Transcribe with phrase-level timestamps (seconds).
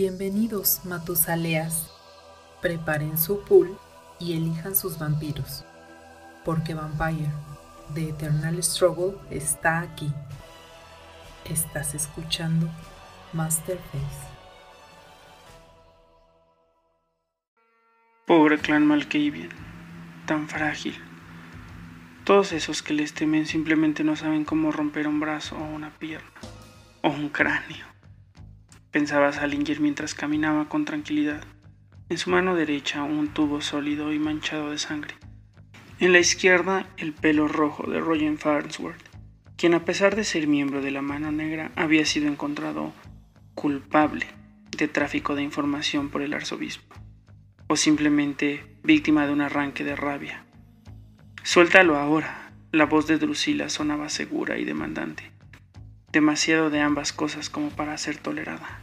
[0.00, 1.90] Bienvenidos, Matusaleas.
[2.62, 3.76] Preparen su pool
[4.20, 5.64] y elijan sus vampiros,
[6.44, 7.32] porque Vampire,
[7.94, 10.08] The Eternal Struggle, está aquí.
[11.46, 12.68] Estás escuchando
[13.32, 14.28] Masterface.
[18.24, 19.50] Pobre clan Malkavian,
[20.26, 20.94] tan frágil.
[22.22, 26.30] Todos esos que les temen simplemente no saben cómo romper un brazo o una pierna,
[27.02, 27.87] o un cráneo.
[28.90, 31.44] Pensaba Salinger mientras caminaba con tranquilidad.
[32.08, 35.14] En su mano derecha un tubo sólido y manchado de sangre.
[36.00, 39.02] En la izquierda el pelo rojo de Roger Farnsworth,
[39.58, 42.94] quien a pesar de ser miembro de la Mano Negra había sido encontrado
[43.54, 44.26] culpable
[44.76, 46.94] de tráfico de información por el arzobispo,
[47.66, 50.44] o simplemente víctima de un arranque de rabia.
[51.42, 52.52] Suéltalo ahora.
[52.70, 55.32] La voz de Drusila sonaba segura y demandante.
[56.10, 58.80] Demasiado de ambas cosas como para ser tolerada.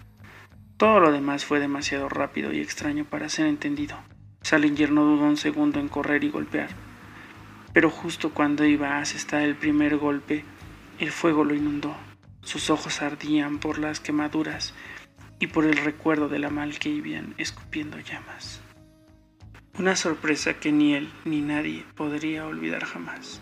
[0.77, 3.97] Todo lo demás fue demasiado rápido y extraño para ser entendido.
[4.43, 6.69] Salinger no dudó un segundo en correr y golpear.
[7.73, 10.45] Pero justo cuando iba a asestar el primer golpe,
[10.99, 11.95] el fuego lo inundó.
[12.41, 14.75] Sus ojos ardían por las quemaduras
[15.39, 18.61] y por el recuerdo de la Malkavian escupiendo llamas.
[19.79, 23.41] Una sorpresa que ni él ni nadie podría olvidar jamás.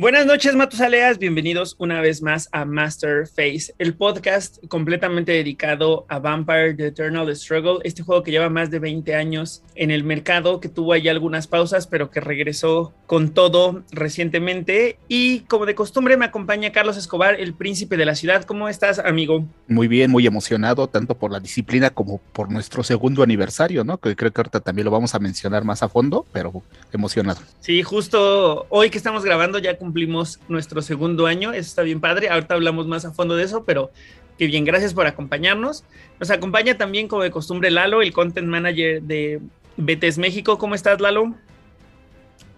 [0.00, 1.18] Buenas noches, Matusaleas.
[1.18, 7.34] Bienvenidos una vez más a Master Face, el podcast completamente dedicado a Vampire The Eternal
[7.34, 11.08] Struggle, este juego que lleva más de 20 años en el mercado, que tuvo ahí
[11.08, 15.00] algunas pausas, pero que regresó con todo recientemente.
[15.08, 18.44] Y como de costumbre, me acompaña Carlos Escobar, el príncipe de la ciudad.
[18.44, 19.46] ¿Cómo estás, amigo?
[19.66, 23.98] Muy bien, muy emocionado, tanto por la disciplina como por nuestro segundo aniversario, ¿no?
[23.98, 26.62] Que creo que ahorita también lo vamos a mencionar más a fondo, pero
[26.92, 27.40] emocionado.
[27.58, 32.28] Sí, justo hoy que estamos grabando ya cumplimos nuestro segundo año, eso está bien padre,
[32.28, 33.90] ahorita hablamos más a fondo de eso, pero
[34.36, 35.82] que bien, gracias por acompañarnos.
[36.20, 39.40] Nos acompaña también como de costumbre Lalo, el content manager de
[39.78, 40.58] Betes México.
[40.58, 41.34] ¿Cómo estás, Lalo?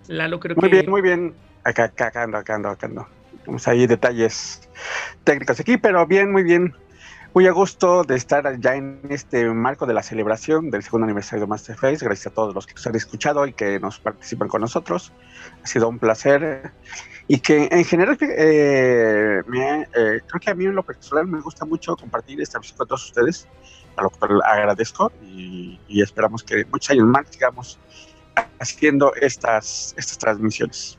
[0.09, 0.77] Lalo, creo Muy que...
[0.77, 1.32] bien, muy bien.
[1.62, 3.06] Acá, acá, acá ando, acá ando, acá ando.
[3.47, 4.69] Vamos ahí detalles
[5.22, 6.75] técnicos aquí, pero bien, muy bien.
[7.33, 11.44] Muy a gusto de estar ya en este marco de la celebración del segundo aniversario
[11.44, 12.04] de Masterface.
[12.04, 15.12] Gracias a todos los que nos han escuchado y que nos participan con nosotros.
[15.62, 16.72] Ha sido un placer.
[17.32, 19.86] Y que en general, eh, me, eh,
[20.26, 23.04] creo que a mí en lo personal me gusta mucho compartir esta visión con todos
[23.04, 23.46] ustedes,
[23.94, 27.78] a lo cual agradezco y, y esperamos que muchos años más sigamos
[28.58, 30.98] haciendo estas, estas transmisiones.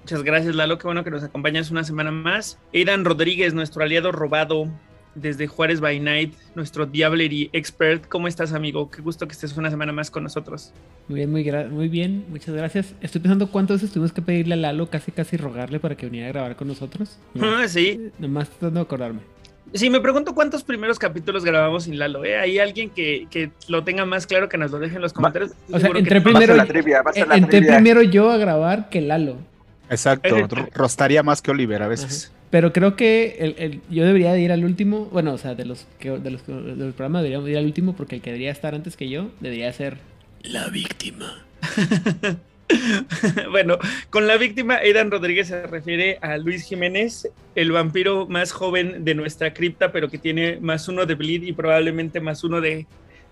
[0.00, 0.78] Muchas gracias, Lalo.
[0.78, 2.58] Qué bueno que nos acompañas una semana más.
[2.72, 4.70] Aidan Rodríguez, nuestro aliado robado
[5.16, 8.06] desde Juárez by Night, nuestro Diablery expert.
[8.08, 8.90] ¿Cómo estás, amigo?
[8.90, 10.72] Qué gusto que estés una semana más con nosotros.
[11.08, 12.94] Muy bien, muy, gra- muy bien, muchas gracias.
[13.00, 16.28] Estoy pensando cuántas veces tuvimos que pedirle a Lalo, casi casi rogarle para que viniera
[16.28, 17.18] a grabar con nosotros.
[17.34, 18.10] No, Ah, sí.
[18.18, 19.20] nomás tratando de acordarme.
[19.74, 22.24] Sí, me pregunto cuántos primeros capítulos grabamos sin Lalo.
[22.24, 22.38] ¿eh?
[22.38, 25.52] Hay alguien que, que lo tenga más claro que nos lo deje en los comentarios.
[25.72, 27.02] O sea, entré primero, la trivia,
[27.34, 29.36] entré yo a grabar que Lalo.
[29.90, 32.32] Exacto, ro- rostaría más que Oliver a veces.
[32.50, 35.64] Pero creo que el, el- yo debería de ir al último, bueno, o sea, de
[35.64, 38.52] los, que, de los, de los programas deberíamos ir al último porque el que debería
[38.52, 39.98] estar antes que yo debería ser
[40.42, 41.44] la víctima.
[43.50, 43.78] bueno,
[44.10, 49.14] con la víctima, Aidan Rodríguez se refiere a Luis Jiménez, el vampiro más joven de
[49.14, 52.86] nuestra cripta, pero que tiene más uno de Bleed y probablemente más uno de,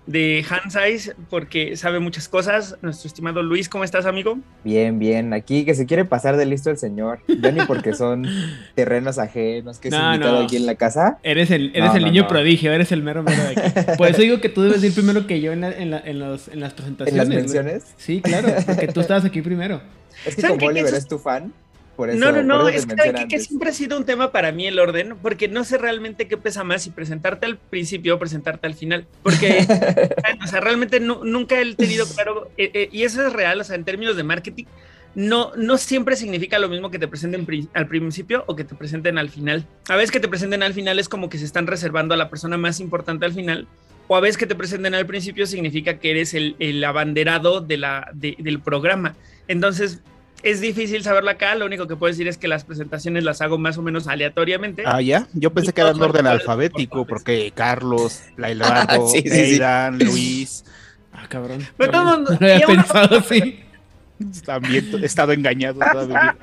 [0.06, 2.76] de Hand Size, porque sabe muchas cosas.
[2.82, 4.38] Nuestro estimado Luis, ¿cómo estás, amigo?
[4.62, 5.32] Bien, bien.
[5.32, 7.20] Aquí que se quiere pasar de listo el señor.
[7.40, 8.26] Ya ni porque son
[8.74, 10.44] terrenos ajenos que se No, invitado no.
[10.44, 11.18] aquí en la casa.
[11.22, 12.28] Eres el, eres No, el no, niño no.
[12.28, 13.80] prodigio, eres el mero mero de aquí.
[13.96, 16.18] Por eso digo que tú debes ir primero que yo en, la- en, la- en
[16.18, 17.16] los, en las En presentaciones.
[17.16, 17.38] las güey.
[17.38, 17.84] menciones.
[17.96, 19.80] Sí, claro, porque tú estabas aquí primero.
[20.26, 20.68] Es que ¿Saben como?
[20.68, 21.52] Oliver Eso- es tu fan,
[21.96, 22.18] por eso.
[22.18, 25.16] no, no, no, es que, que- siempre ha sido un tema para mí el orden,
[25.22, 29.06] porque no sé realmente qué pesa más, si presentarte al principio o presentarte al final,
[29.22, 29.66] porque
[30.44, 33.64] o sea, realmente nu- nunca he tenido claro, eh, eh, y eso es real, o
[33.64, 34.64] sea, en términos de marketing,
[35.14, 38.74] no, no siempre significa lo mismo que te presenten pri- al principio o que te
[38.74, 39.64] presenten al final.
[39.88, 42.28] A veces que te presenten al final es como que se están reservando a la
[42.30, 43.68] persona más importante al final,
[44.08, 47.76] o a veces que te presenten al principio significa que eres el, el abanderado de
[47.76, 49.14] la, de- del programa.
[49.46, 50.00] Entonces,
[50.44, 53.58] es difícil saberlo acá, lo único que puedo decir es que las presentaciones las hago
[53.58, 54.84] más o menos aleatoriamente.
[54.86, 55.26] Ah, ya.
[55.32, 59.36] Yo pensé Y que era en orden alfabético, por porque Carlos, Lailbardo, Sí, sí, sí.
[59.54, 60.64] Aidan, Luis.
[61.12, 61.66] Ah, cabrón.
[61.76, 63.60] Pero todo- no había pensado así.
[64.46, 66.36] También he estado engañado toda mi vida.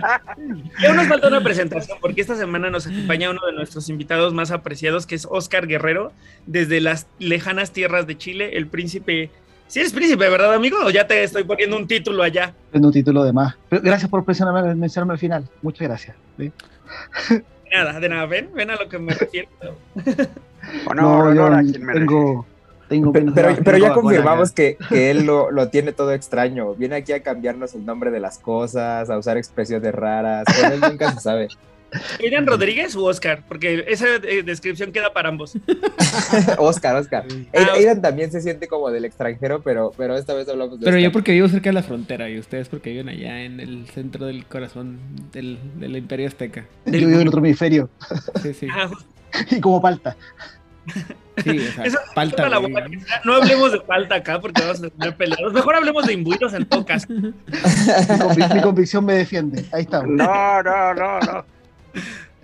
[0.82, 4.34] Y aún nos falta una presentación, porque esta semana nos acompaña uno de nuestros invitados
[4.34, 6.12] más apreciados, que es Oscar Guerrero,
[6.46, 9.32] desde las lejanas tierras de Chile, el príncipe
[9.72, 10.80] Si eres príncipe, ¿verdad, amigo?
[10.86, 12.54] ¿O ya te estoy poniendo un título allá?
[12.74, 13.56] Tengo un título de más.
[13.70, 15.48] Pero gracias por mencionarme, mencionarme al final.
[15.62, 16.18] Muchas gracias.
[16.38, 16.52] ¿sí?
[17.30, 18.26] De nada, de nada.
[18.26, 19.48] Ven, ven a lo que me refiero.
[20.88, 22.06] Honor, yo honor a quien merece.
[22.06, 22.46] tengo,
[22.90, 26.12] tengo Pero, menos pero, edad, pero ya confirmamos que, que él lo, lo tiene todo
[26.12, 26.76] extraño.
[26.76, 30.44] Viene aquí a cambiarnos el nombre de las cosas, a usar expresiones raras.
[30.48, 31.48] Con él nunca se sabe.
[32.20, 33.44] ¿Eran Rodríguez u Oscar?
[33.48, 35.54] Porque esa eh, descripción queda para ambos.
[36.58, 37.26] Oscar, Oscar.
[37.54, 40.98] Ah, Aidan también se siente como del extranjero, pero, pero esta vez hablamos de Pero
[40.98, 44.26] yo porque vivo cerca de la frontera y ustedes porque viven allá en el centro
[44.26, 45.00] del corazón
[45.32, 46.66] del, del imperio azteca.
[46.86, 47.90] Yo vivo en otro hemisferio
[48.42, 48.68] Sí, sí.
[48.72, 48.90] Ah,
[49.52, 50.16] y como palta.
[51.44, 52.60] Sí, o sea, Eso- palta, la.
[53.24, 55.54] No hablemos de falta acá porque vamos a tener peleados.
[55.54, 57.08] Mejor hablemos de imbuidos en todo caso.
[57.10, 59.66] Mi, convic- mi convicción me defiende.
[59.72, 60.10] Ahí estamos.
[60.10, 61.46] No, no, no, no.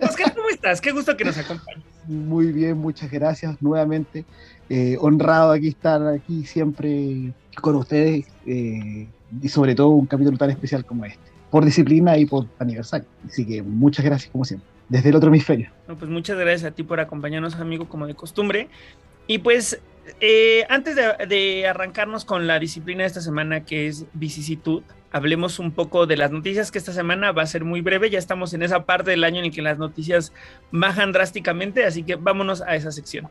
[0.00, 0.80] Oscar, ¿cómo estás?
[0.80, 1.84] Qué gusto que nos acompañes.
[2.06, 4.24] Muy bien, muchas gracias nuevamente.
[4.68, 9.06] Eh, honrado aquí estar aquí siempre con ustedes eh,
[9.42, 13.06] y sobre todo un capítulo tan especial como este, por disciplina y por aniversario.
[13.26, 15.70] Así que muchas gracias como siempre, desde el otro hemisferio.
[15.86, 18.68] No, pues muchas gracias a ti por acompañarnos, amigo, como de costumbre.
[19.26, 19.80] Y pues,
[20.20, 25.72] eh, antes de, arrancarnos con la disciplina de esta semana, que es vicisitud, hablemos un
[25.72, 28.10] poco de las noticias, que esta semana va a ser muy breve.
[28.10, 30.32] Ya estamos en esa parte del año en que las noticias
[30.70, 33.28] bajan drásticamente, así que vámonos a esa sección.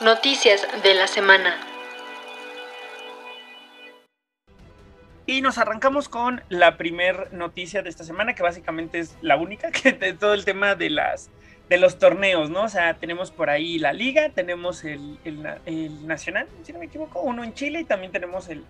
[0.00, 1.56] Noticias de la semana.
[5.26, 9.70] Y nos arrancamos con la primer noticia de esta semana, que básicamente es la única,
[9.72, 11.28] que de todo el tema de las
[11.68, 12.62] de los torneos, ¿no?
[12.62, 16.78] O sea, tenemos por ahí la liga, tenemos el, el na- el nacional, si no
[16.78, 18.62] me equivoco, uno en Chile y también tenemos el,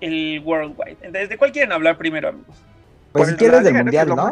[0.00, 0.96] el worldwide.
[1.02, 2.56] Entonces, ¿de cuál quieren hablar primero, amigos?
[3.12, 4.30] Pues si el quieres del mundial, ¿no?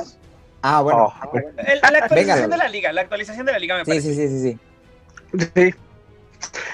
[0.63, 1.13] Ah, bueno.
[1.31, 3.91] Oh, El- la actualización Venga, de la liga, la actualización de la liga me Sí,
[3.91, 4.15] parece.
[4.15, 4.59] sí, sí, sí,
[5.37, 5.51] sí.
[5.55, 5.75] Sí.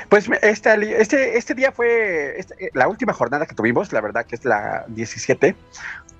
[0.08, 4.36] Pues esta este, este día fue este- la última jornada que tuvimos, la verdad que
[4.36, 5.56] es la 17.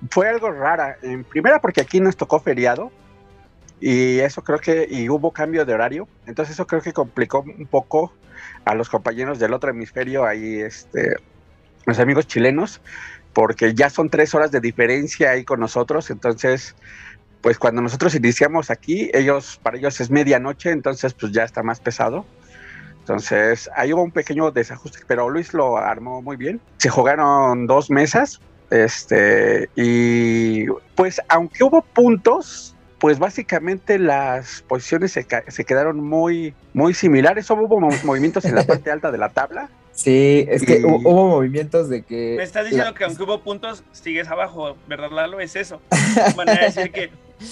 [0.09, 0.97] Fue algo rara.
[1.01, 2.91] En primera porque aquí nos tocó feriado
[3.79, 7.65] y eso creo que y hubo cambio de horario, entonces eso creo que complicó un
[7.65, 8.13] poco
[8.63, 11.15] a los compañeros del otro hemisferio ahí, este,
[11.85, 12.79] los amigos chilenos,
[13.33, 16.75] porque ya son tres horas de diferencia ahí con nosotros, entonces
[17.41, 21.79] pues cuando nosotros iniciamos aquí, ellos para ellos es medianoche, entonces pues ya está más
[21.79, 22.25] pesado.
[23.11, 26.59] Entonces, ahí hubo un pequeño desajuste, pero Luis lo armó muy bien.
[26.77, 30.65] Se jugaron dos mesas, este, y
[30.95, 37.49] pues aunque hubo puntos, pues básicamente las posiciones se, se quedaron muy, muy similares.
[37.49, 39.69] Hubo mo- movimientos en la parte alta de la tabla.
[39.93, 42.35] Sí, es que Y- hubo movimientos de que.
[42.37, 45.41] Me estás diciendo la- que aunque hubo puntos, sigues abajo, ¿verdad, Lalo?
[45.41, 45.81] Es eso.
[46.37, 47.11] Van a decir que,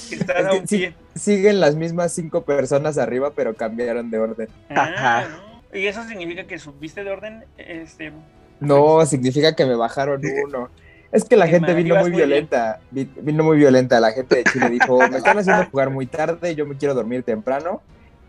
[0.09, 0.77] estás Es a que un sí.
[0.77, 0.95] pie.
[1.15, 4.47] siguen las mismas cinco personas arriba, pero cambiaron de orden.
[4.69, 5.27] Ah, Ajá.
[5.27, 5.48] ¿no?
[5.73, 8.11] Y eso significa que subiste de orden, este,
[8.59, 10.69] No, significa que me bajaron uno.
[11.11, 12.79] Es que la Qué gente vino muy muy violenta.
[12.91, 13.99] vi- Vino muy violenta.
[13.99, 17.23] La gente de Chile dijo: Me están haciendo jugar muy tarde, yo me quiero dormir
[17.23, 17.81] temprano.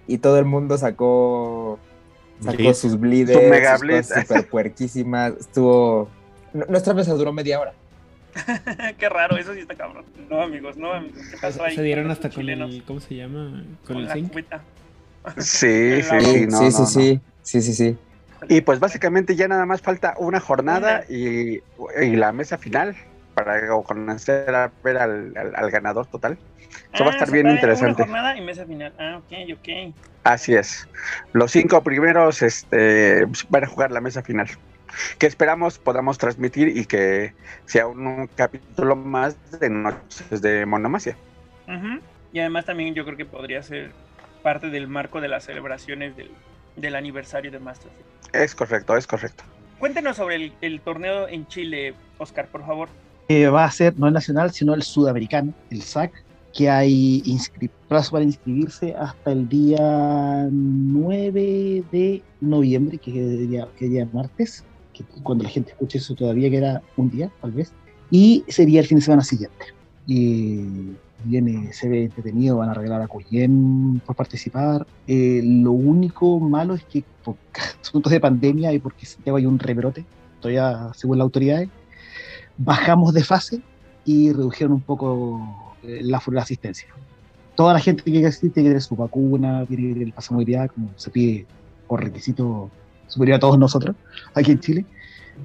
[0.06, 1.78] Y todo el mundo sacó,
[2.42, 2.78] sacó Blitz.
[2.78, 4.08] sus bleeders, Su mega sus blitz.
[4.08, 5.32] cosas súper puerquísimas.
[5.38, 6.08] Estuvo.
[6.52, 7.74] Nuestra mesa duró media hora.
[8.98, 10.04] qué raro, eso sí está cabrón.
[10.30, 11.20] No, amigos, no, amigos.
[11.30, 11.74] ¿Qué pasó ahí?
[11.76, 12.70] Se dieron hasta con chilenos?
[12.74, 12.82] el.
[12.84, 13.62] ¿Cómo se llama?
[13.86, 14.30] Con, Con el la zinc.
[14.32, 14.62] cubeta.
[15.36, 16.86] Sí, sí, Sí, sí, Sí, no, sí, no, sí, no.
[16.86, 17.20] sí,
[17.50, 17.98] sí, sí, sí.
[18.48, 21.56] Y pues básicamente ya nada más falta una jornada y,
[22.00, 22.96] y la mesa final
[23.34, 26.38] para conocer a ver al, al- al ganador total.
[26.92, 28.02] Eso va a Ah, estar bien interesante.
[28.02, 28.94] Una jornada y mesa final.
[28.98, 29.94] Ah, ok, ok.
[30.24, 30.88] Así es.
[31.32, 34.48] Los cinco primeros este, van a jugar la mesa final.
[35.18, 37.34] Que esperamos podamos transmitir y que
[37.66, 41.16] sea un, un capítulo más de Noches de Monomasia.
[41.68, 42.00] Ujú.
[42.32, 43.92] Y además también yo creo que podría ser
[44.42, 46.30] parte del marco de las celebraciones del,
[46.76, 47.94] del aniversario de Masters.
[48.32, 49.44] Es correcto, es correcto.
[49.78, 52.88] Cuéntenos sobre el, el torneo en Chile, Oscar, por favor.
[53.28, 56.12] Eh, va a ser no el nacional, sino el sudamericano, el SAC,
[56.52, 57.22] que hay
[57.88, 64.08] plazo para inscribirse hasta el día 9 de noviembre, que es día, que es día
[64.12, 67.72] martes, que cuando la gente escuche eso todavía queda un día, tal vez,
[68.10, 69.66] y sería el fin de semana siguiente.
[70.06, 74.86] Y viene, se ve entretenido, van a arreglar a Cuyén por participar.
[75.06, 77.36] Eh, lo único malo es que por
[77.80, 80.04] asuntos de pandemia y porque Santiago hay un rebrote,
[80.40, 81.68] todavía según las autoridades,
[82.58, 83.60] bajamos de fase
[84.04, 86.88] y redujeron un poco eh, la, la asistencia.
[87.54, 90.28] Toda la gente que asistir tiene que tener su vacuna, tiene que tener el pase
[90.30, 91.46] de movilidad, como se pide
[91.86, 92.70] por requisito
[93.06, 93.96] superior a todos nosotros
[94.34, 94.84] aquí en Chile.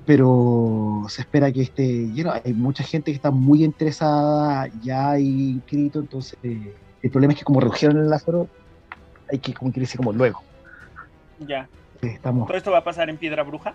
[0.05, 2.31] Pero se espera que esté lleno.
[2.43, 7.39] Hay mucha gente que está muy interesada, ya hay inscrito, entonces eh, el problema es
[7.39, 8.47] que como redujeron el aforo,
[9.31, 10.41] hay que como que irse como luego.
[11.39, 11.69] Ya.
[12.01, 13.73] Estamos, ¿Todo esto va a pasar en Piedra Bruja?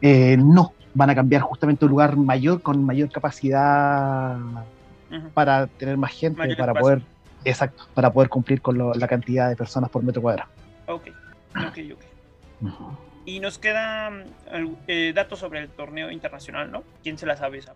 [0.00, 4.36] eh, no, van a cambiar justamente un lugar mayor con mayor capacidad
[5.34, 6.82] para tener más gente, Mayor para espacio.
[6.82, 7.02] poder,
[7.44, 10.48] exacto, para poder cumplir con lo- la cantidad de personas por metro cuadrado.
[10.88, 11.08] Ok,
[11.56, 13.01] ok, ok.
[13.24, 16.82] Y nos quedan algu- eh, datos sobre el torneo internacional, ¿no?
[17.02, 17.74] ¿Quién se la sabe esa?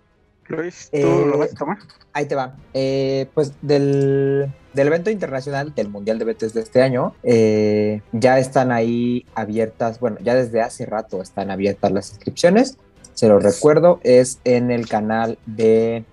[0.48, 1.78] Luis, ¿tú Eh, lo vas a tomar?
[2.12, 2.56] Ahí te va.
[2.72, 8.38] Eh, pues del, del evento internacional del Mundial de Betes de este año, eh, ya
[8.38, 12.78] están ahí abiertas, bueno, ya desde hace rato están abiertas las inscripciones.
[13.14, 16.04] Se lo recuerdo, es en el canal de,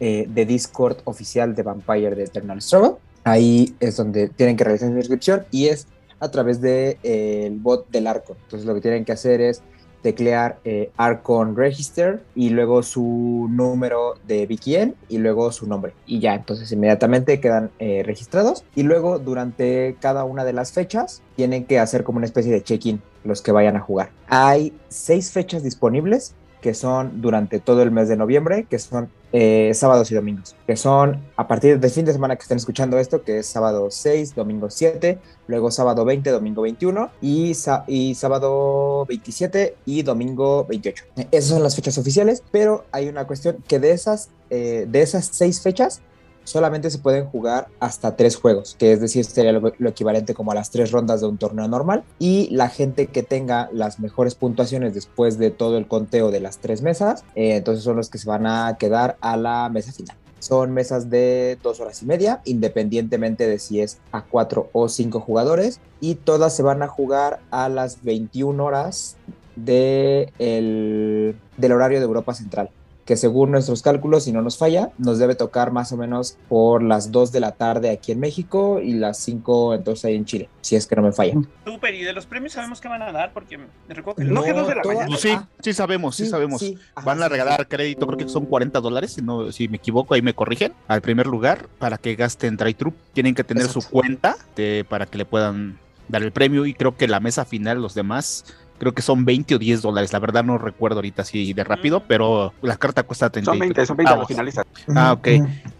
[0.00, 2.96] eh, de Discord oficial de Vampire de Eternal Struggle.
[3.24, 5.86] Ahí es donde tienen que realizar su inscripción y es
[6.20, 8.36] a través del de, eh, bot del Arcon.
[8.44, 9.62] Entonces lo que tienen que hacer es
[10.02, 15.94] teclear eh, Arcon Register y luego su número de VPN y luego su nombre.
[16.06, 18.64] Y ya, entonces inmediatamente quedan eh, registrados.
[18.74, 22.62] Y luego durante cada una de las fechas tienen que hacer como una especie de
[22.62, 24.10] check-in los que vayan a jugar.
[24.28, 29.72] Hay seis fechas disponibles que son durante todo el mes de noviembre, que son eh,
[29.74, 33.22] sábados y domingos, que son a partir del fin de semana que estén escuchando esto,
[33.22, 37.52] que es sábado 6, domingo 7, luego sábado 20, domingo 21 y,
[37.86, 41.04] y sábado 27 y domingo 28.
[41.16, 45.02] Eh, Esas son las fechas oficiales, pero hay una cuestión que de esas, eh, de
[45.02, 46.00] esas seis fechas
[46.46, 50.54] solamente se pueden jugar hasta tres juegos, que es decir, sería lo, equivalente como a
[50.54, 52.04] las tres rondas de un torneo normal.
[52.18, 56.58] Y la gente que tenga las mejores puntuaciones después de todo el conteo de las
[56.58, 60.16] tres mesas, eh, entonces son los que se van a quedar a la mesa final.
[60.38, 65.20] Son mesas de dos horas y media, independientemente de si es a cuatro o cinco
[65.20, 69.16] jugadores, y todas se van a jugar a las 21 horas
[69.56, 72.70] de el- del horario de Europa Central
[73.06, 76.82] que según nuestros cálculos, si no nos falla, nos debe tocar más o menos por
[76.82, 80.50] las 2 de la tarde aquí en México y las 5 entonces ahí en Chile,
[80.60, 81.34] si es que no me falla.
[81.64, 84.42] Súper, y de los premios sabemos qué van a dar, porque me recuerdo que No,
[84.42, 85.06] que dos de la mañana.
[85.06, 86.60] Pues sí, sí sabemos, sí, sí, sabemos.
[86.60, 89.68] sí, ajá, Van a sí, regalar crédito, creo que son 40 dólares, si, no, si
[89.68, 92.76] me equivoco, ahí me corrigen, al primer lugar, para que gasten drive
[93.12, 96.96] Tienen que tener su cuenta de- para que le puedan dar el premio y creo
[96.96, 98.44] que la mesa final, los demás,
[98.78, 100.12] creo que son 20 o 10 dólares.
[100.12, 103.86] La verdad no recuerdo ahorita así de rápido, pero la carta cuesta 33 Son 20,
[103.86, 104.28] son 20 los centavos.
[104.28, 104.66] finalistas.
[104.94, 105.28] Ah, ok.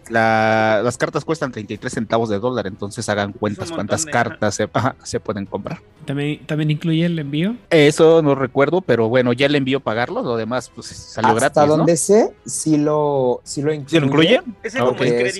[0.09, 4.69] La- las cartas cuestan 33 centavos de dólar, entonces hagan cuentas cuántas de- cartas se,
[4.73, 5.79] ajá, se pueden comprar.
[6.05, 7.55] ¿También, ¿También incluye el envío?
[7.69, 11.61] Eso no recuerdo, pero bueno, ya le envío pagarlo, lo demás pues salió Hasta gratis,
[11.69, 11.77] ¿no?
[11.77, 13.89] donde sé, sí lo, sí lo incluye.
[13.91, 14.41] ¿Sí lo incluye?
[14.63, 14.81] ese Ah,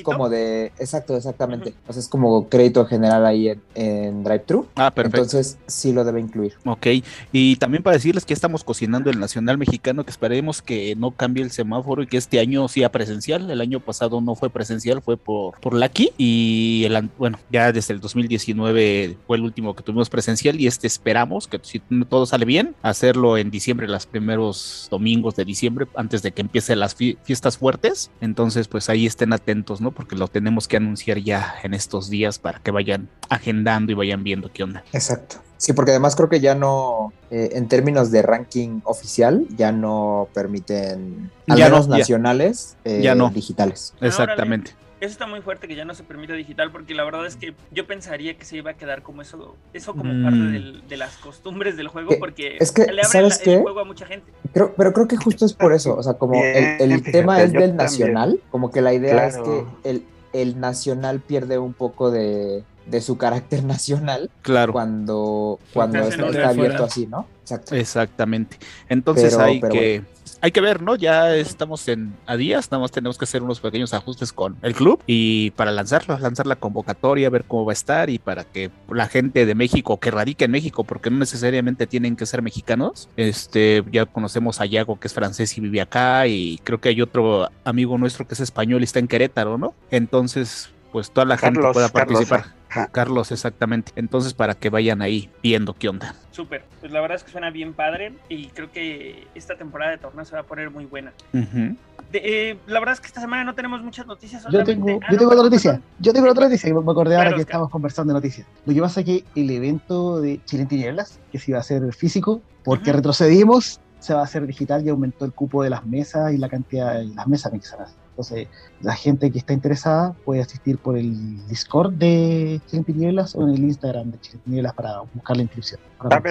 [0.04, 1.74] como el es de, exacto, exactamente.
[1.88, 4.68] O sea, es como crédito general ahí en, en DriveThru.
[4.76, 5.18] Ah, perfecto.
[5.22, 6.54] Entonces sí lo debe incluir.
[6.66, 6.88] Ok,
[7.32, 11.44] y también para decirles que estamos cocinando el Nacional Mexicano, que esperemos que no cambie
[11.44, 13.50] el semáforo y que este año sea presencial.
[13.50, 16.12] El año pasado no fue presencial, fue por, por Lucky.
[16.18, 20.88] Y el, bueno, ya desde el 2019 fue el último que tuvimos presencial y este
[20.88, 26.22] esperamos que si todo sale bien, hacerlo en diciembre, los primeros domingos de diciembre, antes
[26.24, 28.10] de que empiecen las fie- fiestas fuertes.
[28.22, 29.92] Entonces, pues ahí estén atentos, ¿no?
[29.92, 34.24] Porque lo tenemos que anunciar ya en estos días para que vayan agendando y vayan
[34.24, 34.84] viendo qué onda.
[34.94, 35.38] Exacto.
[35.58, 40.28] Sí, porque además creo que ya no, eh, en términos de ranking oficial, ya no
[40.34, 41.98] permiten, al Ya no, menos ya.
[41.98, 43.30] nacionales, eh, Ya no.
[43.30, 43.94] digitales.
[43.98, 44.08] Órale.
[44.10, 44.72] Exactamente.
[45.00, 47.54] Eso está muy fuerte que ya no se permita digital, porque la verdad es que
[47.72, 50.24] yo pensaría que se iba a quedar como eso, eso como Mm.
[50.24, 53.44] parte del- de las costumbres del juego, Que- porque es que, le abre ¿sabes la-
[53.44, 53.54] qué?
[53.58, 54.32] el juego a mucha gente.
[54.54, 57.12] Creo, pero creo que justo es por eso, o sea, como el, Bien, el fíjate,
[57.12, 57.76] tema es del también.
[57.78, 63.02] nacional, como que la idea es que el, el nacional pierde un poco de, de
[63.02, 64.74] su carácter nacional Claro.
[64.74, 66.86] cuando, cuando está, abierto fuera.
[66.86, 67.28] así, ¿no?
[67.42, 67.76] Exacto.
[67.76, 68.58] Exactamente.
[68.90, 70.04] Entonces Pero- hay pero que
[70.40, 70.96] hay que ver, ¿no?
[70.96, 74.76] Ya estamos en a días, nada más tenemos que hacer unos pequeños ajustes con el
[74.76, 78.70] club y para lanzarlo, lanzar la convocatoria, ver cómo va a estar y para que
[78.88, 83.10] la gente de México que radica en México, porque no necesariamente tienen que ser mexicanos,
[83.18, 87.02] este, ya conocemos a Yago que es francés y vive acá y creo que hay
[87.02, 89.74] otro amigo nuestro que es español y está en Querétaro, ¿no?
[89.90, 92.57] Entonces, pues toda la gente pueda Carlos, participar.
[92.70, 92.88] Ajá.
[92.88, 93.92] Carlos, exactamente.
[93.96, 96.16] Entonces, para que vayan ahí viendo qué onda.
[96.32, 96.64] Súper.
[96.80, 100.24] Pues la verdad es que suena bien padre y creo que esta temporada de torneo
[100.26, 101.12] se va a poner muy buena.
[101.34, 101.76] Ujú.
[102.12, 102.22] De-
[102.52, 104.46] eh, la verdad es que esta semana no tenemos muchas noticias.
[104.52, 105.72] Yo tengo, Ah, yo no, tengo otra noticia.
[105.72, 105.88] perdón.
[106.00, 106.74] Yo tengo otra noticia.
[106.74, 107.52] Me acordé ahora Claro, que Oscar.
[107.54, 108.48] estamos conversando de noticias.
[108.66, 111.62] Lo que pasa es que el evento de Chile en Tinieblas, que se iba a
[111.62, 112.98] hacer físico, porque Ujú.
[112.98, 116.48] retrocedimos, se va a hacer digital y aumentó el cupo de las mesas y la
[116.50, 117.80] cantidad de las mesas que hacer.
[118.12, 118.48] Entonces,
[118.82, 123.48] la gente que está interesada puede asistir por el Discord de Chile en Tinieblas o
[123.48, 125.80] en el Instagram de Chile en Tinieblas para buscar la inscripción.
[125.98, 126.22] para.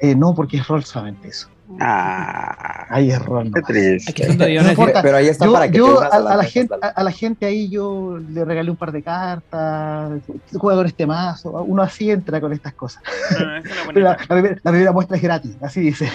[0.00, 1.48] Eh, no, porque es rol solamente eso.
[1.80, 3.50] Ah, Ahí es rol.
[3.52, 4.36] qué triste.
[4.36, 5.02] No importa.
[5.02, 8.18] Pero ahí está Yo, para que yo a, la gente, a, la gente ahí yo
[8.18, 10.20] le regalé un par de cartas,
[10.86, 13.02] este mazo, uno así entra con estas cosas.
[13.38, 14.16] Ah, es primera,
[14.62, 16.08] la primera muestra es gratis, así dice.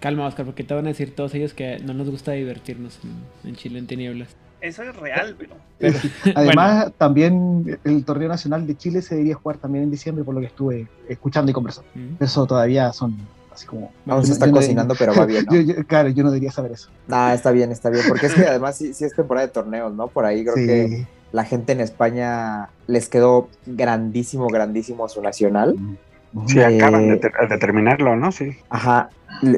[0.00, 3.50] Calma, Oscar, porque te van a decir todos ellos que no nos gusta divertirnos en,
[3.50, 4.28] en Chile en tinieblas.
[4.66, 5.54] Eso es real, pero.
[5.78, 5.98] Pero,
[6.34, 10.40] Además, también el torneo nacional de Chile se debería jugar también en diciembre, por lo
[10.40, 11.90] que estuve escuchando y conversando.
[11.94, 12.22] Mm.
[12.24, 13.14] Eso todavía son
[13.52, 13.92] así como...
[14.06, 15.54] Aún se está no- cocinando, pero va bien, ¿no?
[15.54, 16.88] yo- yo- claro, yo no debería saber eso.
[17.10, 18.04] Ah, está bien, está bien.
[18.08, 20.08] Porque es que además sí, sí es temporada de torneos, ¿no?
[20.08, 20.66] Por ahí creo Sí.
[20.66, 25.76] que la gente en España les quedó grandísimo, grandísimo su nacional.
[26.46, 28.32] Sí, Eh, acaban de, ter- de terminarlo, ¿no?
[28.32, 28.56] Sí.
[28.68, 29.08] Ajá.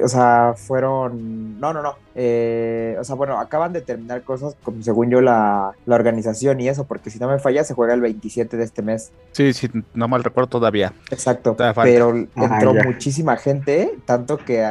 [0.02, 1.60] O sea, fueron.
[1.60, 1.94] No, no, no.
[2.16, 6.68] Eh, o sea, bueno, acaban de terminar cosas como según yo la, la organización y
[6.68, 9.12] eso, porque si no me falla, se juega el 27 de este mes.
[9.32, 10.92] Sí, sí, no mal recuerdo todavía.
[11.10, 11.52] Exacto.
[11.54, 11.82] Todavía.
[11.84, 12.82] Pero entró ya.
[12.84, 14.66] muchísima gente, tanto que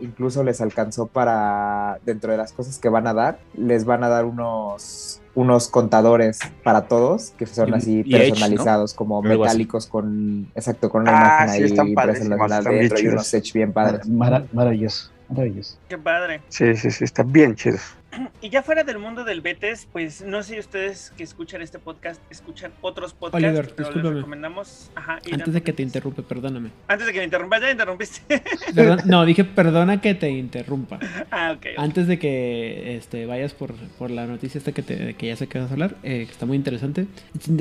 [0.00, 1.98] incluso les alcanzó para.
[2.04, 6.40] Dentro de las cosas que van a dar, les van a dar unos unos contadores
[6.64, 8.34] para todos que son Y- así y Edge, ¿no?
[8.34, 11.86] personalizados como metálicos con exacto con una Ah, imagen sí, ahí están
[12.58, 13.14] están dentro y chidos.
[13.14, 14.08] unos Edge bien padres.
[14.08, 15.76] Mara- maravilloso, maravilloso.
[15.88, 16.40] Qué padre.
[16.48, 17.78] Sí, sí, sí, está bien chido.
[18.40, 22.20] Y ya fuera del mundo del Betes, pues no sé ustedes que escuchan este podcast,
[22.30, 24.90] escuchan otros podcasts, Oliver, pero les recomendamos.
[24.96, 26.70] Ajá, ir Antes de que te interrumpe, perdóname.
[26.88, 28.42] Antes de que me interrumpas, ya me interrumpiste.
[28.74, 30.98] Perdón- no, dije perdona que te interrumpa.
[31.30, 31.66] ah, ok.
[31.76, 35.46] Antes de que este, vayas por, por la noticia esta que, te, que ya sé
[35.46, 37.06] que vas a hablar, eh, que está muy interesante.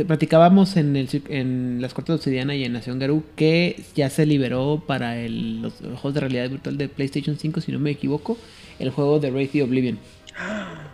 [0.07, 4.25] Platicábamos en, el, en las cortes de Obsidiana y en Nación Garú que ya se
[4.25, 8.37] liberó para el- los juegos de realidad virtual de PlayStation 5, si no me equivoco,
[8.79, 9.99] el juego de Wraith the Oblivion.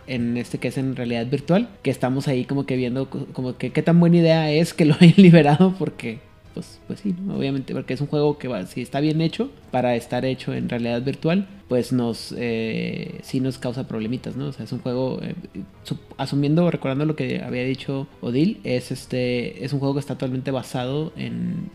[0.06, 3.56] En este que es en realidad virtual, que estamos ahí como que viendo co- como
[3.58, 6.20] que qué tan buena idea es que lo hayan liberado porque
[6.54, 10.24] pues, pues sí, obviamente, porque es un juego que si está bien hecho, para estar
[10.24, 14.46] hecho en realidad virtual, pues nos, eh, sí nos causa problemitas, ¿no?
[14.46, 15.34] O sea, es un juego, eh,
[16.16, 20.50] asumiendo, recordando lo que había dicho Odil, es este, es un juego que está totalmente
[20.50, 21.70] basado en,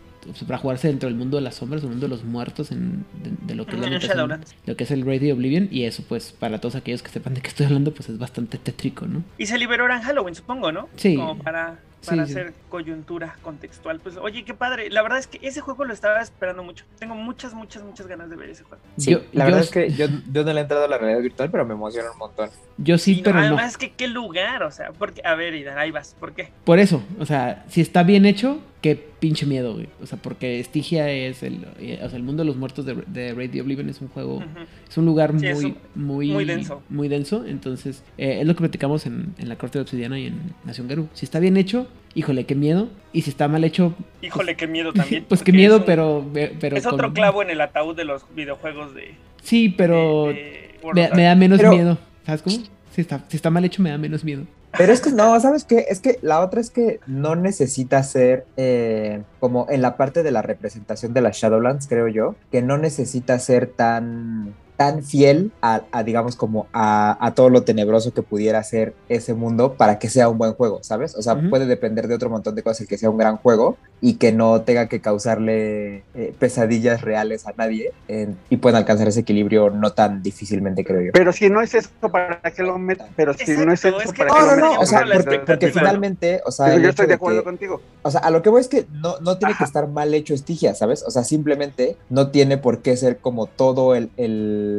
[0.46, 3.30] para jugarse dentro del mundo de las sombras, el mundo de los muertos, en, de,
[3.46, 4.54] de lo que es la En ambientación- Shadowlands.
[4.66, 7.34] lo que es el Raid de Oblivion, y eso pues para todos aquellos que sepan
[7.34, 9.22] de qué estoy hablando, pues es bastante tétrico, ¿no?
[9.38, 10.88] Y se liberó en Halloween, supongo, ¿no?
[10.96, 11.16] Sí.
[11.16, 12.32] Como para, Sí, para sí.
[12.32, 14.00] hacer coyuntura contextual.
[14.00, 14.90] Pues, oye, qué padre.
[14.90, 16.84] La verdad es que ese juego lo estaba esperando mucho.
[16.98, 18.82] Tengo muchas, muchas, muchas ganas de ver ese juego.
[18.96, 20.98] Sí, Yo- la yo- verdad es que yo, yo no le he entrado a la
[20.98, 22.50] realidad virtual, pero me emociona un montón.
[22.78, 23.42] Yo sí, Y pero no.
[23.46, 26.48] además es que qué lugar, o sea, porque, a ver, Idan, ahí vas, ¿por qué?
[26.64, 29.88] Por eso, o sea, si está bien hecho, qué pinche miedo, güey.
[30.02, 32.94] O sea, porque Estigia es el, eh, o sea, el mundo de los muertos de,
[33.06, 34.42] de Raid the Oblivion es un juego,
[34.88, 36.82] es un lugar Sí, muy, un- muy, muy denso.
[36.90, 37.46] muy denso.
[37.46, 40.88] Entonces, eh, es lo que platicamos en, en la corte de Obsidiana y en Nación
[40.88, 41.08] Garú.
[41.14, 42.88] Si está bien hecho, híjole, qué miedo.
[43.12, 45.24] Y si está mal hecho, Híjole, qué miedo también.
[45.28, 46.26] pues qué miedo, un- pero,
[46.60, 49.14] pero Es otro con- clavo en el ataúd de los videojuegos de.
[49.42, 51.98] Sí, pero de- de World me, da menos Pero- miedo.
[52.26, 52.56] ¿Sabes cómo?
[52.94, 54.44] Si está, si está mal hecho, me da menos miedo.
[54.76, 55.86] Pero es que no, ¿sabes qué?
[55.88, 60.30] Es que la otra es que no necesita ser eh, como en la parte de
[60.30, 65.82] la representación de las Shadowlands, creo yo, que no necesita ser tan tan fiel a,
[65.92, 70.08] a, digamos como a, a todo lo tenebroso que pudiera ser ese mundo para que
[70.10, 71.14] sea un buen juego, ¿sabes?
[71.14, 71.50] O sea, Ujú.
[71.50, 74.32] puede depender de otro montón de cosas el que sea un gran juego y que
[74.32, 79.70] no tenga que causarle eh, pesadillas reales a nadie eh, y pueden alcanzar ese equilibrio
[79.70, 81.10] no tan difícilmente, creo yo.
[81.12, 83.06] Pero si no es eso, ¿para qué lo metes?
[83.14, 84.86] Pero si no es Exacto, eso, es que ¿para No, qué no, lo no, o
[84.86, 87.80] sea, porque, porque finalmente, o sea, el yo hecho estoy de de acuerdo que- contigo.
[88.02, 89.64] O sea, a lo que voy es que no, no tiene que Ajá.
[89.66, 91.04] estar mal hecho Estigia, ¿sabes?
[91.06, 94.71] O sea, simplemente no tiene por qué ser como todo el, el,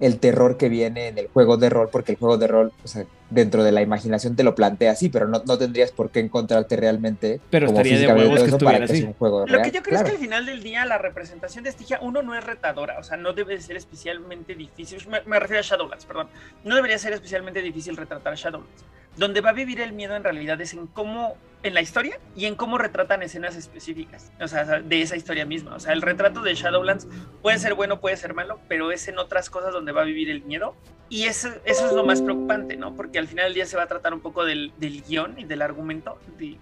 [0.00, 2.88] el terror que viene en el juego de rol, porque el juego de rol, o
[2.88, 6.20] sea, dentro de la imaginación te lo plantea así, pero no, no tendrías por qué
[6.20, 9.00] encontrarte realmente Pero como estaría de huevos que estuviera para que así.
[9.00, 9.62] sea un juego Lo real.
[9.62, 10.06] que yo creo claro.
[10.06, 13.02] es que al final del día la representación de Estigia, uno, no es retadora, o
[13.02, 15.06] sea, no debe de ser especialmente difícil.
[15.08, 16.28] Me, me refiero a Shadowlands, perdón.
[16.64, 18.84] No debería ser especialmente difícil retratar Shadowlands.
[19.16, 22.46] Donde va a vivir el miedo en realidad es en cómo, en la historia y
[22.46, 25.76] en cómo retratan escenas específicas, o sea, de esa historia misma.
[25.76, 27.06] O sea, el retrato de Shadowlands
[27.40, 30.30] puede ser bueno, puede ser malo, pero es en otras cosas donde va a vivir
[30.30, 30.74] el miedo.
[31.10, 32.96] Y eso, eso es lo más preocupante, ¿no?
[32.96, 35.44] Porque al final del día se va a tratar un poco del, del guion y
[35.44, 36.58] del argumento, de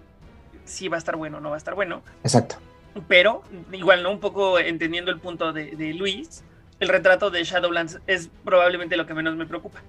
[0.65, 2.03] si va a estar bueno o no va a estar bueno.
[2.23, 2.57] Exacto.
[3.07, 4.11] Pero, igual, ¿no?
[4.11, 6.43] Un poco entendiendo el punto de, de Luis,
[6.79, 9.81] el retrato de Shadowlands es probablemente lo que menos me preocupa.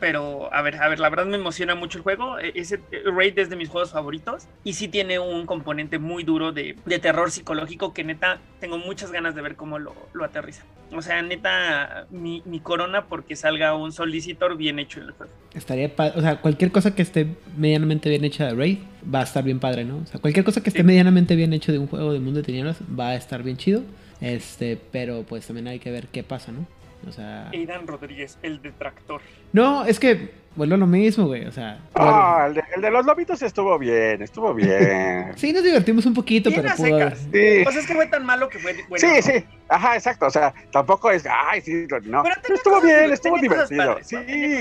[0.00, 2.38] Pero, a ver, a ver, la verdad me emociona mucho el juego.
[2.38, 4.48] E- Ese eh, Raid es de mis juegos favoritos.
[4.64, 9.12] Y sí tiene un componente muy duro de, de terror psicológico que neta tengo muchas
[9.12, 10.64] ganas de ver cómo lo, lo aterriza.
[10.92, 15.32] O sea, neta, mi, mi corona porque salga un solicitor bien hecho en el juego.
[15.54, 18.78] Estaría pa- o sea, cualquier cosa que esté medianamente bien hecha de Raid
[19.12, 19.98] va a estar bien padre, ¿no?
[19.98, 20.86] O sea, cualquier cosa que esté Sí.
[20.86, 23.82] medianamente bien hecho de un juego de mundo de tinieblas va a estar bien chido.
[24.20, 26.66] Este, pero pues también hay que ver qué pasa, ¿no?
[27.06, 27.50] O sea.
[27.50, 29.20] Aidan Rodríguez, el detractor.
[29.52, 31.44] No, es que vuelvo a lo mismo, güey.
[31.46, 31.78] O sea.
[31.94, 35.32] Ah, el de, el de los lobitos estuvo bien, estuvo bien.
[35.36, 37.16] Sí, nos divertimos un poquito, pero pudo haber.
[37.16, 37.60] Sí.
[37.64, 38.98] Pues es que fue tan malo que fue bueno.
[39.14, 40.26] Sí, sí, ajá, exacto.
[40.26, 42.22] O sea, tampoco es, ay, sí, no.
[42.22, 43.86] Pero tenía estuvo cosas bien, estuvo divertido.
[43.86, 44.16] padres, Sí,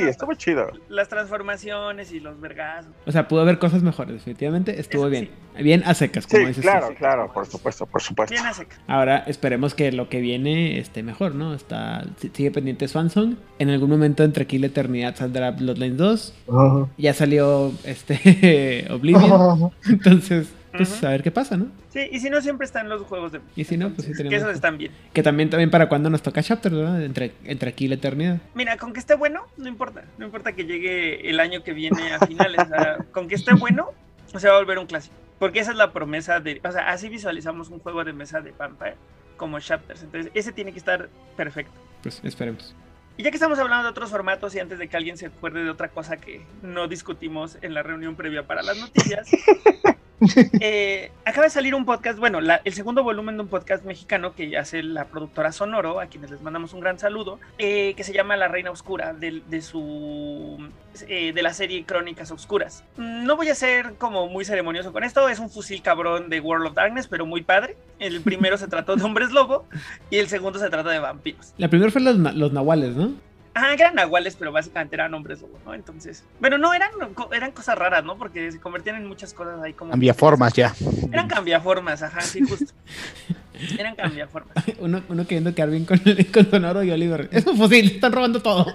[0.09, 0.71] estuvo chido.
[0.89, 2.91] Las transformaciones y los vergazos.
[3.05, 4.79] O sea, pudo haber cosas mejores, definitivamente.
[4.79, 5.29] Estuvo Eso bien.
[5.59, 6.63] Bien a secas, como Sí, dices.
[6.63, 6.95] claro, tú.
[6.95, 8.33] claro, por supuesto, por supuesto.
[8.33, 8.79] Bien a secas.
[8.87, 11.53] Ahora esperemos que lo que viene esté mejor, ¿no?
[11.53, 13.37] Está, si- sigue pendiente Swansong.
[13.59, 15.51] En algún momento entre aquí y la eternidad saldrá
[15.89, 16.33] Bloodline 2.
[16.51, 16.87] Ajá.
[16.97, 19.71] Ya salió este Oblivion.
[19.87, 21.67] Entonces, pues a ver qué pasa, ¿no?
[21.89, 23.41] Sí, y si no, siempre están los juegos de.
[23.55, 24.41] Y si no, pues sí Que tenemos.
[24.41, 24.91] esos están bien.
[25.13, 27.03] Que también, también para cuando nos toca Chapter, ¿verdad?
[27.03, 28.39] Entre, entre aquí y la eternidad.
[28.55, 30.03] Mira, con que esté bueno, no importa.
[30.17, 32.59] No importa que llegue el año que viene a finales.
[32.61, 33.89] o sea, con que esté bueno,
[34.35, 35.13] se va a volver un clásico.
[35.37, 36.59] Porque esa es la promesa de.
[36.63, 38.95] O sea, así visualizamos un juego de mesa de Vampire
[39.37, 40.01] como Chapters.
[40.03, 41.73] Entonces, ese tiene que estar perfecto.
[42.01, 42.73] Pues esperemos.
[43.15, 45.63] Y ya que estamos hablando de otros formatos y antes de que alguien se acuerde
[45.63, 49.29] de otra cosa que no discutimos en la reunión previa para las noticias,
[50.59, 54.57] eh, acaba de salir un podcast, bueno, el segundo volumen de un podcast mexicano que
[54.57, 58.37] hace la productora Sonoro, a quienes les mandamos un gran saludo, eh, que se llama
[58.37, 60.57] La Reina Oscura, de, su
[61.07, 62.83] eh, de la serie Crónicas Oscuras.
[62.97, 66.39] Mm, No voy a ser como muy ceremonioso con esto, es un fusil cabrón de
[66.39, 67.75] World of Darkness, pero muy padre.
[67.99, 69.65] El primero se trató de hombres lobo
[70.09, 71.53] y el segundo se trata de vampiros.
[71.57, 73.13] La primera fue los, los nahuales, ¿no?
[73.55, 75.73] Ah, eran nahuales, pero básicamente eran hombres lobo, ¿no?
[75.73, 76.89] Entonces, bueno, no, eran,
[77.31, 78.17] eran cosas raras, ¿no?
[78.17, 79.91] Porque se convertían en muchas cosas ahí como...
[79.91, 80.73] Cambia formas ya.
[81.11, 82.73] Eran cambiaformas, ajá, sí, justo.
[83.77, 84.55] Eran cambiaformas.
[84.79, 85.99] Uno, uno queriendo quedar bien con,
[86.33, 87.29] con Sonoro y Oliver.
[87.31, 88.65] Es un fusil, están robando todo.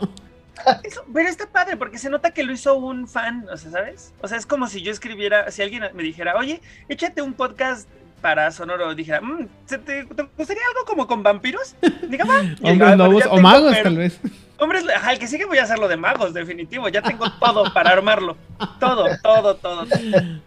[0.85, 4.12] Eso, pero está padre porque se nota que lo hizo un fan, o sea, ¿sabes?
[4.21, 7.88] O sea, es como si yo escribiera, si alguien me dijera, oye, échate un podcast
[8.20, 11.74] para Sonoro, dijera, "Mm, ¿se te, te gustaría algo como con vampiros?
[12.09, 12.24] Diga,
[12.62, 14.20] Hombres "Ah, lobos o magos, pero- tal vez.
[14.61, 16.88] Hombres, ajá, el que sigue voy a hacerlo de magos, definitivo.
[16.88, 18.37] Ya tengo todo para armarlo.
[18.81, 19.83] Todo, todo, todo.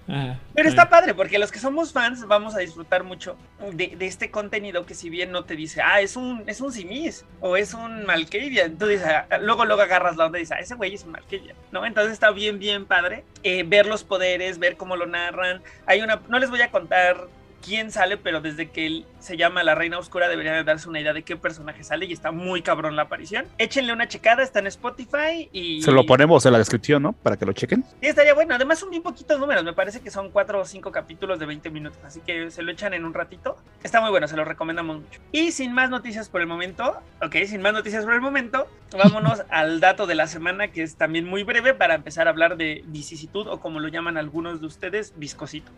[0.10, 0.38] Ajá.
[0.54, 3.38] Pero está padre, porque los que somos fans vamos a disfrutar mucho
[3.72, 6.74] de, de este contenido que si bien no te dice, ah, es un, es un
[6.74, 10.62] Simis o es un Malkavian, dices, ah, luego, luego agarras la onda y dices, ah,
[10.62, 11.86] ese güey es un Malkavian, ¿no?
[11.86, 15.62] Entonces está bien, bien padre eh, ver los poderes, ver cómo lo narran.
[15.86, 17.16] Hay una, no les voy a contar
[17.62, 21.00] quién sale, pero desde que él se llama La Reina Oscura deberían de darse una
[21.00, 23.46] idea de qué personaje sale y está muy cabrón la aparición.
[23.58, 25.82] Échenle una checada, está en Spotify y...
[25.82, 27.14] Se lo ponemos en la descripción, ¿no?
[27.14, 27.84] Para que lo chequen.
[28.02, 28.56] Sí, estaría bueno.
[28.56, 29.64] Además, son bien poquitos números.
[29.64, 32.00] Me parece que son cuatro o cinco capítulos de 20 minutos.
[32.04, 33.58] Así que se lo echan en un ratito.
[33.84, 35.20] Está muy bueno, se lo recomendamos mucho.
[35.32, 39.44] Y sin más noticias por el momento, ok, sin más noticias por el momento, vámonos
[39.50, 42.84] al dato de la semana, que es también muy breve para empezar a hablar de
[42.88, 45.72] vicisitud o como lo llaman algunos de ustedes, viscosito.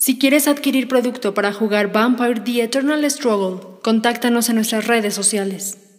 [0.00, 5.89] Si quieres adquirir producto para jugar Vampire The Eternal Struggle, contáctanos en nuestras redes sociales.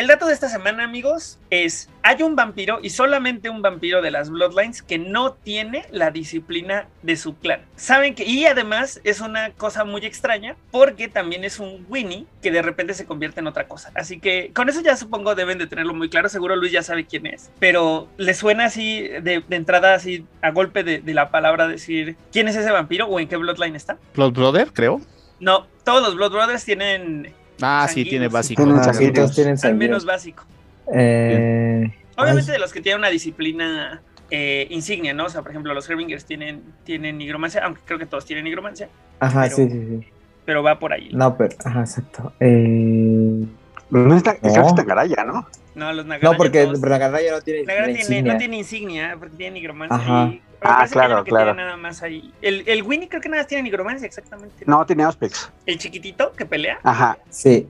[0.00, 4.10] El dato de esta semana, amigos, es hay un vampiro y solamente un vampiro de
[4.10, 7.60] las Bloodlines que no tiene la disciplina de su clan.
[7.76, 12.50] Saben que y además es una cosa muy extraña porque también es un Winnie que
[12.50, 13.92] de repente se convierte en otra cosa.
[13.94, 16.30] Así que con eso ya supongo deben de tenerlo muy claro.
[16.30, 20.50] Seguro Luis ya sabe quién es, pero le suena así de, de entrada así a
[20.50, 23.98] golpe de, de la palabra decir quién es ese vampiro o en qué Bloodline está.
[24.14, 25.02] Blood Brother, creo.
[25.40, 28.62] No, todos los Blood Brothers tienen Ah, sí, tiene básico.
[28.62, 30.44] Tienen tienen al menos básico.
[30.92, 32.56] Eh, Obviamente Ay.
[32.56, 35.26] de los que tienen una disciplina eh, insignia, ¿no?
[35.26, 38.88] O sea, por ejemplo, los Herbingers tienen, tienen nigromancia, aunque creo que todos tienen nigromancia,
[39.18, 40.06] ajá, pero- sí, sí, sí.
[40.44, 41.10] pero va por ahí.
[41.12, 42.32] No, pero, ajá, exacto.
[42.40, 43.44] Eh,
[43.90, 44.68] No está, creo que No.
[44.68, 45.48] está ¿no?
[45.74, 48.32] No, los Nagaraya no, porque todos- Bragaraya no tiene Nagaraya tiene, insignia.
[48.32, 49.96] no tiene insignia, porque tiene nigromancia.
[49.96, 50.26] Ajá.
[50.32, 51.52] Y, Ah, claro, que claro.
[51.52, 52.32] tiene nada más ahí.
[52.42, 54.64] El, el Winnie creo que nada más tiene nigromancia, exactamente.
[54.66, 55.50] No, tiene Auspex.
[55.66, 57.16] El chiquitito que pelea, Ajá.
[57.30, 57.68] Sí.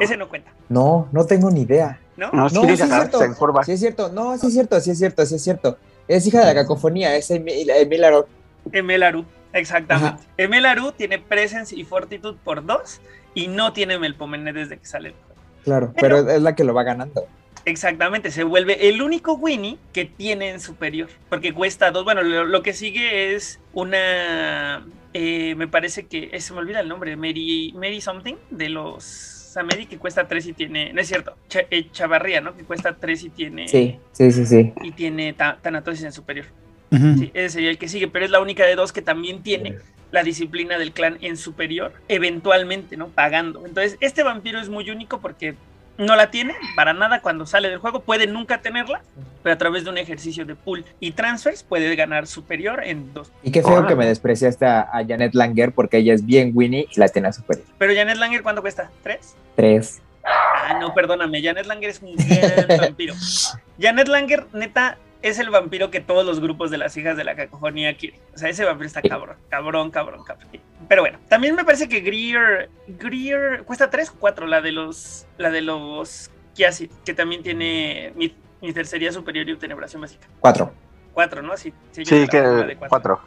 [0.00, 2.00] ese no cuenta, No, no tengo ni idea.
[2.16, 2.30] ¿no?
[2.32, 3.22] No, sí, No, sí es cierto.
[3.22, 3.62] en curva.
[3.64, 4.08] Sí es cierto.
[4.10, 5.78] No, sí es cierto, sí es cierto, sí es cierto.
[6.08, 8.26] Es hija de la cacofonía, es Emil, Emil Aro-
[8.72, 10.22] Emelaru, exactamente.
[10.22, 10.30] Ajá.
[10.36, 13.00] Emelaru tiene Presence y Fortitud por dos
[13.34, 15.28] y no tiene Melpomene desde que sale el juego.
[15.64, 17.26] Claro, Pero- pero es la que lo va ganando.
[17.68, 22.04] Exactamente, se vuelve el único Winnie que tiene en superior, porque cuesta dos.
[22.04, 26.80] Bueno, lo, lo que sigue es una, eh, me parece que, eh, se me olvida
[26.80, 31.08] el nombre, Mary, Mary Something, de los Samedi, que cuesta tres y tiene, no es
[31.08, 32.56] cierto, Cha- eh, Chavarría, ¿no?
[32.56, 34.72] Que cuesta tres y tiene, Sí, sí, sí, sí.
[34.82, 36.46] y tiene ta- Tanatosis en superior.
[36.90, 39.76] Sí, ese sería el que sigue, pero es la única de dos que también tiene
[40.10, 43.08] la disciplina del clan en superior, eventualmente, ¿no?
[43.08, 43.66] Pagando.
[43.66, 45.54] Entonces, este vampiro es muy único porque
[45.98, 49.02] no la tiene para nada cuando sale del juego, puede nunca tenerla,
[49.42, 53.30] pero a través de un ejercicio de pool y transfers puede ganar superior en dos.
[53.42, 56.88] Y qué feo que me despreciaste a, a Janet Langer porque ella es bien Winnie
[56.90, 57.66] y la tiene superior.
[57.76, 58.90] Pero Janet Langer, ¿cuánto cuesta?
[59.02, 59.34] ¿Tres?
[59.56, 60.00] Tres.
[60.24, 63.14] Ah, no, perdóname, Janet Langer es un gran vampiro.
[63.80, 67.34] Janet Langer, neta, es el vampiro que todos los grupos de las hijas de la
[67.34, 68.20] cacofonía quieren.
[68.34, 70.48] O sea, ese vampiro está cabrón, cabrón, cabrón, cabrón.
[70.88, 75.26] Pero bueno, también me parece que Greer, Greer cuesta 3 o 4, la de los,
[75.36, 80.26] la de los Kiasi, que también tiene mi, mi tercería superior y tenebración básica.
[80.40, 80.72] Cuatro.
[81.14, 81.56] 4, ¿no?
[81.56, 82.40] Sí, sí, Sí, que
[82.78, 82.88] cuatro.
[82.88, 83.20] cuatro.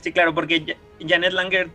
[0.00, 1.70] Sí, claro, porque Ja- Janet Langer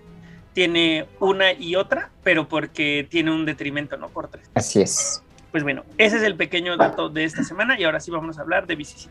[0.53, 4.09] tiene una y otra, pero porque tiene un detrimento, ¿no?
[4.09, 4.49] Por tres.
[4.53, 5.23] Así es.
[5.51, 8.41] Pues bueno, ese es el pequeño dato de esta semana y ahora sí vamos a
[8.41, 9.09] hablar de BCC.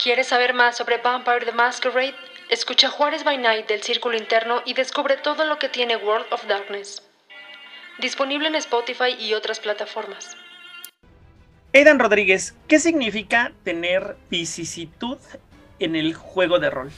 [0.00, 2.14] ¿Quieres saber más sobre Vampire the Masquerade?
[2.50, 6.46] Escucha Juárez by Night del Círculo Interno y descubre todo lo que tiene World of
[6.46, 7.02] Darkness.
[8.00, 10.36] Disponible en Spotify y otras plataformas.
[11.74, 15.18] Aidan Rodríguez, ¿qué significa tener vicisitud
[15.80, 16.92] en el juego de rol?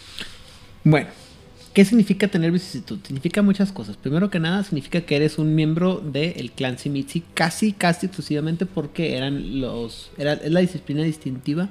[0.84, 1.08] Bueno,
[1.72, 2.98] ¿qué significa tener vicisitud?
[3.02, 3.96] Significa muchas cosas.
[3.96, 9.16] Primero que nada, significa que eres un miembro del clan Simitsi casi, casi exclusivamente porque
[9.16, 10.10] eran los.
[10.18, 11.70] Era, es la disciplina distintiva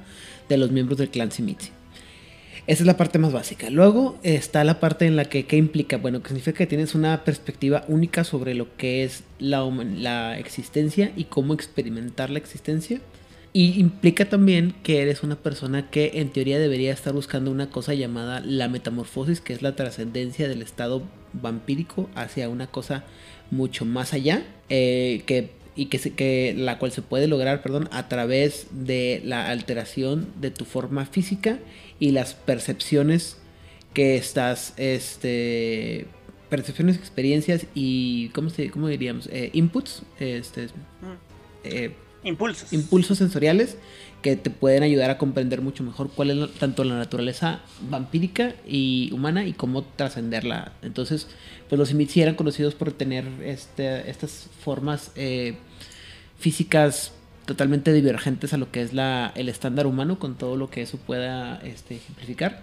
[0.50, 1.70] de los miembros del clan Simitsi.
[2.66, 3.70] Esa es la parte más básica.
[3.70, 5.96] Luego está la parte en la que, ¿qué implica?
[5.96, 11.10] Bueno, que significa que tienes una perspectiva única sobre lo que es la, la existencia
[11.16, 13.00] y cómo experimentar la existencia.
[13.52, 17.94] Y implica también que eres una persona que en teoría debería estar buscando una cosa
[17.94, 23.04] llamada la metamorfosis, que es la trascendencia del estado vampírico hacia una cosa
[23.50, 27.88] mucho más allá, eh, que, y que, se- que la cual se puede lograr, perdón,
[27.90, 31.58] a través de la alteración de tu forma física
[31.98, 33.38] y las percepciones
[33.94, 36.06] que estás, este,
[36.50, 39.26] percepciones, experiencias y, ¿cómo, se, cómo diríamos?
[39.32, 40.68] Eh, inputs, este,
[41.64, 42.72] eh, Impulsos.
[42.74, 43.78] impulsos sensoriales
[44.20, 49.10] que te pueden ayudar a comprender mucho mejor cuál es tanto la naturaleza vampírica y
[49.14, 50.72] humana y cómo trascenderla.
[50.82, 51.26] Entonces,
[51.70, 55.54] pues los Simitsi eran conocidos por tener este, estas formas eh,
[56.38, 57.12] físicas
[57.46, 60.98] totalmente divergentes a lo que es la, el estándar humano con todo lo que eso
[60.98, 62.62] pueda este, ejemplificar.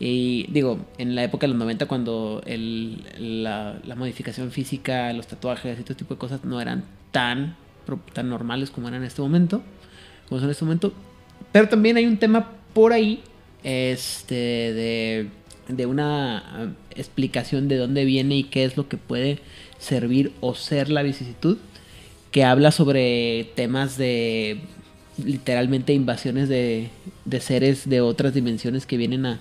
[0.00, 3.04] Y digo, en la época de los 90 cuando el-
[3.44, 7.56] la, la modificación física, los tatuajes y todo tipo de cosas no eran tan,
[8.12, 9.62] tan normales como eran en este momento,
[10.28, 10.92] como son en este momento.
[11.52, 13.22] Pero también hay un tema por ahí,
[13.62, 15.28] este, de,
[15.68, 19.38] de una explicación de dónde viene y qué es lo que puede
[19.78, 21.58] servir o ser la vicisitud,
[22.30, 24.60] que habla sobre temas de
[25.22, 26.88] literalmente invasiones de,
[27.24, 29.40] de seres de otras dimensiones que vienen a,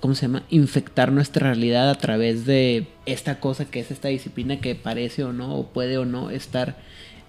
[0.00, 0.42] ¿cómo se llama?
[0.50, 5.32] Infectar nuestra realidad a través de esta cosa que es esta disciplina que parece o
[5.32, 6.76] no, o puede o no estar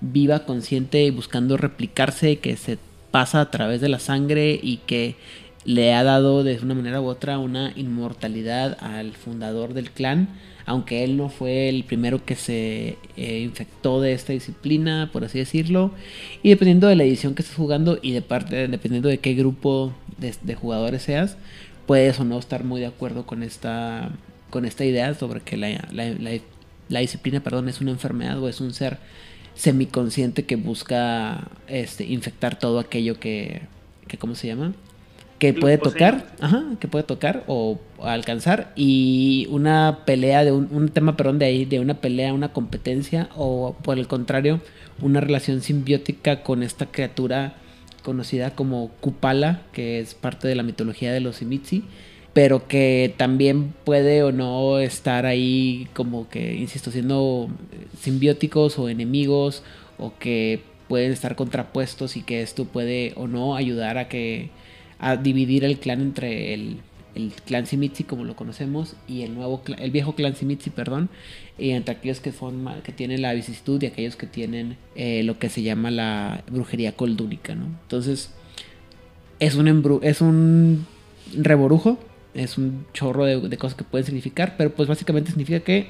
[0.02, 2.78] viva, consciente y buscando replicarse, que se
[3.12, 5.16] pasa a través de la sangre y que
[5.68, 10.30] le ha dado de una manera u otra una inmortalidad al fundador del clan,
[10.66, 15.38] aunque él no fue el primero que se eh, infectó de esta disciplina, por así
[15.40, 15.92] decirlo,
[16.42, 19.94] y dependiendo de la edición que estés jugando y de parte, dependiendo de qué grupo
[20.18, 21.38] de, jugadores seas,
[21.86, 24.10] puedes o no estar muy de acuerdo con esta,
[24.50, 25.88] con esta idea sobre que la-
[26.90, 28.98] la disciplina perdón, es una enfermedad o es un ser
[29.56, 33.62] semiconsciente que busca este, infectar todo aquello que,
[34.08, 34.74] que ¿cómo se llama?
[35.40, 38.74] Que puede tocar, ajá, que puede tocar o, alcanzar.
[38.76, 43.30] Y una pelea de un, un tema, perdón, de ahí, de una pelea, una competencia
[43.36, 44.62] o por el contrario,
[45.02, 47.56] una relación simbiótica con esta criatura
[48.08, 51.84] conocida como Kupala, que es parte de la mitología de los Simitsi,
[52.32, 57.50] pero que también puede o no estar ahí como que, insisto, siendo
[58.00, 59.62] simbióticos o enemigos
[59.98, 64.52] o que pueden estar contrapuestos y que esto puede o no ayudar a que
[65.00, 66.78] a dividir el clan entre el,
[67.16, 71.10] el clan Simitsi como lo conocemos y el nuevo el viejo clan Simitsi, perdón,
[71.58, 75.40] y entre aquellos que forman que tienen la vicisitud y aquellos que tienen eh, lo
[75.40, 77.66] que se llama la brujería coldúnica, ¿no?
[77.66, 78.32] Entonces
[79.40, 80.86] es un embru- es un
[81.36, 82.00] reborujo,
[82.34, 85.88] es un chorro de cosas que pueden significar, pero pues básicamente significa que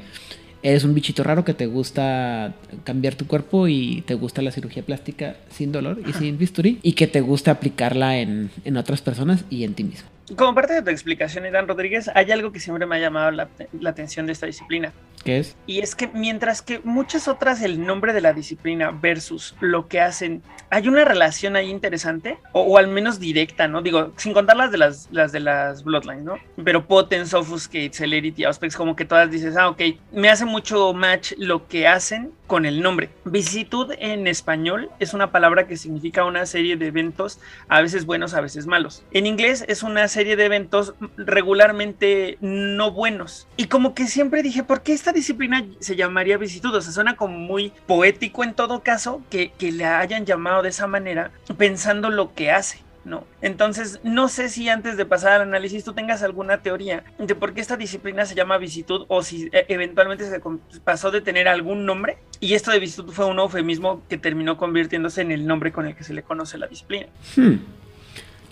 [0.67, 2.53] eres un bichito raro que te gusta
[2.83, 6.93] cambiar tu cuerpo y te gusta la cirugía plástica sin dolor y sin bisturí y
[6.93, 10.09] que te gusta aplicarla en, en otras personas y en ti mismo.
[10.35, 13.47] Como parte de tu explicación, Irán Rodríguez, hay algo que siempre me ha llamado la,
[13.79, 14.91] la atención de esta disciplina.
[15.23, 15.57] ¿Qué es?
[15.65, 19.99] Y es que mientras que muchas otras el nombre de la disciplina versus lo que
[19.99, 23.81] hacen, hay una relación ahí interesante, o, o al menos directa, ¿no?
[23.81, 26.37] Digo, sin contar las de las, las de las Bloodlines, ¿no?
[26.63, 31.33] Pero Potence, Offuscate, Celerity, Auspex, como que todas dices, ah, ok, me hace mucho match
[31.37, 33.09] lo que hacen con el nombre.
[33.25, 38.33] Vicisitud en español es una palabra que significa una serie de eventos, a veces buenos,
[38.33, 39.03] a veces malos.
[39.11, 43.47] En inglés es una serie de eventos regularmente no buenos.
[43.57, 46.75] Y como que siempre dije, ¿por qué esta disciplina se llamaría vicisitud?
[46.75, 50.69] O sea, suena como muy poético en todo caso que, que le hayan llamado de
[50.69, 52.79] esa manera, pensando lo que hace.
[53.05, 53.23] ¿no?
[53.41, 57.53] Entonces, no sé si antes de pasar al análisis tú tengas alguna teoría de por
[57.53, 60.41] qué esta disciplina se llama visitud o si eh, eventualmente se
[60.81, 65.21] pasó de tener algún nombre y esto de visitud fue un eufemismo que terminó convirtiéndose
[65.21, 67.07] en el nombre con el que se le conoce la disciplina.
[67.37, 67.59] Hmm.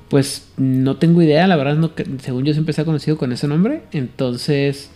[0.08, 1.92] Pues no tengo idea, la verdad, no,
[2.22, 4.92] según yo siempre se ha conocido con ese nombre, entonces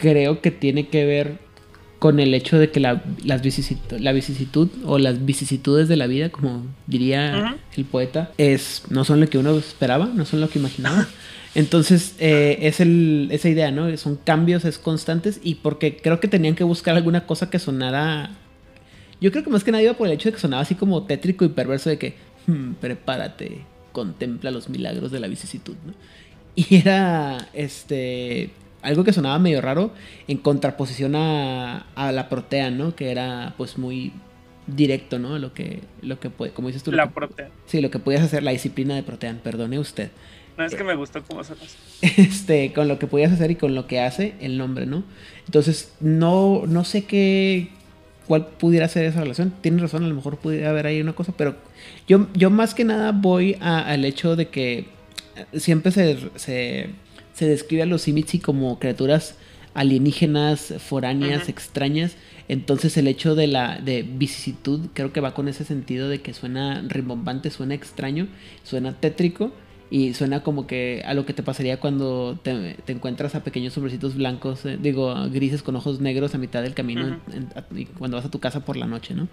[0.00, 1.38] creo que tiene que ver
[2.04, 3.40] con el hecho de que la, las
[3.98, 9.20] la vicisitud o las vicisitudes de la vida, como diría el poeta, es, no son
[9.20, 11.08] lo que uno esperaba, no son lo que imaginaba.
[11.54, 13.96] Entonces, eh, es el, esa idea, ¿no?
[13.96, 18.32] Son cambios, es constantes y porque creo que tenían que buscar alguna cosa que sonara...
[19.20, 21.04] Yo creo que más que nada iba por el hecho de que sonaba así como
[21.04, 25.94] tétrico y perverso de que, hmm, prepárate, contempla los milagros de la vicisitud, ¿no?
[26.54, 28.50] Y era, este,
[28.84, 29.92] algo que sonaba medio raro
[30.28, 32.94] en contraposición a, la protea, ¿no?
[32.94, 34.12] Que era pues muy
[34.66, 35.38] directo, ¿no?
[35.38, 36.92] Lo que, lo que puede, como dices tú.
[36.92, 37.50] La protea.
[37.66, 40.10] Sí, lo que podías hacer, la disciplina de protean, perdone usted.
[40.56, 41.54] No, es que me gustó cómo se
[42.02, 45.02] Este, con lo que podías hacer y con lo que hace el nombre, ¿no?
[45.46, 47.70] Entonces, no, no sé qué,
[48.26, 49.52] cuál pudiera ser esa relación.
[49.60, 51.56] Tienes razón, a lo mejor pudiera haber ahí una cosa, pero
[52.06, 54.86] yo, yo más que nada voy al hecho de que
[55.54, 56.90] siempre se se
[57.40, 59.36] describe a los Simitsi como criaturas
[59.74, 62.16] alienígenas, foráneas, extrañas.
[62.48, 66.32] Entonces el hecho de la de vicisitud creo que va con ese sentido de que
[66.32, 68.28] suena rimbombante, suena extraño,
[68.62, 69.52] suena tétrico
[69.90, 74.14] y suena como que a lo que te pasaría cuando te, encuentras a pequeños hombrecitos
[74.16, 77.20] blancos, eh, digo, grises con ojos negros a mitad del camino
[77.98, 79.28] cuando vas a tu casa por la noche, ¿no?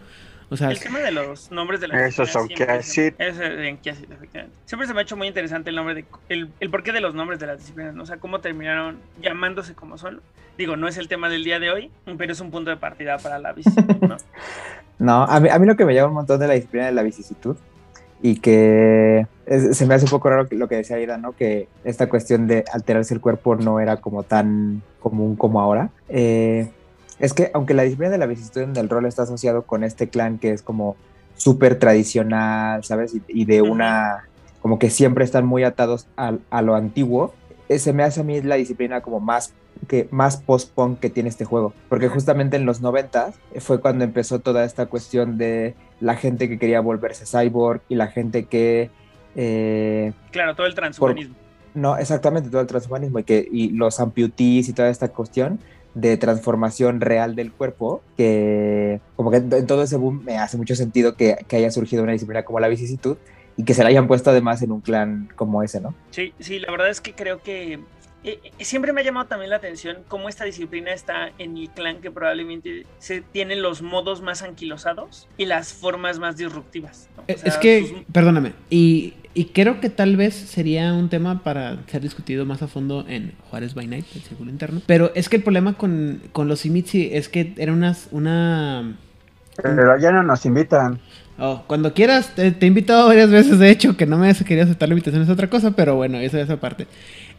[0.52, 3.16] El tema de los nombres de las Esos son Kiasit.
[3.18, 7.16] Siempre se me ha hecho muy interesante el nombre de el, el porqué de los
[7.16, 8.04] nombres de las disciplinas, ¿no?
[8.04, 10.22] o sea, cómo terminaron llamándose como son.
[10.58, 13.18] Digo, no es el tema del día de hoy, pero es un punto de partida
[13.18, 14.18] para la vicisitud, ¿no?
[15.00, 16.92] no, a mí, a mí lo que me llama un montón de la disciplina de
[16.92, 17.56] la vicisitud
[18.22, 19.26] y que
[19.74, 21.34] se me hace un poco raro lo que decía Ida, ¿no?
[21.34, 25.90] Que esta cuestión de alterarse el cuerpo no era como tan común como ahora.
[26.10, 26.70] Eh,
[27.22, 30.10] es que aunque la disciplina de la vicisitud en el rol está asociado con este
[30.10, 30.98] clan que es como
[31.36, 33.16] súper tradicional, ¿sabes?
[33.28, 34.28] Y, de una,
[34.62, 37.34] como que siempre están muy atados a, lo antiguo,
[37.70, 39.54] eh, se me hace a mí la disciplina como más
[39.88, 44.40] que más post-punk que tiene este juego, porque justamente en los 90 fue cuando empezó
[44.40, 48.92] toda esta cuestión de la gente que quería volverse cyborg y la gente que...
[49.36, 51.36] Eh, claro, todo el transhumanismo.
[51.74, 55.60] no, exactamente, todo el transhumanismo y, que, y los amputees y toda esta cuestión
[55.94, 60.76] de transformación real del cuerpo, que como que en todo ese boom me hace mucho
[60.76, 63.18] sentido que, haya surgido una disciplina como la vicisitud
[63.58, 65.94] y que se la hayan puesto además en un clan como ese, ¿no?
[66.12, 67.80] Sí, sí, la verdad es que creo que
[68.60, 72.12] siempre me ha llamado también la atención cómo esta disciplina está en el clan que
[72.12, 77.10] probablemente se tienen los modos más anquilosados y las formas más disruptivas.
[77.28, 82.46] es que, perdóname, y y creo que tal vez sería un tema para ser discutido
[82.46, 84.82] más a fondo en Juárez by Night, el círculo interno.
[84.86, 88.98] Pero es que el problema con, con los Simitsi es que era unas, una...
[89.62, 91.00] Pero ya no nos invitan.
[91.40, 94.66] Oh, cuando quieras, te, he invitado varias veces, de hecho, que no me has querido
[94.66, 96.88] aceptar la invitación es otra cosa, pero bueno, eso es aparte.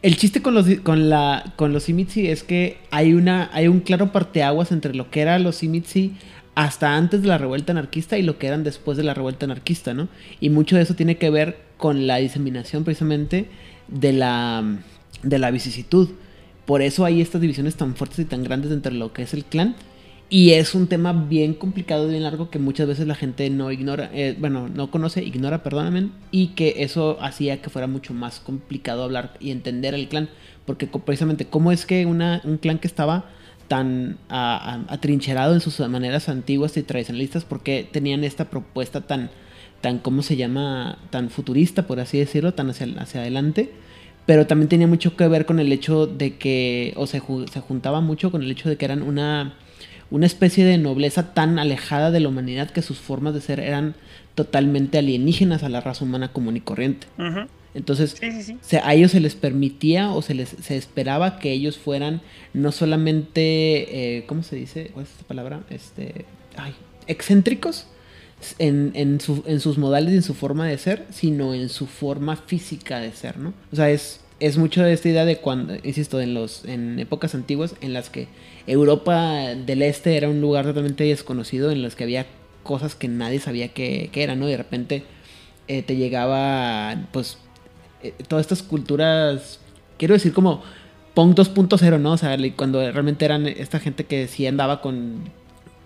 [0.03, 3.79] El chiste con los, con la, con los Simitsi es que hay, una, hay un
[3.79, 6.15] claro parteaguas entre lo que era los Simitsi
[6.57, 9.95] hasta antes de la revuelta anarquista y lo que eran después de la revuelta anarquista,
[9.95, 10.09] ¿no?
[10.41, 13.47] Y mucho de eso tiene que ver con la diseminación precisamente
[13.87, 14.65] de la,
[15.23, 16.11] de la vicisitud.
[16.67, 19.45] Por eso hay estas divisiones tan fuertes y tan grandes entre lo que es el
[19.45, 19.77] clan.
[20.35, 23.71] Y es un tema bien complicado y bien largo que muchas veces la gente no
[23.71, 28.41] ignora, eh, bueno, no conoce, ignora, perdóname, y que eso hacía que fuera mucho más
[28.41, 30.31] complicado hablar y entender el clan.
[30.65, 33.27] Porque precisamente, ¿cómo es que una, un clan que estaba
[33.69, 39.29] tan atrincherado en sus maneras antiguas y tradicionalistas, porque tenían esta propuesta tan,
[39.83, 40.97] tan, ¿cómo se llama?
[41.11, 43.71] Tan futurista, por así decirlo, tan hacia, hacia adelante.
[44.25, 47.21] Pero también tenía mucho que ver con el hecho de que, o se,
[47.53, 49.57] se juntaba mucho con el hecho de que eran una,
[50.13, 53.95] una especie de nobleza tan alejada de la humanidad que sus formas de ser eran
[54.35, 57.07] totalmente alienígenas a la raza humana común y corriente.
[57.75, 58.17] Entonces,
[58.83, 62.21] a ellos se les permitía o se les se esperaba que ellos fueran
[62.53, 64.91] no solamente, eh, ¿cómo se dice?
[64.93, 65.63] ¿Cuál es esta palabra?
[65.71, 66.75] Este, ay,
[67.07, 67.87] excéntricos
[68.59, 71.87] en, en, su, en sus modales y en su forma de ser, sino en su
[71.87, 73.55] forma física de ser, ¿no?
[73.73, 77.37] O sea, es, es mucho de esta idea de cuando, insisto, en los en épocas
[77.37, 78.27] antiguas en las que
[78.67, 82.27] Europa del Este era un lugar totalmente desconocido, en los que había
[82.65, 84.49] cosas que nadie sabía que, eran, ¿no?
[84.49, 85.05] Y de repente
[85.69, 87.39] eh, te llegaba, pues,
[88.03, 89.61] eh, todas estas culturas,
[89.97, 90.63] quiero decir como
[91.15, 92.13] punk 2.0, ¿no?
[92.13, 95.31] O sea, cuando realmente eran esta gente que sí andaba con,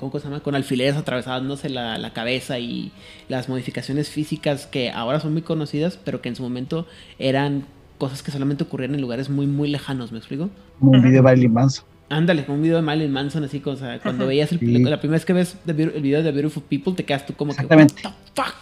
[0.01, 0.41] ¿cómo se llama?
[0.41, 2.91] Con alfileres atravesándose la cabeza y
[3.29, 6.87] las modificaciones físicas que ahora son muy conocidas, pero que en su momento
[7.19, 7.67] eran
[7.99, 10.51] cosas que solamente ocurrían en lugares muy, muy lejanos, ¿me explico?
[10.79, 11.85] Como un video de Marilyn Manson.
[12.09, 14.67] Ándale, como un video de Marilyn Manson, así, o sea, cuando veías el, Sí.
[14.85, 17.55] la primera vez que ves The el video de Beautiful People, te quedas tú como
[17.55, 18.55] que, what the fuck?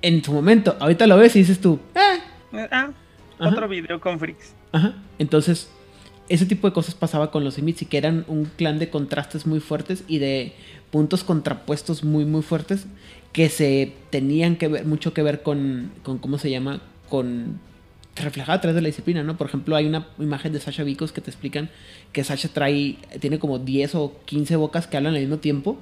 [0.00, 1.98] En su momento, ahorita lo ves y dices tú, eh,
[2.70, 2.90] Ah,
[3.38, 3.50] Ajá.
[3.50, 4.54] otro video con freaks.
[4.72, 4.94] Ajá.
[5.18, 5.68] Entonces,
[6.28, 9.60] ese tipo de cosas pasaba con los Simitsi, que eran un clan de contrastes muy
[9.60, 10.52] fuertes y de
[10.90, 12.86] puntos contrapuestos muy, muy fuertes
[13.32, 16.80] que se tenían que ver, mucho que ver con, con ¿cómo se llama?
[17.10, 17.60] Con
[18.24, 19.36] reflejada a través de la disciplina, ¿no?
[19.36, 21.70] Por ejemplo, hay una imagen de Sasha Vicos que te explican
[22.12, 25.78] que Sasha trae, tiene como 10 o 15 bocas que hablan al mismo tiempo.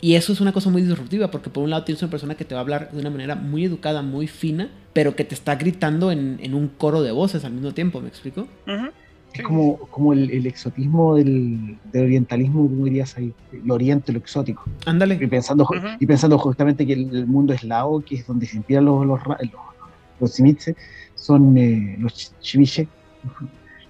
[0.00, 2.44] Y eso es una cosa muy disruptiva, porque por un lado tienes una persona que
[2.44, 5.56] te va a hablar de una manera muy educada, muy fina, pero que te está
[5.56, 8.42] gritando en, en un coro de voces al mismo tiempo, ¿me explico?
[8.66, 8.88] Ujú.
[9.32, 14.18] Es como, como el, el exotismo del, del orientalismo, como dirías ahí, el oriente, lo
[14.18, 14.64] exótico.
[14.86, 15.16] Y Ándale.
[15.28, 15.88] pensando, ju- Ujú.
[15.98, 19.20] y pensando justamente que el, el mundo eslavo, que es donde se inspiran los, los,
[19.26, 19.38] los,
[20.20, 20.40] los
[21.16, 22.88] son eh, los ch- chimiche,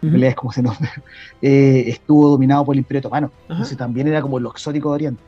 [0.02, 0.92] en realidad es como se nombra,
[1.42, 3.26] eh, estuvo dominado por el Imperio Otomano.
[3.26, 3.54] Ajá.
[3.54, 5.24] Entonces también era como lo exótico de Oriente.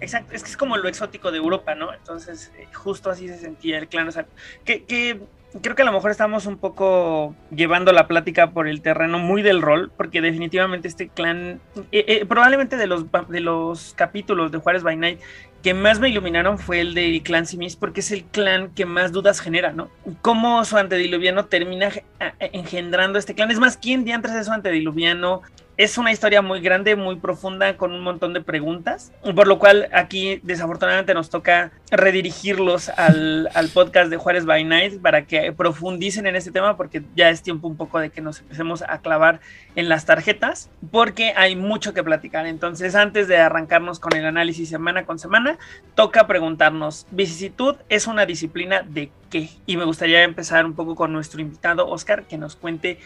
[0.00, 1.92] Exacto, es que es como lo exótico de Europa, ¿no?
[1.94, 4.08] Entonces, eh, justo así se sentía el clan.
[4.08, 4.28] O sea,
[4.64, 5.26] que, que
[5.62, 9.42] creo que a lo mejor estamos un poco llevando la plática por el terreno muy
[9.42, 11.60] del rol, porque definitivamente este clan,
[11.92, 15.20] eh, eh, probablemente de los, de los capítulos de Juárez by Night
[15.62, 19.10] que más me iluminaron fue el del clan Simis, porque es el clan que más
[19.10, 19.88] dudas genera, ¿no?
[20.22, 21.90] Cómo su antediluviano termina
[22.20, 23.50] a- engendrando este clan.
[23.50, 25.42] Es más, ¿quién diantres es su antediluviano?
[25.78, 29.90] Es una historia muy grande, muy profunda, con un montón de preguntas, por lo cual
[29.92, 36.26] aquí desafortunadamente nos toca redirigirlos al, al podcast de Juárez by Night para que profundicen
[36.26, 39.40] en este tema, porque ya es tiempo un poco de que nos empecemos a clavar
[39.74, 42.46] en las tarjetas, porque hay mucho que platicar.
[42.46, 45.58] Entonces, antes de arrancarnos con el análisis semana con semana,
[45.94, 49.50] toca preguntarnos, ¿vicisitud es una disciplina de qué?
[49.66, 52.98] Y me gustaría empezar un poco con nuestro invitado, Oscar, que nos cuente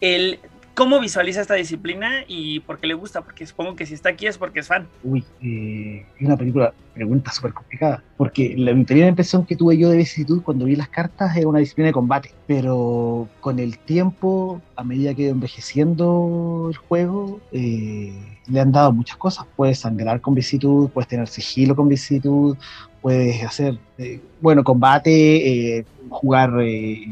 [0.00, 0.38] el
[0.74, 4.26] cómo visualiza esta disciplina y por qué le gusta, porque supongo que si está aquí
[4.26, 4.86] es porque es fan.
[5.02, 9.88] Uy, eh, es una película, pregunta súper complicada, porque la primera impresión que tuve yo
[9.88, 14.60] de vicisitud cuando vi las cartas era una disciplina de combate, pero con el tiempo,
[14.76, 18.12] a medida que envejeciendo el juego, eh,
[18.46, 19.46] le han dado muchas cosas.
[19.56, 22.56] Puedes sangrar con vicisitud, puedes tener sigilo con vicisitud,
[23.00, 27.06] puedes hacer, eh, bueno, combate, eh, jugar eh,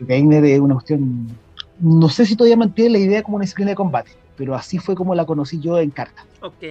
[0.00, 1.28] Reiner es una cuestión
[1.80, 4.94] no sé si todavía mantiene la idea como una disciplina de combate, pero así fue
[4.94, 6.26] como la conocí yo en carta.
[6.40, 6.62] Ok,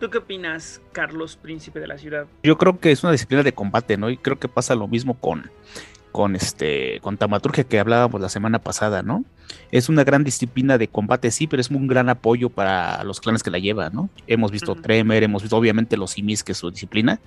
[0.00, 2.26] ¿tú qué opinas, Carlos, príncipe de la ciudad?
[2.42, 4.10] Yo creo que es una disciplina de combate, ¿no?
[4.10, 5.50] Y creo que pasa lo mismo con,
[6.12, 9.24] con este, con Tamaturgia que hablábamos la semana pasada, ¿no?
[9.70, 13.42] Es una gran disciplina de combate, sí, pero es un gran apoyo para los clanes
[13.42, 14.10] que la llevan, ¿no?
[14.26, 14.82] Hemos visto Ujú.
[14.82, 17.20] Tremer, hemos visto obviamente los Simis, que es su disciplina,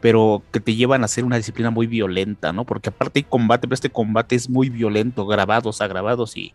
[0.00, 2.64] pero que te llevan a ser una disciplina muy violenta, ¿no?
[2.64, 6.52] Porque aparte hay combate, pero este combate es muy violento, grabados, agravados y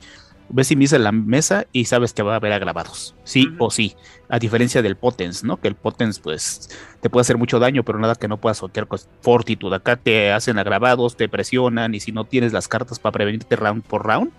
[0.49, 3.95] ves Simis en la mesa y sabes que va a haber agravados, sí o sí,
[4.29, 5.57] a diferencia del Potens, ¿no?
[5.57, 6.69] Que el Potens pues
[7.01, 9.73] te puede hacer mucho daño, pero nada que no puedas sortear con fortitud.
[9.73, 13.83] Acá te hacen agravados, te presionan y si no tienes las cartas para prevenirte round
[13.83, 14.31] por round,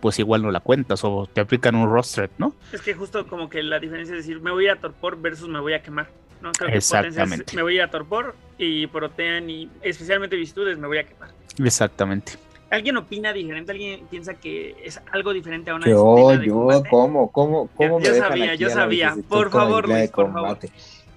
[0.00, 2.54] pues igual no la cuentas o te aplican un roster, ¿no?
[2.72, 5.60] Es que justo como que la diferencia es decir, me voy a torpor versus me
[5.60, 6.08] voy a quemar.
[6.42, 6.52] ¿No?
[6.52, 7.54] Creo que Exactamente.
[7.56, 11.30] Me voy a ir a torpor y protean y especialmente virtudes me voy a quemar.
[11.62, 12.32] Exactamente.
[12.70, 13.72] ¿Alguien opina diferente?
[13.72, 16.88] ¿Alguien piensa que es algo diferente a una Yo, de yo, combate?
[16.88, 19.16] ¿cómo, cómo, cómo Yo- me yo dejan sabía, aquí yo sabía.
[19.28, 20.58] Por favor, Luis, por favor.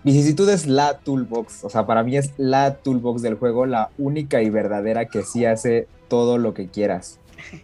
[0.04, 4.42] Vicisitud es la toolbox, o sea, para mí es la toolbox del juego, la única
[4.42, 7.20] y verdadera que sí hace todo lo que quieras.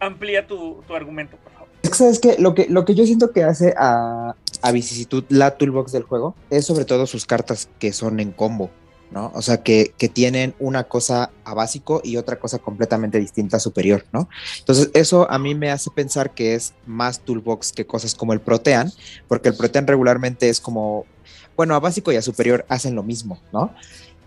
[0.00, 1.68] Amplía tu, tu argumento, por favor.
[1.82, 2.36] Es que, ¿sabes qué?
[2.38, 6.34] Lo que, lo que yo siento que hace a, a Vicisitud la toolbox del juego
[6.50, 8.70] es sobre todo sus cartas que son en combo,
[9.10, 9.30] ¿no?
[9.34, 14.04] O sea, que, que tienen una cosa a básico y otra cosa completamente distinta superior,
[14.12, 14.28] ¿no?
[14.60, 18.40] Entonces, eso a mí me hace pensar que es más toolbox que cosas como el
[18.40, 18.92] Protean,
[19.28, 21.04] porque el Protean regularmente es como,
[21.56, 23.74] bueno, a básico y a superior hacen lo mismo, ¿no?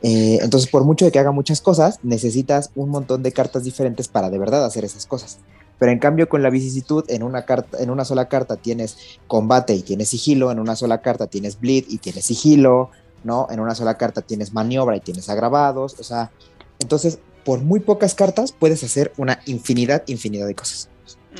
[0.03, 4.07] Eh, entonces, por mucho de que haga muchas cosas, necesitas un montón de cartas diferentes
[4.07, 5.39] para de verdad hacer esas cosas.
[5.77, 9.73] Pero en cambio con la vicisitud, en una, carta, en una sola carta tienes combate
[9.73, 12.91] y tienes sigilo, en una sola carta tienes bleed y tienes sigilo,
[13.23, 13.47] ¿no?
[13.49, 16.31] En una sola carta tienes maniobra y tienes agravados, o sea,
[16.79, 20.89] entonces por muy pocas cartas puedes hacer una infinidad, infinidad de cosas.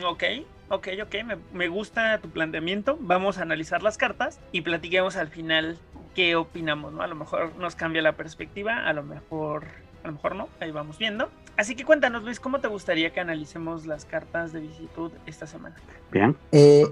[0.06, 0.24] Ok,
[0.70, 2.98] ok, ok, me, me gusta tu planteamiento.
[3.00, 5.80] Vamos a analizar las cartas y platiquemos al final
[6.16, 7.02] qué opinamos, ¿no?
[7.02, 9.66] A lo mejor nos cambia la perspectiva, a lo mejor,
[10.04, 11.30] a lo mejor no, ahí vamos viendo.
[11.58, 15.76] Así que cuéntanos, Luis, ¿cómo te gustaría que analicemos las cartas de visitud esta semana?
[16.12, 16.36] Bien.
[16.52, 16.86] Eh,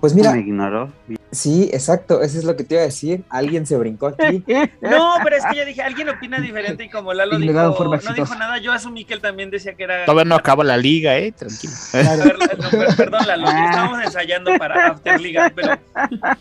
[0.00, 0.90] Pues mira- Me ignoró.
[1.30, 3.22] sí, exacto, eso es lo que te iba a decir.
[3.28, 4.42] Alguien se brincó aquí.
[4.80, 8.12] No, pero es que yo dije, alguien opina diferente y como Lalo Y dijo, no
[8.14, 10.04] dijo nada, yo asumí que él también decía que era...
[10.06, 11.72] Todavía no acaba la liga, eh, tranquilo.
[11.92, 15.78] A ver, no, per- perdón, Lalo, estábamos ensayando para Afterliga, pero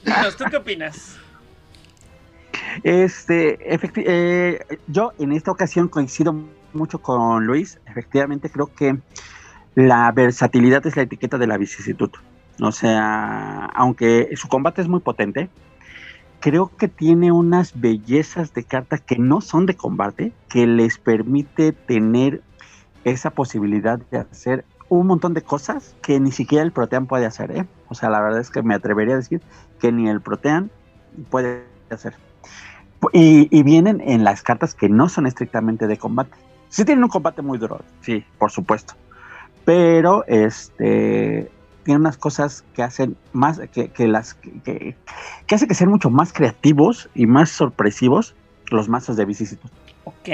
[0.04, 1.18] dinos, ¿tú qué opinas?
[2.84, 3.58] Este,
[3.96, 6.34] eh, yo en esta ocasión coincido
[6.74, 7.80] mucho con Luis.
[7.86, 8.98] Efectivamente, creo que
[9.76, 12.10] la versatilidad es la etiqueta de la vicisitud.
[12.62, 15.50] O sea, aunque su combate es muy potente,
[16.40, 21.72] creo que tiene unas bellezas de carta que no son de combate, que les permite
[21.72, 22.42] tener
[23.04, 27.52] esa posibilidad de hacer un montón de cosas que ni siquiera el Protean puede hacer.
[27.52, 27.66] ¿eh?
[27.88, 29.42] O sea, la verdad es que me atrevería a decir
[29.80, 30.72] que ni el Protean
[31.30, 32.16] puede hacer.
[33.14, 36.36] Y, y vienen en las cartas que no son estrictamente de combate.
[36.70, 38.94] Sí tienen un combate muy duro, sí, por supuesto.
[39.66, 41.50] Pero este
[41.84, 44.96] tiene unas cosas que hacen más, que, que las que,
[45.52, 48.36] hace que sean mucho más creativos y más sorpresivos
[48.70, 49.70] los mazos de vicisitud.
[50.04, 50.30] Ok,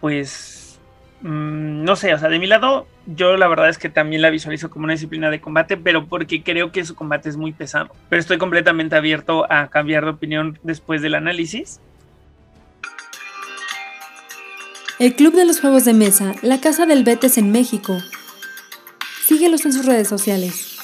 [0.00, 0.80] pues
[1.20, 4.30] mm, no sé, o sea, de mi lado, yo la verdad es que también la
[4.30, 7.88] visualizo como una disciplina de combate, pero porque creo que su combate es muy pesado.
[8.08, 11.82] Pero estoy completamente abierto a cambiar de opinión después del análisis.
[14.98, 17.96] El Club de los Juegos de Mesa, la Casa del Betes en México.
[19.28, 20.76] Síguelos en sus redes sociales.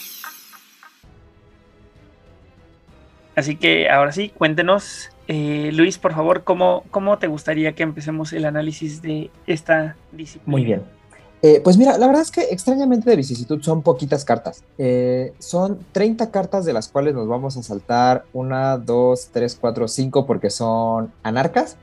[3.34, 8.32] Así que ahora sí, cuéntenos, eh, Luis, por favor, ¿cómo, ¿cómo te gustaría que empecemos
[8.32, 10.50] el análisis de esta disciplina?
[10.52, 10.82] Muy bien.
[11.42, 14.62] Eh, pues mira, la verdad es que extrañamente de vicisitud son poquitas cartas.
[14.78, 19.88] Eh, son 30 cartas de las cuales nos vamos a saltar una, dos, tres, cuatro,
[19.88, 21.76] cinco porque son anarcas.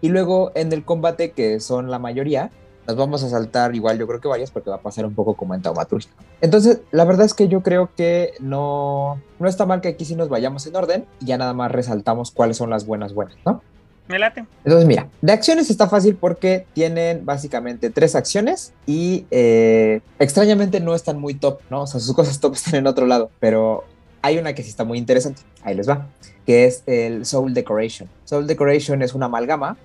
[0.00, 2.50] Y luego en el combate, que son la mayoría,
[2.86, 5.34] nos vamos a saltar igual yo creo que varias porque va a pasar un poco
[5.34, 6.10] como en taumaturgia.
[6.40, 10.16] Entonces, la verdad es que yo creo que no, no está mal que aquí sí
[10.16, 13.62] nos vayamos en orden y ya nada más resaltamos cuáles son las buenas buenas, ¿no?
[14.08, 14.44] Me late.
[14.64, 20.94] Entonces, mira, de acciones está fácil porque tienen básicamente tres acciones y eh, extrañamente no
[20.96, 21.82] están muy top, ¿no?
[21.82, 23.84] O sea, sus cosas top están en otro lado, pero
[24.22, 25.42] hay una que sí está muy interesante.
[25.62, 26.06] Ahí les va,
[26.46, 28.08] que es el Soul Decoration.
[28.24, 29.76] Soul Decoration es una amalgama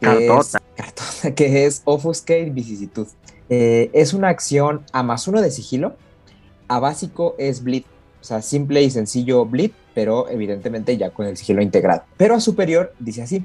[0.00, 0.62] que es, Cartota.
[0.76, 3.06] cartota, que es Offuscate Vicisitud.
[3.48, 5.96] Eh, es una acción a más uno de sigilo,
[6.68, 7.84] a básico es Bleed.
[8.20, 12.02] O sea, simple y sencillo Bleed, pero evidentemente ya con el sigilo integrado.
[12.16, 13.44] Pero a superior dice así,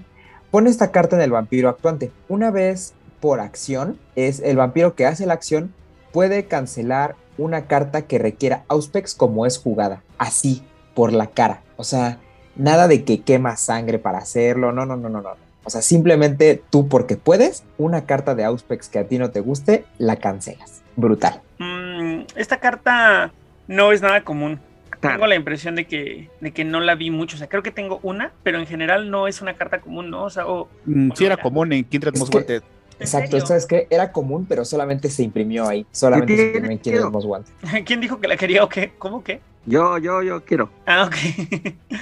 [0.50, 2.12] pone esta carta en el vampiro actuante.
[2.28, 5.74] Una vez por acción, es el vampiro que hace la acción,
[6.12, 10.64] puede cancelar una carta que requiera Auspex como es jugada, así,
[10.94, 11.62] por la cara.
[11.78, 12.18] O sea,
[12.56, 15.30] nada de que quema sangre para hacerlo, no, no, no, no, no.
[15.64, 19.40] O sea, simplemente tú porque puedes, una carta de Auspex que a ti no te
[19.42, 20.82] guste, la cancelas.
[20.96, 21.42] Brutal.
[21.60, 23.32] Mm, esta carta
[23.68, 24.60] no es nada común.
[25.00, 25.16] Claro.
[25.18, 27.36] Tengo la impresión de que, de que no la vi mucho.
[27.36, 30.24] O sea, creo que tengo una, pero en general no es una carta común, ¿no?
[30.26, 32.64] O sea, o, Mm, Sí era común en Kindred Most que- Wanted.
[32.64, 33.44] ¿en Exacto, serio?
[33.44, 35.86] esto es que era común, pero solamente se imprimió ahí.
[35.92, 37.12] Solamente se imprimió en sentido.
[37.12, 37.54] Most Wanted.
[37.86, 38.94] ¿Quién dijo que la quería o qué?
[38.98, 39.42] ¿Cómo qué?
[39.66, 40.72] Yo, yo, yo quiero.
[40.88, 41.16] Ah, ok.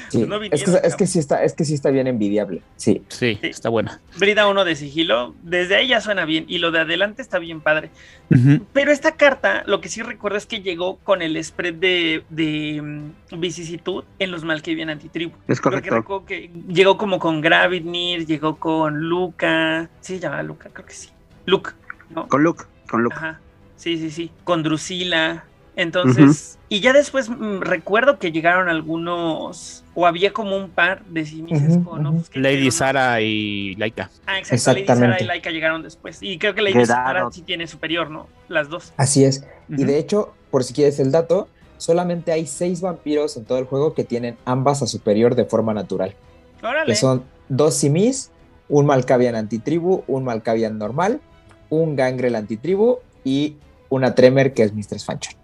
[0.10, 2.62] Sí, No es, que, es, que sí está, es que sí está bien envidiable.
[2.78, 3.04] Sí.
[3.10, 3.48] Sí, Sí.
[3.48, 4.00] está buena.
[4.18, 6.46] Brida uno de sigilo, desde ahí ya suena bien.
[6.48, 7.90] Y lo de adelante está bien padre.
[8.74, 12.82] Pero esta carta, lo que sí recuerdo es que llegó con el spread de, de
[12.82, 15.34] mm, vicisitud en los Malkavian Antitribu.
[15.48, 15.96] Es Porque correcto.
[15.96, 19.90] recuerdo que llegó como con Gravitnir, llegó con Luca.
[20.00, 21.10] Sí, llamaba Luca, creo que sí.
[21.46, 21.72] Luke,
[22.10, 22.28] ¿no?
[22.30, 23.16] Con Luke, con Luke.
[23.18, 23.40] Ajá.
[23.76, 24.32] Sí, sí, sí.
[24.44, 25.44] Con Drusila.
[25.80, 31.22] Entonces, y ya después mm, recuerdo que llegaron algunos, o había como un par de.
[31.22, 31.80] Offuscate,
[32.34, 34.10] pero Lady Sara y Laika.
[34.26, 34.56] Ah, exacto.
[34.56, 35.24] Lady Sara Exactamente.
[35.24, 36.22] y Laika llegaron después.
[36.22, 37.06] Y creo que Lady Quedaron.
[37.06, 38.28] Sara sí tiene superior, ¿no?
[38.50, 38.92] Las dos.
[38.98, 39.46] Así es.
[39.70, 43.64] Y de hecho, por si quieres el dato, solamente hay seis vampiros en todo el
[43.64, 46.14] juego que tienen ambas a superior de forma natural.
[46.62, 46.92] Órale.
[46.92, 48.32] Que son dos simis,
[48.68, 51.22] un Malkavian antitribu, un Malkavian normal,
[51.70, 53.56] un Gangrel antitribu y
[53.88, 55.39] una Tremer que es Mistress Fanchon.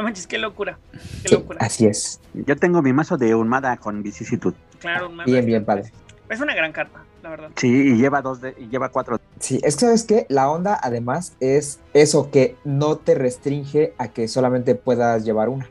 [0.00, 0.78] No manches, qué locura.
[1.22, 1.58] Qué Sí, locura.
[1.60, 2.22] así es.
[2.32, 4.54] Yo tengo mi mazo de Unmada con vicisitud.
[4.78, 5.92] Claro, un Bien, bien, padre.
[6.30, 7.50] Es una gran carta, la verdad.
[7.56, 9.20] Sí, y lleva dos de, y lleva cuatro.
[9.40, 14.08] Sí, es que sabes que la onda además es eso que no te restringe a
[14.08, 15.68] que solamente puedas llevar una.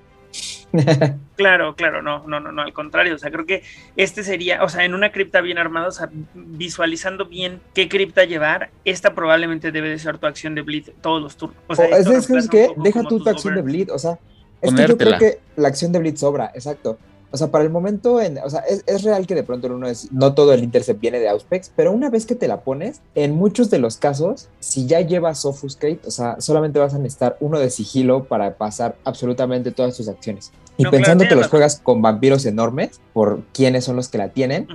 [1.36, 3.64] Claro, claro, no, no, no, no, al contrario, o sea, creo que
[3.96, 8.26] este sería, o sea, en una cripta bien armada, o sea, visualizando bien qué cripta
[8.26, 11.58] llevar, esta probablemente debe de ser tu acción de bleed todos los turnos.
[11.68, 14.20] O sea, es, es que, Deja tú tu acción de bleed, o sea,
[14.62, 17.00] es que yo creo que la acción de bleed sobra, exacto.
[17.32, 19.74] O sea, para el momento, en, o sea, es, es real que de pronto en
[19.74, 22.62] uno es, no todo el intercept viene de Auspex, pero una vez que te la
[22.62, 26.98] pones, en muchos de los casos, si ya llevas Offuscate, o sea, solamente vas a
[26.98, 30.52] necesitar uno de sigilo para pasar absolutamente todas tus acciones.
[30.78, 34.18] Y No, claro, pensando que los juegas con vampiros enormes, por quiénes son los que
[34.18, 34.68] la tienen,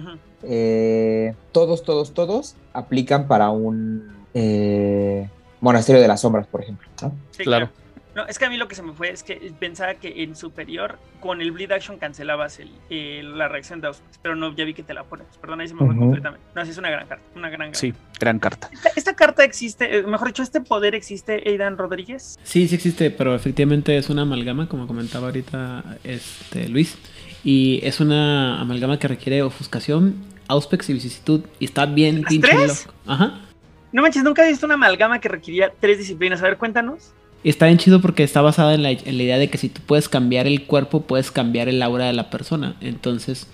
[0.44, 5.28] eh, todos, todos, todos aplican para un eh,
[5.60, 6.88] monasterio de las sombras, por ejemplo.
[7.02, 7.12] ¿no?
[7.32, 7.70] Sí, Claro.
[8.14, 10.36] No, es que a mí lo que se me fue es que pensaba que en
[10.36, 14.64] superior con el bleed action cancelabas el, el- la reacción de Auspex, pero no, ya
[14.64, 15.26] vi que te la pones.
[15.40, 16.46] Perdón, ahí se me fue completamente.
[16.54, 18.68] No, sí es una gran carta, una gran, gran Sí, gran carta.
[18.72, 22.38] Esta, esta carta existe, eh, mejor dicho, este poder existe, Aidan Rodríguez.
[22.44, 26.96] Sí, sí existe, pero efectivamente es una amalgama, como comentaba ahorita este Luis.
[27.42, 30.14] Y es una amalgama que requiere ofuscación,
[30.48, 31.42] auspex y vicisitud.
[31.58, 32.86] Y está bien ¿Las pinche tres?
[32.86, 32.98] loco.
[33.06, 33.40] Ajá.
[33.92, 36.40] No manches, nunca he visto una amalgama que requería tres disciplinas.
[36.40, 37.12] A ver, cuéntanos.
[37.44, 39.68] Y está bien chido porque está basada en la, en la idea de que si
[39.68, 42.74] tú puedes cambiar el cuerpo, puedes cambiar el aura de la persona.
[42.80, 43.46] Entonces,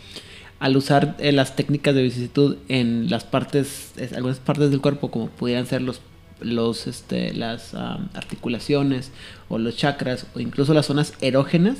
[0.60, 5.10] al usar eh, las técnicas de vicisitud en las partes, es- algunas partes del cuerpo,
[5.10, 6.00] como pudieran ser los,
[6.40, 9.10] los, este, las articulaciones
[9.48, 11.78] o los chakras o incluso las zonas erógenas,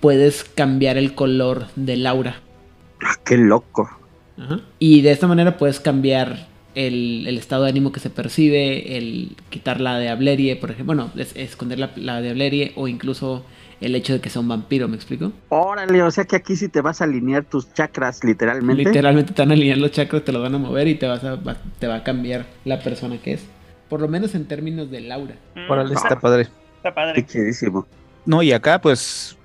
[0.00, 2.40] puedes cambiar el color del aura.
[3.04, 3.90] Ah, qué loco.
[4.38, 4.60] Ajá.
[4.78, 6.46] Y de esta manera puedes cambiar
[6.76, 10.94] el, el estado de ánimo que se percibe, el quitar la de Ablerie, por ejemplo,
[10.94, 13.44] bueno, es- esconder la, la de Ablerie o incluso
[13.80, 15.32] el hecho de que sea un vampiro, ¿me explico?
[15.48, 18.84] Órale, o sea que aquí sí te vas a alinear tus chakras literalmente.
[18.84, 21.24] Literalmente te van a alinear los chakras, te los van a mover y te, vas
[21.24, 23.40] a, va- te va a cambiar la persona que es.
[23.88, 25.34] Por lo menos en términos del aura.
[25.54, 26.42] Mm, Órale, está padre.
[26.42, 27.26] Está Qué padre.
[27.26, 27.86] chidísimo.
[28.24, 29.36] No, y acá, pues,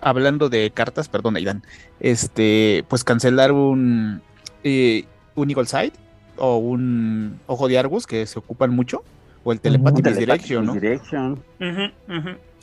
[0.00, 1.62] hablando de cartas, perdón, Aidan,
[2.00, 4.22] este, pues cancelar un,
[4.64, 5.04] eh,
[5.34, 5.92] un Eagle Side
[6.36, 9.02] o un Ojo de Argus que se ocupan mucho,
[9.44, 10.74] o el Telepathic Telepathic Direction, ¿no?
[10.74, 11.42] Direction.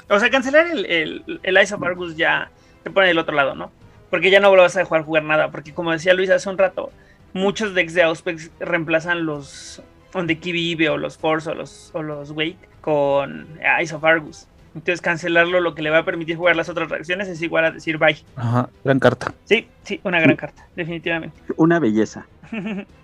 [0.10, 2.50] O sea, cancelar el, el, el Eyes of Argus ya
[2.84, 3.72] te pone del otro lado, ¿no?
[4.10, 5.52] Porque ya no lo vas a dejar jugar nada.
[5.52, 6.92] Porque como decía Luis hace un rato,
[7.34, 9.82] muchos decks de Auspex reemplazan los
[10.14, 14.04] on the Key Vive o los Force o los, o los Wake con Eyes of
[14.04, 14.48] Argus.
[14.74, 17.72] Entonces cancelarlo lo que le va a permitir jugar las otras reacciones es igual a
[17.72, 18.18] decir bye.
[18.36, 19.34] Ajá, gran carta.
[19.46, 21.40] Sí, sí, una gran carta, definitivamente.
[21.58, 22.26] Una belleza.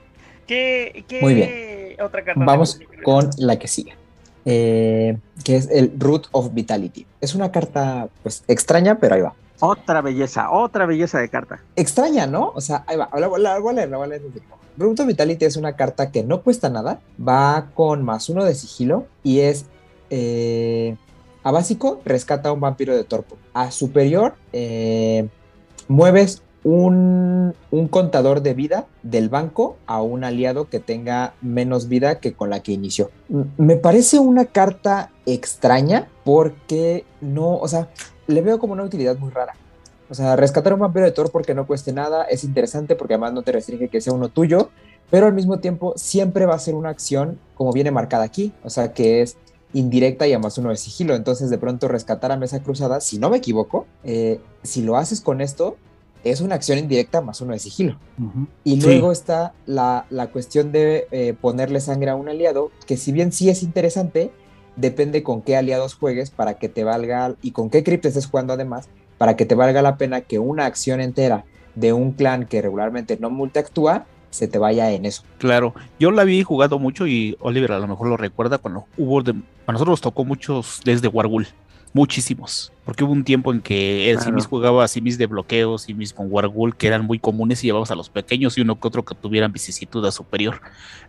[0.47, 1.49] ¿Qué, qué Muy bien.
[2.03, 2.43] otra carta?
[2.45, 3.93] Vamos con la que sigue.
[4.45, 7.05] eh, que es el Root of Vitality.
[7.19, 9.33] Es una carta, pues, extraña, pero ahí va.
[9.59, 11.61] Otra belleza, otra belleza de carta.
[11.75, 12.51] Extraña, ¿no?
[12.53, 13.09] O sea, ahí va.
[13.13, 14.21] La, la- la voy a leer, la voy a leer.
[14.77, 16.99] Root of Vitality es una carta que no cuesta nada.
[17.19, 19.65] Va con más uno de sigilo y es.
[20.11, 20.95] eh,
[21.43, 23.37] a básico, rescata a un vampiro de torpo.
[23.53, 25.27] A superior, eh,
[25.87, 27.53] mueves un,
[27.91, 32.61] contador de vida del banco a un aliado que tenga menos vida que con la
[32.61, 33.11] que inició.
[33.57, 37.89] Me parece una carta extraña porque no, o sea,
[38.25, 39.53] le veo como una utilidad muy rara.
[40.09, 43.33] O sea, rescatar un vampiro de Thor porque no cueste nada es interesante porque además
[43.33, 44.69] no te restringe que sea uno tuyo,
[45.11, 48.71] pero al mismo tiempo siempre va a ser una acción como viene marcada aquí, o
[48.71, 49.37] sea, que es
[49.73, 51.13] indirecta y además uno de sigilo.
[51.13, 55.21] Entonces, de pronto, rescatar a Mesa Cruzada, si no me equivoco, eh, si lo haces
[55.21, 55.75] con esto,
[56.25, 57.97] es una acción indirecta más uno de sigilo.
[58.63, 58.87] Y Sí.
[58.87, 63.31] luego está la, la cuestión de eh, ponerle sangre a un aliado, que si bien
[63.31, 64.31] sí es interesante,
[64.75, 68.53] depende con qué aliados juegues para que te valga, y con qué cripta estés jugando
[68.53, 71.45] además, para que te valga la pena que una acción entera
[71.75, 75.23] de un clan que regularmente no multiactúa, se te vaya en eso.
[75.37, 79.21] Claro, yo la vi jugado mucho y Oliver a lo mejor lo recuerda cuando hubo,
[79.23, 79.31] de,
[79.65, 81.47] a nosotros nos tocó muchos desde Wargul,
[81.95, 84.31] muchísimos, porque hubo un tiempo en que el Claro.
[84.31, 87.95] Simis jugaba Simis de bloqueo, Simis con Wargul, que eran muy comunes y llevabas a
[87.95, 90.59] los pequeños y uno que otro que tuvieran vicisitud a superior.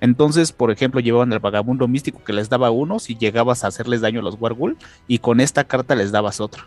[0.00, 4.00] Entonces, por ejemplo, llevaban el vagabundo místico que les daba uno si llegabas a hacerles
[4.00, 4.76] daño a los Wargul
[5.08, 6.62] y con esta carta les dabas otro.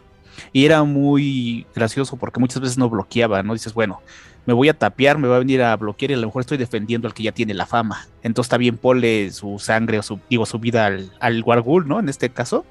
[0.51, 3.53] Y era muy gracioso porque muchas veces no bloqueaba, ¿no?
[3.53, 4.01] Dices, bueno,
[4.45, 6.57] me voy a tapear, me va a venir a bloquear y a lo mejor estoy
[6.57, 8.05] defendiendo al que ya tiene la fama.
[8.21, 12.01] Entonces está bien ponle su sangre o su, digo, su vida al, al Wargul, ¿no?
[12.01, 12.65] En este caso.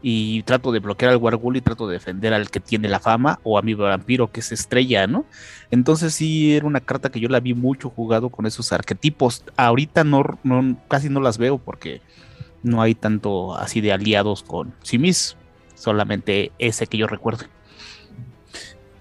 [0.00, 3.40] Y trato de bloquear al Wargul y trato de defender al que tiene la fama
[3.42, 5.26] o a mi vampiro que es estrella, ¿no?
[5.70, 9.44] Entonces sí era una carta que yo la vi mucho jugado con esos arquetipos.
[9.56, 10.24] Ahorita no,
[10.86, 12.00] casi no las veo porque
[12.62, 15.36] no hay tanto así de aliados con Simis.
[15.74, 17.44] Solamente ese que yo recuerdo.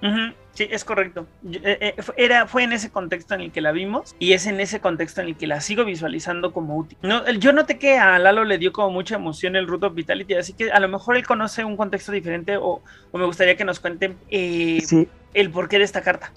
[0.01, 0.33] Ujú.
[0.57, 1.27] Sí, es correcto.
[1.51, 4.59] Eh, eh, era, fue en ese contexto en el que la vimos y es en
[4.59, 6.97] ese contexto en el que la sigo visualizando como útil.
[7.03, 10.33] No, yo noté que a Lalo le dio como mucha emoción el Root of Vitality,
[10.33, 12.81] así que a lo mejor él conoce un contexto diferente o,
[13.11, 16.31] o me gustaría que nos cuenten eh, Sí, el porqué de esta carta.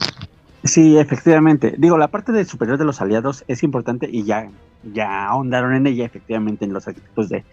[0.65, 1.75] sí, efectivamente.
[1.79, 4.51] Digo, la parte del superior de los aliados es importante y ya,
[4.83, 7.47] ya ahondaron en ella, efectivamente, en los arquetipos de,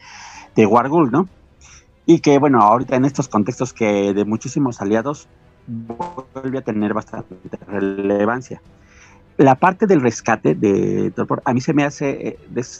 [0.57, 1.29] de Wargul, ¿no?
[2.05, 5.29] Y que, bueno, ahorita en estos contextos que de muchísimos aliados
[5.67, 7.35] vuelve a tener bastante
[7.67, 8.61] relevancia.
[9.37, 12.37] La parte del rescate de Torpor, a mí se me hace, eh,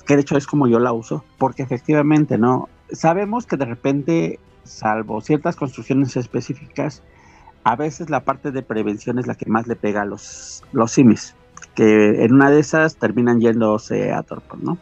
[0.07, 2.67] que de hecho es como yo la uso, porque efectivamente, ¿no?
[2.91, 7.03] Sabemos que de repente, salvo ciertas construcciones específicas,
[7.63, 10.91] a veces la parte de prevención es la que más le pega a los, los
[10.91, 11.35] simis,
[11.75, 14.79] que en una de esas terminan yéndose a Torpor, ¿no?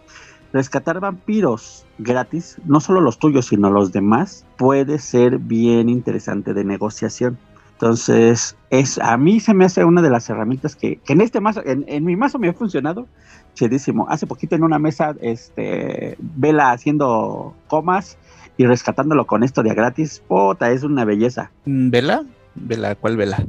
[0.53, 6.63] Rescatar vampiros gratis, no solo los tuyos, sino los demás, puede ser bien interesante de
[6.63, 7.37] negociación.
[7.75, 11.41] Entonces, es, a mí se me hace una de las herramientas que, que en este
[11.41, 13.05] mazo, en, en mi mazo me ha funcionado
[13.53, 14.07] chidísimo.
[14.09, 18.17] Hace poquito en una mesa, este, Vela haciendo comas
[18.57, 21.51] y rescatándolo con esto de a gratis, puta, es una belleza.
[21.65, 22.23] Mm, ¿Vela?
[22.55, 22.95] ¿Vela?
[22.95, 23.45] ¿Cuál vela?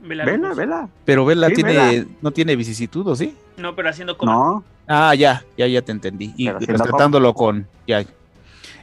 [0.00, 0.88] Vela Vela.
[1.04, 2.06] Pero Vela Sí, tiene, Vela.
[2.22, 3.36] no tiene vicisitud, ¿o sí?
[3.58, 4.32] No, pero haciendo como.
[4.32, 6.32] No, Ah, ya, ya, ya te entendí.
[6.38, 8.02] Y Pero rescatándolo con, ya.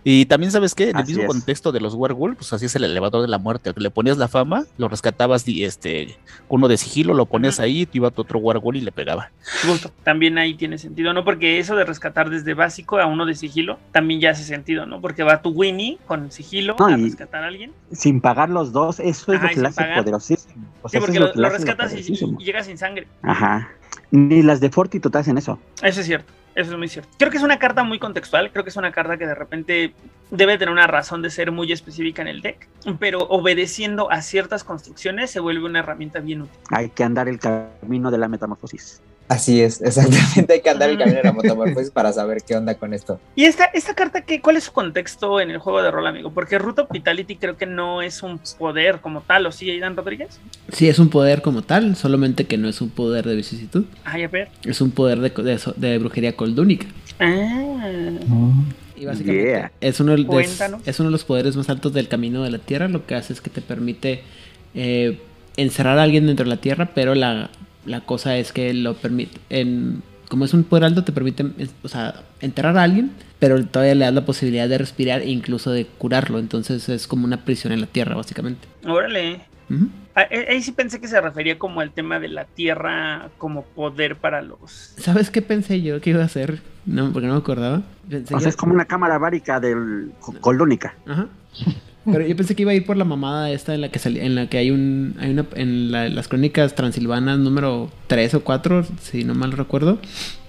[0.08, 0.92] Y también, ¿sabes qué?
[0.92, 1.28] En el Así mismo es.
[1.28, 3.74] contexto de los werewolves, pues así es el elevador de la muerte.
[3.76, 6.16] Le ponías la fama, lo rescatabas y este,
[6.48, 9.32] uno de sigilo, lo ponías ahí, te iba tu otro werewolf y le pegaba.
[9.68, 11.24] Justo, También ahí tiene sentido, ¿no?
[11.26, 15.02] Porque eso de rescatar desde básico a uno de sigilo también ya hace sentido, ¿no?
[15.02, 17.74] Porque va tu Winnie con sigilo No, a rescatar a alguien.
[17.92, 20.68] sin pagar los dos, eso es Ajá, lo que hace poderosísimo.
[20.84, 23.08] O Sí, sea, porque es lo, rescatas y, y llega sin sangre.
[23.24, 23.70] Ajá.
[24.12, 25.60] Ni las de Fortito te hacen eso.
[25.82, 27.10] Eso es cierto, eso es muy cierto.
[27.18, 29.94] Creo que es una carta muy contextual, creo que es una carta que de repente
[30.32, 32.68] debe tener una razón de ser muy específica en el deck,
[33.00, 36.60] pero obedeciendo a ciertas construcciones se vuelve una herramienta bien útil.
[36.72, 39.02] Hay que andar el camino de la metamorfosis.
[39.28, 40.54] Así es, exactamente.
[40.54, 43.20] Hay que andar el camino de la metamorfosis para saber qué onda con esto.
[43.36, 46.32] ¿Y esta, esta carta qué, cuál es su contexto en el juego de rol, amigo?
[46.32, 49.96] Porque Root of Vitality creo que no es un poder como tal, ¿o sí, Aidan
[49.98, 50.40] Rodríguez?
[50.72, 53.86] Sí, es un poder como tal, solamente que no es un poder de vicisitud.
[54.04, 54.50] Ay, a ver.
[54.64, 56.86] Es un poder de, de, de brujería coldúnica.
[57.20, 57.90] Ah,
[58.96, 59.72] Y básicamente Yeah.
[59.82, 60.82] es, uno de, Cuéntanos.
[60.88, 62.88] es uno de los poderes más altos del camino de la tierra.
[62.88, 64.24] Lo que hace es que te permite
[64.74, 65.20] eh,
[65.58, 67.50] encerrar a alguien dentro de la tierra, pero la,
[67.86, 69.40] la cosa es que lo permite.
[69.50, 71.46] En, como es un poder alto, te permite
[71.84, 75.72] o sea, enterrar a alguien, pero todavía le das la posibilidad de respirar e incluso
[75.72, 76.40] de curarlo.
[76.40, 78.68] Entonces es como una prisión en la tierra, básicamente.
[78.86, 79.42] órale.
[80.14, 83.64] Ah, eh, Ahí sí pensé que se refería como al tema de la tierra como
[83.64, 84.94] poder para los...
[84.98, 86.62] ¿Sabes qué pensé yo que iba a hacer?
[86.86, 87.82] No, porque no me acordaba.
[88.08, 90.94] Pensé O que- sea, es como una cámara bárica del Coldónica.
[91.08, 91.28] Ajá.
[92.06, 94.20] Pero yo pensé que iba a ir por la mamada esta en la que sali-
[94.20, 98.44] en la que hay un hay una en la- las crónicas transilvanas número 3 o
[98.44, 100.00] 4, si no mal recuerdo.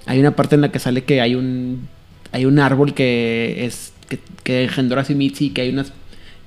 [0.07, 1.89] Hay una parte en la que sale que hay un
[2.33, 5.93] hay un árbol que es que, que engendró a Simitsi y que hay unas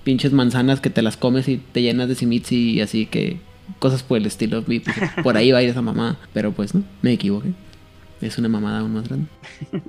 [0.03, 3.37] pinches manzanas que te las comes y te llenas de Simitsi y así que
[3.79, 4.63] cosas por el estilo.
[4.67, 7.49] Y pues, por ahí va a ir esa mamada, pero pues no, me equivoqué.
[8.21, 9.27] Es una mamada aún más grande.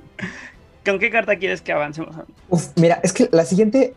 [0.85, 2.15] ¿Con qué carta quieres que avancemos?
[2.49, 3.93] Uf, mira, es que la siguiente,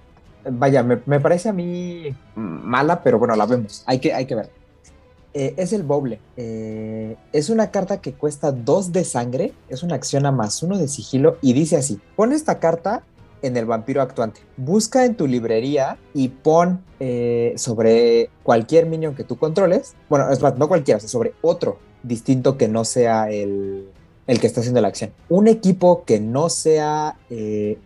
[0.50, 3.82] vaya, me, parece a mí mala, pero bueno, la vemos.
[3.86, 4.50] Hay que, hay que ver.
[5.34, 6.20] Eh, es el Boble.
[6.36, 9.52] Eh, es una carta que cuesta dos de sangre.
[9.68, 11.38] Es una acción a más uno de sigilo.
[11.42, 13.02] Y dice así: pon esta carta
[13.42, 14.40] en el vampiro actuante.
[14.56, 19.96] Busca en tu librería y pon eh, sobre cualquier minion que tú controles.
[20.08, 23.88] Bueno, no cualquiera, sobre otro distinto que no sea el,
[24.28, 25.10] el que está haciendo la acción.
[25.28, 27.18] Un equipo que no sea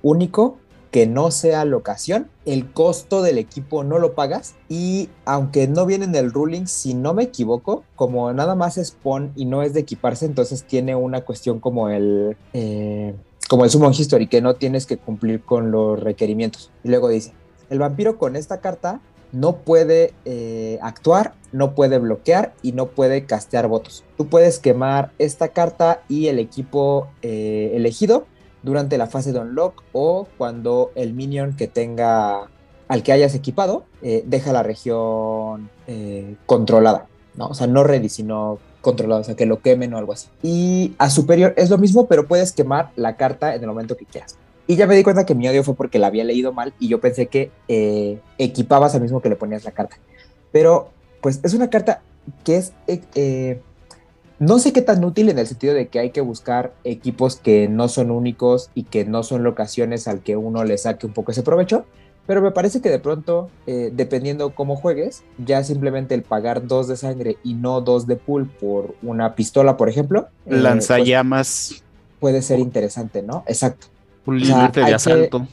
[0.02, 0.58] único,
[0.90, 6.06] que no sea locación, el costo del equipo no lo pagas y aunque no viene
[6.06, 9.74] en el ruling, si no me equivoco, como nada más es pon y no es
[9.74, 12.36] de equiparse, entonces tiene una cuestión como el...
[12.52, 13.14] eh,
[13.48, 16.70] como el Summon History, que no tienes que cumplir con los requerimientos.
[16.84, 17.32] Y luego dice,
[17.70, 19.00] el vampiro con esta carta
[19.32, 24.04] no puede eh, actuar, no puede bloquear y no puede castear votos.
[24.16, 28.26] Tú puedes quemar esta carta y el equipo eh, elegido
[28.62, 32.48] durante la fase de unlock o cuando el minion que tenga
[32.88, 37.06] al que hayas equipado eh, deja la región eh, controlada,
[37.36, 37.48] ¿no?
[37.48, 40.28] O sea, no ready, sino controlada, o sea, que lo quemen o algo así.
[40.42, 44.06] Y a superior es lo mismo, pero puedes quemar la carta en el momento que
[44.06, 44.38] quieras.
[44.66, 46.88] Y ya me di cuenta que mi odio fue porque la había leído mal y
[46.88, 49.96] yo pensé que eh, equipabas al mismo que le ponías la carta.
[50.52, 50.90] Pero,
[51.20, 52.02] pues es una carta
[52.44, 52.72] que es...
[54.38, 57.68] no sé qué tan útil en el sentido de que hay que buscar equipos que
[57.68, 61.32] no son únicos y que no son locaciones al que uno le saque un poco
[61.32, 61.84] ese provecho,
[62.26, 66.86] Pero me parece que de pronto, eh, dependiendo cómo juegues, ya simplemente el pagar dos
[66.86, 71.82] de sangre y no dos de pool por una pistola, por ejemplo, eh, pues, Lanzallamas,
[72.20, 73.44] puede ser interesante, ¿no?
[73.46, 73.86] Exacto.
[74.26, 75.48] un o sea, rifle hay de que- asalto.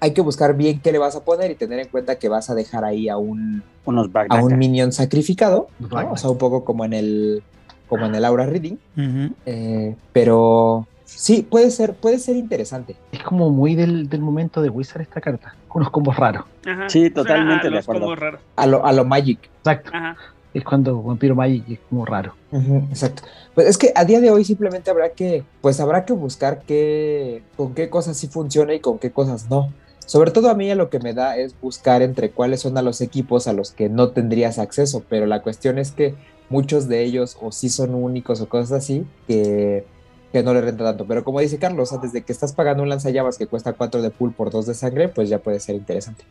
[0.00, 2.50] Hay que buscar bien qué le vas a poner y tener en cuenta que vas
[2.50, 6.10] a dejar ahí a un, Unos a un minion sacrificado, ¿no?
[6.10, 7.44] O sea, un poco como en el,
[7.88, 8.76] como en el Aura Reading.
[8.96, 9.34] Ujú.
[9.46, 12.96] Eh, pero sí, puede ser, puede ser interesante.
[13.12, 15.54] Es como muy del, del momento de Wizard esta carta.
[15.74, 16.44] Unos combos raros.
[16.66, 16.88] Ajá.
[16.88, 18.00] Sí, totalmente a de los acuerdo.
[18.02, 18.40] combos raros.
[18.56, 19.38] A lo, a lo Magic.
[19.58, 19.90] Exacto.
[19.92, 20.16] Ajá.
[20.54, 22.34] Es cuando Vampiro Magic es como raro.
[22.50, 23.22] Ujú, exacto.
[23.54, 27.42] Pues es que a día de hoy simplemente habrá que, pues habrá que buscar qué,
[27.56, 29.72] con qué cosas sí funciona y con qué cosas no.
[30.04, 33.00] Sobre todo a mí lo que me da es buscar entre cuáles son a los
[33.00, 36.14] equipos a los que no tendrías acceso, pero la cuestión es que
[36.52, 39.84] muchos de ellos o sí son únicos o cosas así que,
[40.32, 41.06] que no le renta tanto.
[41.06, 44.10] Pero como dice Carlos, antes de que estás pagando un lanzallamas que cuesta 4 de
[44.10, 46.24] pool por 2 de sangre, pues ya puede ser interesante.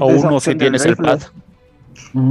[0.00, 1.20] O uno si tienes el rifle- pad.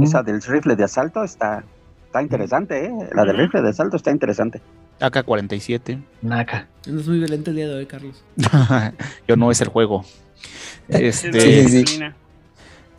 [0.02, 1.62] Esa del rifle de asalto está,
[2.06, 2.92] está interesante, ¿eh?
[3.14, 4.60] La del rifle de asalto está interesante.
[5.00, 6.02] AK-47.
[6.22, 6.68] Naka.
[6.86, 8.22] Andas muy violento el día de hoy, Carlos.
[9.28, 10.04] Yo no es el juego.
[10.88, 12.00] Es Este, sí, sí.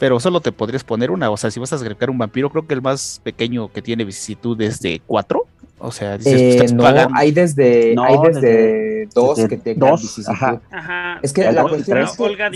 [0.05, 1.31] Pero solo te podrías poner una.
[1.31, 4.05] O sea, si vas a agregar un vampiro, creo que el más pequeño que tiene
[4.05, 5.43] vicisitud es de 4.
[5.79, 7.15] O sea, dices, Eh, estás no, pagando.
[7.17, 10.31] hay desde, No, hay desde, desde- dos desde que tengan dos, vicisitud.
[10.31, 10.61] ajá.
[10.69, 11.19] Ajá.
[11.23, 12.51] Es que la cuestión es que Olga.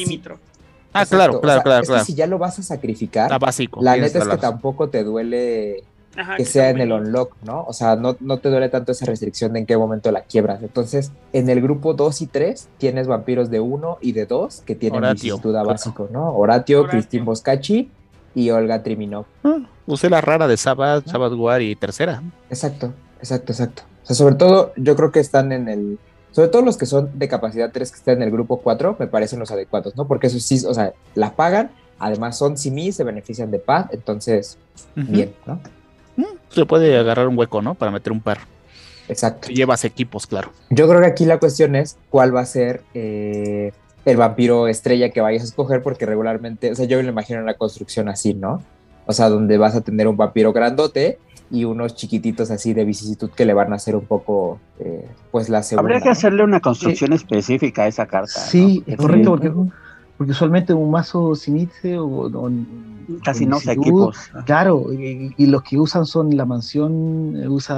[0.94, 2.06] Ah, Exacto, claro, o claro, sea, claro, es que claro.
[2.06, 3.82] si ya lo vas a sacrificar, Ah, básico.
[3.82, 5.84] la neta es que la- tampoco te duele
[6.16, 7.64] Ajá, que sea en el unlock, ¿no?
[7.64, 10.62] O sea, no, no te duele tanto esa restricción de en qué momento la quiebras.
[10.62, 14.76] Entonces, en el grupo 2 y 3 tienes vampiros de 1 y de 2 que
[14.76, 16.36] tienen vicisitud básico, ¿no?
[16.36, 17.00] Horatio, Horatio.
[17.00, 17.92] Cristín Boscachi
[18.36, 19.26] y Olga Triminov.
[19.44, 22.22] Ah, usé la rara de Sabbath, Sabbath War y tercera.
[22.50, 23.84] Exacto, exacto, exacto.
[24.04, 26.00] O sea, sobre todo, yo creo que están en el.
[26.32, 29.08] Sobre todo los que son de capacidad 3 que están en el grupo 4, me
[29.08, 30.08] parecen los adecuados, ¿no?
[30.08, 34.58] Porque esos sí, o sea, la pagan, además son simi, se benefician de paz, entonces,
[34.96, 35.60] bien, ¿no?
[36.50, 37.76] Se puede agarrar un hueco, ¿no?
[37.76, 38.40] Para meter un par.
[39.08, 39.48] Exacto.
[39.48, 40.52] Si llevas equipos, claro.
[40.70, 43.72] Yo creo que aquí la cuestión es cuál va a ser eh,
[44.06, 47.40] el vampiro estrella que vayas a escoger, porque regularmente, o sea, yo me lo imagino
[47.40, 48.62] en la construcción así, ¿no?
[49.08, 51.18] O sea, donde vas a tener un vampiro grandote
[51.52, 55.50] y unos chiquititos así de vicisitud que le van a hacer un poco, eh, pues,
[55.50, 55.90] la segunda.
[55.90, 58.40] Habría que hacerle una construcción específica a esa carta.
[58.40, 58.94] Sí, ¿no?
[58.94, 59.52] es correcto, porque,
[60.18, 62.52] porque usualmente un mazo sin o, o-
[63.24, 64.46] Casi no usa vicisitud, equipos.
[64.46, 67.78] Claro, y, y los que usan son la mansión, eh, usa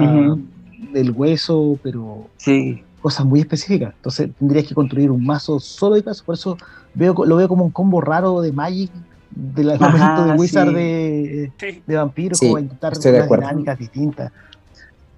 [0.94, 3.94] el hueso, pero Sí, cosas muy específicas.
[3.96, 6.24] Entonces tendrías que construir un mazo solo de caso.
[6.26, 6.58] Por eso
[6.94, 8.92] veo, lo veo como un combo raro de Magic,
[9.30, 10.74] del Ajá, momento de Wizard sí.
[10.76, 11.54] de,
[11.86, 13.46] de vampiro, Sí, como intentar estoy de unas acuerdo.
[13.48, 14.32] dinámicas distintas.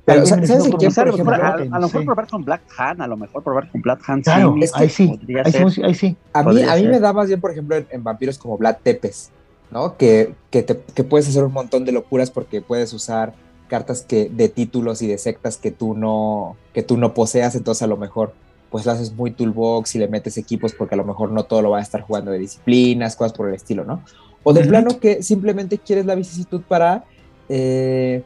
[0.05, 1.51] Pero, Tal vez ¿sabes beneficiado en por quién, un- Quizá a lo mejor, ejemplo, a,
[1.51, 2.05] Rotten, a lo mejor sí.
[2.05, 4.21] probar con Black Han, a lo mejor probar con Black Han.
[4.21, 6.17] Claro, sí, ahí sí, ahí sí, ahí.
[6.33, 8.77] A mí, a mí me da más bien, por ejemplo, en, en vampiros como Vlad
[8.83, 9.31] Tepes,
[9.73, 9.97] ¿no?
[9.97, 13.33] Que, que, te- que puedes hacer un montón de locuras porque puedes usar
[13.67, 17.81] cartas que, de títulos y de sectas que tú no, que tú no poseas, entonces
[17.81, 18.33] a lo mejor
[18.69, 21.61] pues lo haces muy toolbox y le metes equipos porque a lo mejor no todo
[21.61, 24.01] lo va a estar jugando de disciplinas, cosas por el estilo, ¿no?
[24.43, 27.03] O de plano que simplemente quieres la vicisitud para
[27.49, 28.23] eh,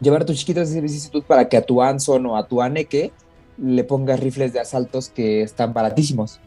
[0.00, 3.12] llevar a tus chiquitos de vicisitud para que a tu Anson o a tu Aneke
[3.60, 6.40] le pongas rifles de asaltos que están baratísimos.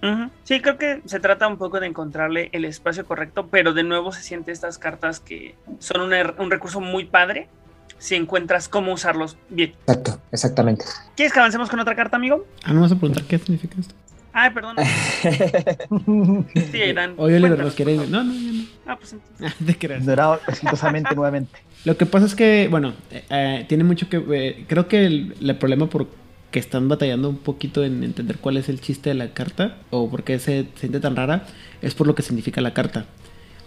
[0.43, 4.12] Sí, creo que se trata un poco de encontrarle el espacio correcto, pero de nuevo
[4.12, 7.49] se siente estas cartas que son una- un recurso muy padre
[7.97, 9.74] si encuentras cómo usarlos bien.
[9.88, 10.86] Exacto, exactamente.
[11.16, 12.45] ¿Quieres que avancemos con otra carta, amigo?
[12.64, 13.93] Ah, no vas a preguntar qué significa esto.
[14.34, 14.78] Ay, perdón.
[16.72, 17.16] Sí, Aidan.
[17.18, 17.99] Oye, Oliver, ¿los quieres?
[17.99, 18.64] por No, no, ya no.
[18.88, 19.53] Ah, pues entonces.
[19.66, 20.05] Te creas.
[20.05, 21.59] Dorado exitosamente nuevamente.
[21.84, 24.55] Lo que pasa es que, bueno, eh, eh, tiene mucho que ver.
[24.68, 26.07] Creo que el, el problema por
[26.52, 30.10] que están batallando un poquito en entender cuál es el chiste de la carta o
[30.10, 31.45] por qué se siente tan rara
[31.82, 33.06] es por lo que significa la carta.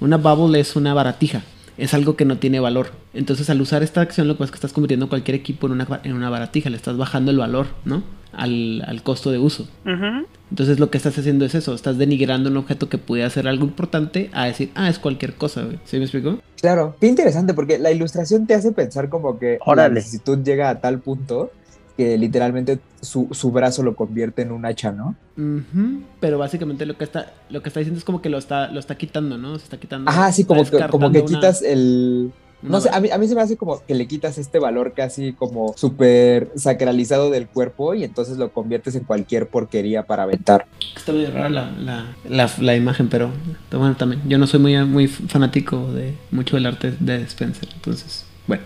[0.01, 1.43] Una bubble es una baratija,
[1.79, 2.93] es algo que no tiene valor.
[3.15, 5.73] Entonces, al usar esta acción, lo que pasa es que estás convirtiendo cualquier equipo en
[5.73, 8.03] una, en una baratija, le estás bajando el valor, ¿no?
[8.33, 9.69] Al, al costo de uso.
[9.87, 10.27] Ujú.
[10.51, 13.65] Entonces lo que estás haciendo es eso, estás denigrando un objeto que pudiera ser algo
[13.65, 15.79] importante a decir, ah, es cualquier cosa, güey.
[15.85, 16.41] ¿Sí me explico?
[16.61, 19.95] Claro, qué interesante porque la ilustración te hace pensar como que la Órale.
[19.97, 21.51] vicisitud llega a tal punto
[21.97, 25.15] que literalmente su, su brazo lo convierte en un hacha, ¿no?
[25.37, 28.69] Ujú, Pero básicamente lo que está, lo que está diciendo es como que lo está,
[28.69, 29.57] lo está quitando, ¿no?
[29.59, 30.11] Se está quitando.
[30.11, 32.33] Ajá, sí, como que, como que una- quitas el...
[32.63, 34.95] No sé, a mí, a mí se me hace como que le quitas este valor
[34.97, 40.65] casi como súper sacralizado del cuerpo y entonces lo conviertes en cualquier porquería para aventar.
[40.97, 43.29] Está medio rara la, la, la, la imagen, pero
[43.69, 44.23] pero bueno, también.
[44.27, 48.63] Yo no soy muy, muy fanático de mucho del arte de Spencer, entonces, bueno,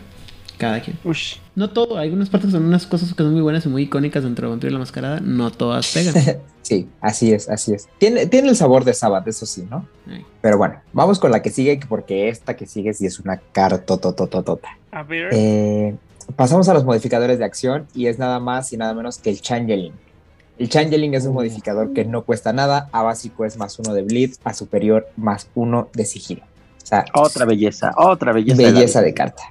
[0.58, 0.96] cada quien.
[1.02, 1.34] Ush.
[1.58, 3.82] No todo, hay algunas partes que son unas cosas que son muy buenas y muy
[3.82, 6.14] icónicas dentro de Vampiro y la Mascarada, no todas pegan.
[6.62, 7.88] Sí, así es, así es.
[7.98, 9.84] Tiene, tiene el sabor de Sabbath, eso sí, ¿no?
[10.06, 10.24] Ay.
[10.40, 14.68] Pero bueno, vamos con la que sigue, porque esta que sigue sí es una cartotototota.
[14.92, 15.30] A ver.
[15.32, 15.96] Eh,
[16.36, 19.40] pasamos a los modificadores de acción y es nada más y nada menos que el
[19.40, 19.94] Changeling.
[20.58, 24.02] El Changeling es un modificador que no cuesta nada, a básico es más uno de
[24.02, 26.42] bleed, a superior más uno de sigilo.
[26.82, 28.62] O sea, Otra belleza, otra belleza.
[28.62, 29.42] belleza de carta.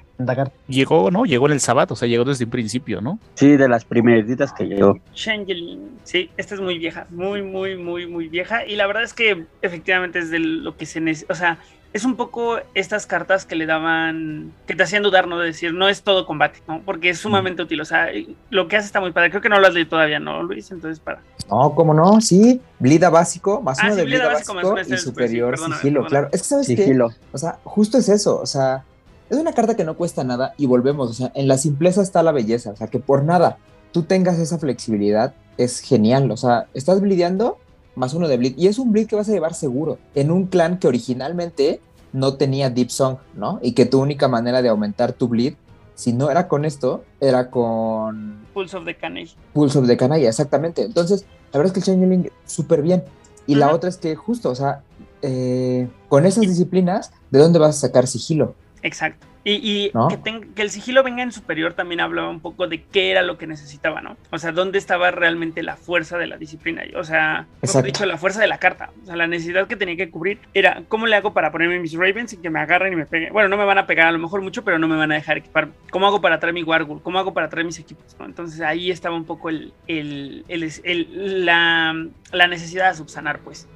[0.66, 1.24] Llegó, ¿no?
[1.24, 3.18] Llegó en el sábado, o sea, llegó desde un principio, ¿no?
[3.34, 4.98] Sí, de las primeritas que llegó.
[5.14, 5.98] Changeling.
[6.04, 8.66] Sí, esta es muy vieja, muy, muy, muy, muy vieja.
[8.66, 11.32] Y la verdad es que efectivamente es de lo que se necesita.
[11.32, 11.58] O sea,
[11.92, 15.38] es un poco estas cartas que le daban, que te hacían dudar, ¿no?
[15.38, 16.82] De decir, no es todo combate, ¿no?
[16.84, 17.80] Porque es sumamente útil.
[17.80, 18.08] O sea,
[18.50, 19.30] lo que hace está muy padre.
[19.30, 20.70] Creo que no lo has leído todavía, ¿no, Luis?
[20.70, 21.20] Entonces, para.
[21.48, 22.20] No, ¿cómo no?
[22.20, 24.62] Sí, bleed a básico, más Ah, uno sí, de bleed bleed a a básico, más
[24.64, 26.10] básico uno de y este, superior pues sí, perdóname, sigilo, perdóname.
[26.10, 26.28] claro.
[26.34, 26.76] Es que, ¿sabes qué?
[26.76, 27.08] Sigilo.
[27.32, 28.84] O sea, justo es eso, o sea,
[29.30, 32.22] es una carta que no cuesta nada y volvemos, o sea, en la simpleza está
[32.22, 33.58] la belleza, o sea, que por nada
[33.92, 37.58] tú tengas esa flexibilidad es genial, o sea, estás bleedeando
[37.94, 40.46] más uno de bleed y es un bleed que vas a llevar seguro en un
[40.46, 41.80] clan que originalmente
[42.12, 43.58] no tenía Deep Song, ¿no?
[43.62, 45.54] Y que tu única manera de aumentar tu bleed,
[45.94, 49.34] si no era con esto, era con Pulse of the Canage.
[49.52, 50.82] Pulse of the Canalla, exactamente.
[50.82, 53.02] Entonces, la verdad es que el Changeling súper bien.
[53.46, 54.82] Y la otra es que justo, o sea,
[55.22, 58.54] eh, con esas disciplinas, ¿de dónde vas a sacar sigilo?
[58.82, 59.26] Exacto.
[59.44, 60.08] Y, y ¿No?
[60.08, 63.22] que, ten- que el sigilo venga en superior también hablaba un poco de qué era
[63.22, 64.16] lo que necesitaba, ¿no?
[64.30, 66.82] O sea, dónde estaba realmente la fuerza de la disciplina.
[66.96, 67.46] O sea,
[67.82, 68.90] dicho, la fuerza de la carta.
[69.02, 71.94] O sea, la necesidad que tenía que cubrir era cómo le hago para ponerme mis
[71.94, 73.32] Ravens y que me agarren y me peguen.
[73.32, 75.14] Bueno, no me van a pegar a lo mejor mucho, pero no me van a
[75.14, 75.68] dejar equipar.
[75.90, 77.00] ¿Cómo hago para traer mi Wargul?
[77.00, 78.16] ¿Cómo hago para traer mis equipos?
[78.18, 78.26] ¿no?
[78.26, 83.66] Entonces ahí estaba un poco el, el- el- el- la, la necesidad de subsanar, pues.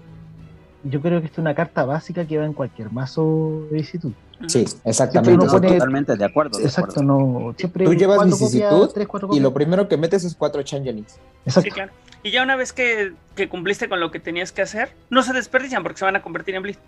[0.85, 4.13] Yo creo que esta es una carta básica que va en cualquier mazo de vicisitud.
[4.49, 5.43] Sí, exactamente.
[5.45, 6.59] uno pone- Totalmente de acuerdo.
[6.59, 7.13] de Exacto, acuerdo.
[7.49, 7.55] no.
[7.57, 11.19] Siempre Tú llevas vicisitud copias, Y lo primero que metes es cuatro Changelings.
[11.47, 11.69] Exacto.
[11.69, 11.93] Sí, claro.
[12.23, 15.33] Y ya una vez que, que cumpliste con lo que tenías que hacer, no se
[15.33, 16.79] desperdician porque se van a convertir en Blitz.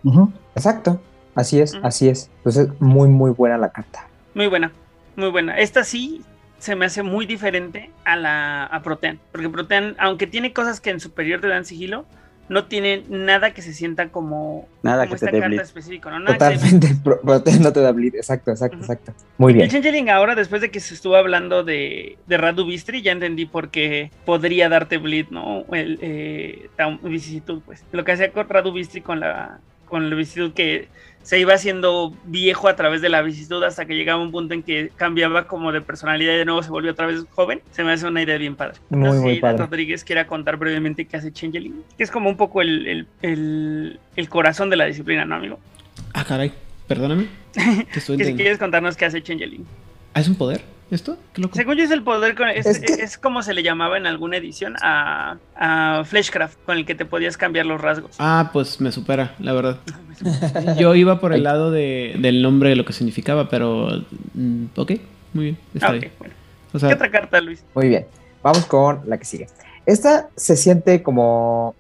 [0.55, 1.01] Exacto.
[1.35, 2.31] Así es, así es.
[2.39, 4.07] Entonces, muy, muy buena la carta.
[4.35, 4.71] Muy buena,
[5.17, 5.59] muy buena.
[5.59, 6.23] Esta sí
[6.61, 9.19] se me hace muy diferente a la a Protean.
[9.33, 12.05] Porque Protean, aunque tiene cosas que en superior te dan sigilo,
[12.49, 16.11] no tiene nada que se sienta como, Nada como que te esta dé carta específica.
[16.11, 16.21] ¿no?
[16.21, 16.89] Nada que Totalmente.
[17.05, 18.15] Pro- no te da bleed.
[18.17, 19.15] Exacto, exacto, exacto.
[19.39, 19.71] Muy El bien.
[19.71, 23.71] Changeling ahora, después de que se estuvo hablando de, de Radu Bistri, ya entendí por
[23.71, 25.65] qué podría darte bleed, ¿no?
[25.73, 26.69] El, eh,
[27.03, 27.85] vicisitud, pues.
[27.93, 30.89] Lo que hacía con Radu Bistri con la, con la vicisitud que
[31.25, 34.63] se iba haciendo viejo a través de la vicisitud hasta que llegaba un punto en
[34.63, 37.63] que cambiaba como de personalidad y de nuevo se volvió otra vez joven.
[37.71, 38.79] Se me hace una idea bien padre.
[38.91, 39.59] Muy, no sé muy si padre.
[39.59, 44.01] Rodríguez quiera contar brevemente qué hace Changeling, que es como un poco el, el, el,
[44.17, 45.59] el corazón de la disciplina, ¿no, amigo?
[46.13, 46.53] Ah, caray,
[46.87, 47.27] perdóname.
[47.93, 49.65] Que estoy Que si quieres contarnos qué hace Changeling.
[50.13, 51.17] ¿Ah, es un poder esto?
[51.33, 51.55] Qué loco.
[51.57, 54.07] Según yo es el poder, con- es, Es que- es como se le llamaba en
[54.07, 58.15] alguna edición a, a Fleshcraft, con el que te podías cambiar los rasgos.
[58.19, 59.79] Ah, pues me supera, la verdad.
[60.79, 63.89] Yo iba por el lado de, del nombre de lo que significaba, pero.
[64.35, 64.93] mm, ok,
[65.33, 65.59] muy bien.
[65.75, 66.13] Está Ah, ok, bien.
[66.19, 66.35] bueno.
[66.73, 67.65] O ¿Qué otra carta, Luis?
[67.75, 68.07] Muy bien.
[68.43, 69.47] Vamos con la que sigue.
[69.87, 71.75] Esta se siente como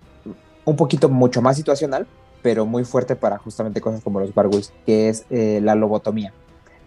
[0.64, 2.06] un poquito mucho más situacional,
[2.42, 6.32] pero muy fuerte para justamente cosas como los barguls, que es eh, la lobotomía.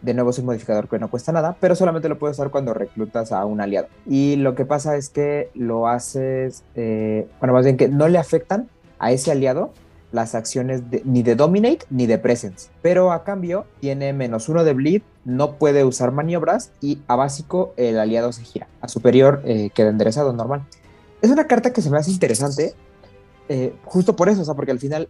[0.02, 2.74] De nuevo es un modificador que no cuesta nada, pero solamente lo puedes usar cuando
[2.74, 3.88] reclutas a un aliado.
[4.06, 8.18] Y lo que pasa es que lo haces, eh, bueno, más bien que no le
[8.18, 8.70] afectan
[9.00, 9.72] a ese aliado
[10.12, 12.70] las acciones de- ni de Dominate ni de Presence.
[12.82, 17.74] Pero a cambio tiene menos uno de Bleed, no puede usar maniobras y a básico
[17.76, 18.68] el aliado se gira.
[18.82, 20.62] A superior eh, queda enderezado normal.
[21.22, 22.74] Es una carta que se me hace interesante
[23.50, 25.10] eh, justo por eso, o sea, porque al final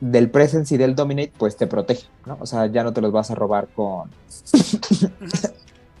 [0.00, 2.38] del Presence y del Dominate pues te protege, ¿no?
[2.40, 4.10] O sea, ya no te los vas a robar con...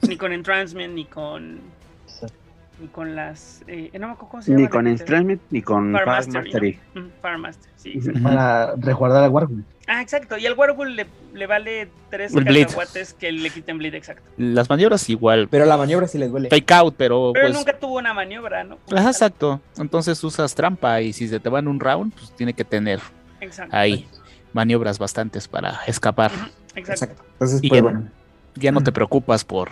[0.02, 1.60] Ni con Entrancement, ni con.
[2.80, 3.62] Ni con las.
[3.66, 4.62] eh, no me acuerdo cómo se llama.
[4.62, 6.78] Ni con Entrancement ni con Mastery, Mastery.
[6.94, 7.50] ¿no?
[7.76, 8.00] Sí.
[8.22, 9.64] Para resguardar a Warhol.
[9.88, 10.38] Ah, exacto.
[10.38, 14.22] Y al Wargul le, le vale tres cacahuates que le quiten bleed, exacto.
[14.36, 15.48] Las maniobras igual.
[15.50, 16.48] Pero la maniobra sí les duele.
[16.48, 17.54] Fake out, pero Pero pues.
[17.58, 18.78] nunca tuvo una maniobra, ¿no?
[18.94, 19.60] Ajá, exacto.
[19.76, 23.00] Entonces usas trampa y si se te van un round, pues tiene que tener
[23.40, 23.76] Exacto.
[23.76, 24.08] ahí
[24.52, 26.30] maniobras bastantes para escapar.
[26.74, 26.90] Exacto.
[26.92, 27.24] Exacto.
[27.32, 28.08] Entonces, Y pues ya, bueno,
[28.54, 29.70] ya no te preocupas por,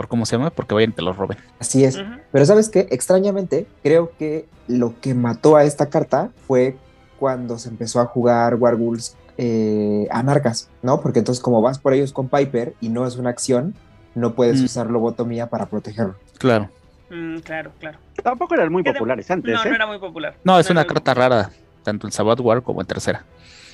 [0.00, 1.36] por cómo se llama, porque vayan y te lo roben.
[1.58, 2.02] así es.
[2.32, 6.78] Pero sabes qué, extrañamente, creo que lo que mató a esta carta fue
[7.18, 11.02] cuando se empezó a jugar Wargulls eh, anarcas, ¿no?
[11.02, 13.74] Porque entonces como vas por ellos con Piper y no es una acción,
[14.14, 14.64] no puedes Mm.
[14.64, 16.14] usar lobotomía para protegerlo.
[16.38, 16.70] Claro.
[17.10, 17.98] Mm, claro, claro.
[18.22, 19.68] Tampoco eran muy populares antes, No, ¿eh?
[19.68, 20.34] no era muy popular.
[20.44, 21.50] No, es una carta rara,
[21.82, 23.26] tanto en Sabbath War como en tercera.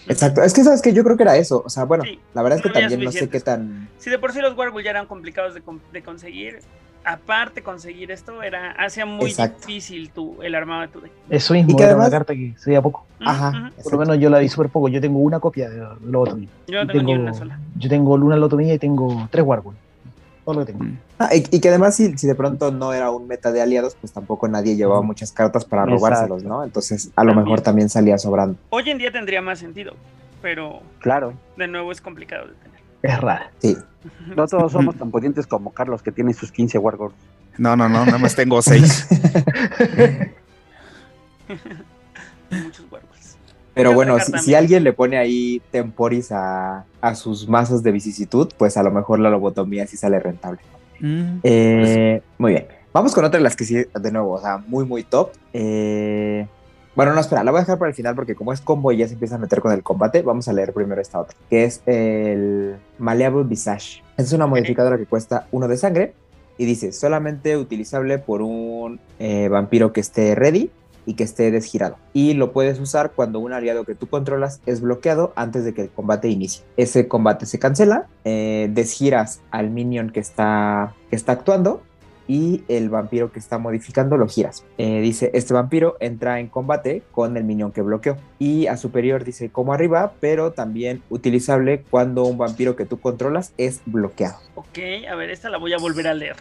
[0.09, 2.43] Exacto, es que sabes que yo creo que era eso, o sea, bueno, Sí, la
[2.43, 3.89] verdad es que no también no sé qué tan...
[3.99, 6.61] Si de por sí los Wargul ya eran complicados de, con- de conseguir,
[7.05, 9.67] aparte conseguir esto era hacía muy Exacto.
[9.67, 11.13] difícil tu, el armado de tu deck.
[11.31, 13.07] Eso mismo, Y que era además- una carta que se veía poco.
[13.21, 13.73] Ajá.
[13.83, 14.89] Por lo menos yo la vi súper poco.
[14.89, 16.49] Yo tengo una copia de Lobotomía.
[16.67, 17.59] Yo no tengo, ni una sola.
[17.77, 19.75] Yo tengo Luna Lotomía y tengo tres Wargul.
[20.47, 20.85] Todo lo que tengo.
[21.19, 23.97] Ah, y, y que además si, si de pronto no era un meta de aliados,
[24.01, 25.99] pues tampoco nadie llevaba muchas cartas para Exacto.
[26.07, 26.63] robárselos, ¿no?
[26.65, 27.45] Entonces a lo También.
[27.45, 28.57] mejor también salía sobrando.
[28.71, 29.93] Hoy en día tendría más sentido,
[30.41, 31.35] pero Claro.
[31.59, 32.77] de nuevo es complicado de tener.
[33.03, 33.51] Es rara.
[33.59, 33.77] Sí,
[34.35, 37.15] No todos somos tan pudientes como Carlos, que tiene sus 15 Wargors.
[37.59, 39.09] No, no, no, nada más tengo seis.
[42.51, 42.86] Muchos Warguls.
[43.77, 47.93] Pero ¿Qué bueno, si, si alguien le pone ahí temporis a, a sus mazos de
[47.93, 50.61] vicisitud, pues a lo mejor la lobotomía sí sale rentable.
[50.99, 52.67] Mm, Eh, muy bien.
[52.95, 55.33] Vamos con otra de las que sí, de nuevo, o sea, muy, muy top.
[55.53, 56.47] Eh,
[56.95, 58.97] bueno, no, espera, la voy a dejar para el final porque como es combo y
[58.97, 61.65] ya se empieza a meter con el combate, vamos a leer primero esta otra, que
[61.65, 64.03] es el Maleable Visage.
[64.17, 66.15] Es una modificadora que cuesta uno de sangre
[66.57, 70.71] y dice, solamente utilizable por un eh, vampiro que esté ready
[71.07, 71.97] y que esté desgirado.
[72.13, 75.83] Y lo puedes usar cuando un aliado que tú controlas es bloqueado antes de que
[75.83, 76.65] el combate inicie.
[76.77, 81.83] Ese combate se cancela, eh, desgiras al minion que está, que está actuando
[82.29, 84.65] y el vampiro que está modificando lo giras.
[84.79, 88.17] Eh, dice, este vampiro entra en combate con el minion que bloqueó.
[88.39, 93.53] Y a superior dice como arriba, pero también utilizable cuando un vampiro que tú controlas
[93.57, 94.39] es bloqueado.
[94.55, 94.79] Ok,
[95.09, 96.37] a ver, esta la voy a volver a leer.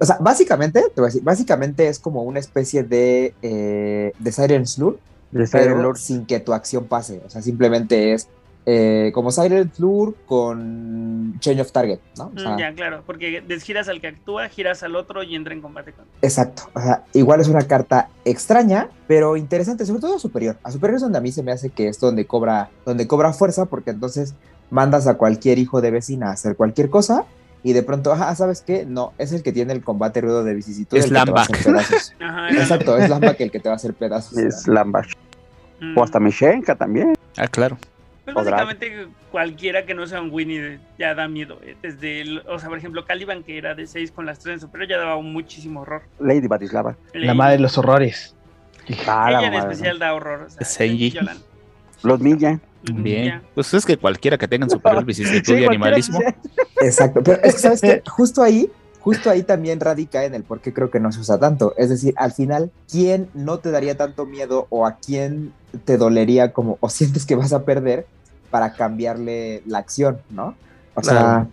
[0.00, 4.32] O sea, básicamente, te voy a decir, básicamente es como una especie de, eh, de
[4.32, 4.98] Siren Slur,
[5.30, 5.96] De Siren pero Lord.
[5.98, 7.22] sin que tu acción pase.
[7.26, 8.28] O sea, simplemente es
[8.66, 12.24] eh, como Siren Slur con Change of Target, ¿no?
[12.26, 15.54] O Mm, sea, ya, claro, porque desgiras al que actúa, giras al otro y entra
[15.54, 16.04] en combate con.
[16.20, 16.64] Exacto.
[16.74, 20.58] O sea, igual es una carta extraña, pero interesante, sobre todo a superior.
[20.62, 23.32] A superior es donde a mí se me hace que es donde cobra, donde cobra
[23.32, 24.34] fuerza, porque entonces
[24.70, 27.24] mandas a cualquier hijo de vecina a hacer cualquier cosa.
[27.62, 28.86] Y de pronto, ajá, ¿sabes qué?
[28.86, 30.96] No, es el que tiene el combate rudo de vicisitud.
[30.96, 31.24] Es era-
[32.50, 34.38] Exacto, es Lambak el que te va a hacer pedazos.
[34.38, 35.12] Es Lambash.
[35.80, 35.96] Mm.
[35.98, 37.14] O hasta Mishenka también.
[37.36, 37.76] Ah, claro.
[38.24, 41.58] Pues básicamente cualquiera que no sea un Winnie ya da miedo.
[41.62, 41.76] eh.
[41.82, 44.60] Desde, el- o sea, por ejemplo, Caliban, que era de 6 con las 3 en
[44.60, 46.02] superior, ya daba un muchísimo horror.
[46.18, 46.96] Lady Batislava.
[47.12, 48.34] La madre de los horrores.
[49.06, 50.42] Ah, la Ella en especial da horror.
[50.46, 51.14] O sea, Senji.
[52.02, 52.58] Los Milla.
[52.82, 53.42] Bien.
[53.54, 56.20] Pues es que cualquiera que tenga en superior vicisitud Sí, y cualquiera animalismo.
[56.80, 58.70] Exacto, pero es que sabes que justo ahí,
[59.00, 61.74] justo ahí también radica en el por qué creo que no se usa tanto.
[61.76, 65.52] Es decir, al final, ¿quién no te daría tanto miedo o a quién
[65.84, 68.06] te dolería como o sientes que vas a perder
[68.50, 70.54] para cambiarle la acción, ¿no?
[70.94, 71.48] O sea, Claro.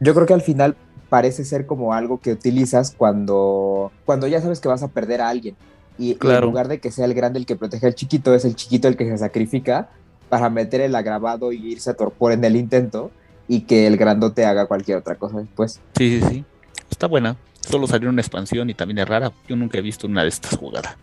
[0.00, 0.76] yo creo que al final
[1.08, 5.28] parece ser como algo que utilizas cuando, cuando ya sabes que vas a perder a
[5.28, 5.54] alguien.
[5.98, 8.44] Y, y en lugar de que sea el grande el que protege al chiquito, es
[8.46, 9.90] el chiquito el que se sacrifica
[10.32, 13.10] para meter el agravado y irse a torpor en el intento
[13.48, 15.78] y que el grandote haga cualquier otra cosa después.
[15.94, 16.44] Sí, sí, sí.
[16.90, 17.36] Está buena.
[17.60, 19.30] Solo salió una expansión y también es rara.
[19.46, 20.96] Yo nunca he visto una de estas jugadas.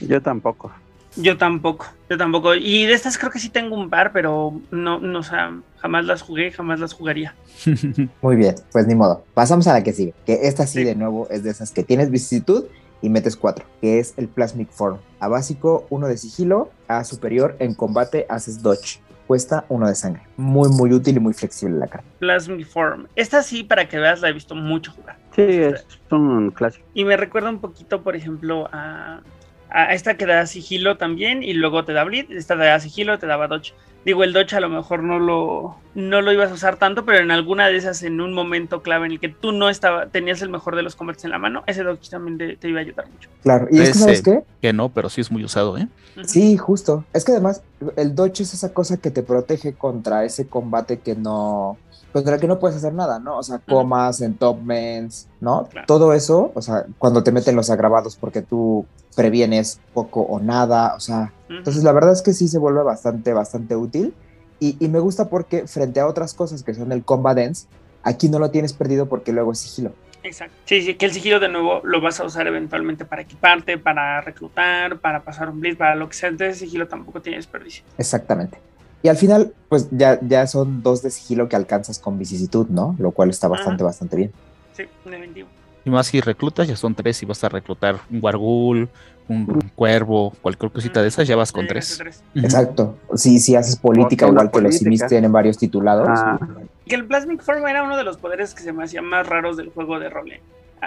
[0.00, 0.72] Yo tampoco.
[1.14, 2.56] Yo tampoco, yo tampoco.
[2.56, 6.04] Y de estas creo que sí tengo un par, pero no, no, o sea, jamás
[6.06, 7.36] las jugué, jamás las jugaría.
[8.22, 9.24] Muy bien, pues ni modo.
[9.34, 10.84] Pasamos a la que sigue, que esta sí, Sí.
[10.84, 12.64] de nuevo es de esas que tienes vicisitud
[13.02, 14.98] y metes cuatro, que es el Plasmic Form.
[15.20, 19.00] A básico, uno de sigilo, a superior, en combate haces dodge.
[19.26, 20.22] Cuesta uno de sangre.
[20.36, 22.06] Muy, muy útil y muy flexible la carta.
[22.18, 23.06] Plasmiform.
[23.16, 25.16] Esta sí, para que veas, la he visto mucho jugar.
[25.34, 26.86] Sí, es un clásico.
[26.92, 29.22] Y me recuerda un poquito, por ejemplo, a,
[29.70, 32.30] a esta que da sigilo también y luego te da bleed.
[32.32, 33.72] Esta te da sigilo, te daba dodge.
[34.04, 37.22] Digo, el dodge a lo mejor no lo, no lo ibas a usar tanto, pero
[37.22, 40.42] en alguna de esas, en un momento clave en el que tú no estaba, tenías
[40.42, 42.82] el mejor de los combates en la mano, ese dodge también te, te iba a
[42.82, 43.30] ayudar mucho.
[43.42, 44.42] Claro, y es que, ¿sabes qué?
[44.60, 45.88] Que no, pero sí es muy usado, ¿eh?
[46.24, 47.04] Sí, justo.
[47.12, 47.62] Es que además
[47.96, 51.78] el dodge es esa cosa que te protege contra ese combate que no
[52.14, 53.38] contra el que no puedes hacer nada, ¿no?
[53.38, 55.66] O sea, comas, entopments, ¿no?
[55.66, 55.84] Claro.
[55.88, 58.86] Todo eso, o sea, cuando te meten los agravados porque tú
[59.16, 61.58] previenes poco o nada, o sea, Ujú.
[61.58, 64.14] entonces la verdad es que sí se vuelve bastante, bastante útil
[64.60, 67.66] y, y me gusta porque frente a otras cosas que son el combat dance,
[68.04, 69.90] aquí no lo tienes perdido porque luego es sigilo.
[70.22, 70.54] Exacto.
[70.66, 74.20] Sí, sí, que el sigilo de nuevo lo vas a usar eventualmente para equiparte, para
[74.20, 76.28] reclutar, para pasar un blitz, para lo que sea.
[76.28, 77.84] Entonces, sigilo tampoco tiene desperdicio.
[77.98, 78.58] Exactamente.
[79.04, 82.96] Y al final, pues ya, ya son dos de sigilo que alcanzas con vicisitud, ¿no?
[82.98, 84.32] Lo cual está bastante, bastante bien.
[84.72, 85.46] Sí, definitivo.
[85.84, 88.88] Y más si reclutas, ya son tres y vas a reclutar un Wargul,
[89.28, 92.22] un cuervo, cualquier cosita de esas, ya vas con llegaste tres.
[92.32, 92.44] tres.
[92.44, 92.96] Exacto.
[93.14, 94.78] Si, si haces política, igual que los política.
[94.78, 96.08] simis tienen varios titulados.
[96.10, 96.38] Ah,
[96.86, 99.58] Que el Plasmic Form era uno de los poderes que se me hacían más raros
[99.58, 100.40] del juego de role.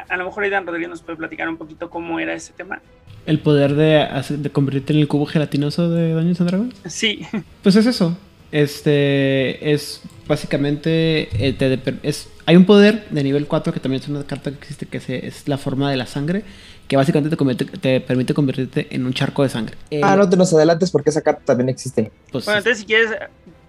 [0.07, 2.81] A, a lo mejor Aidan Rodríguez nos puede platicar un poquito cómo era ese tema.
[3.25, 6.75] El poder de, hacer- de convertirte en el cubo gelatinoso de Dungeons and Dragons.
[6.85, 7.25] Sí,
[7.63, 8.17] Pues es eso.
[8.51, 14.01] Este es básicamente eh, te de- es hay un poder de nivel 4 que también
[14.01, 16.43] es una carta que existe que se- es la forma de la sangre
[16.87, 19.75] que básicamente te, convierte- te permite convertirte en un charco de sangre.
[19.91, 22.11] Eh, Ah, no te nos adelantes porque esa carta también existe.
[22.31, 23.11] pues, Bueno, entonces si quieres,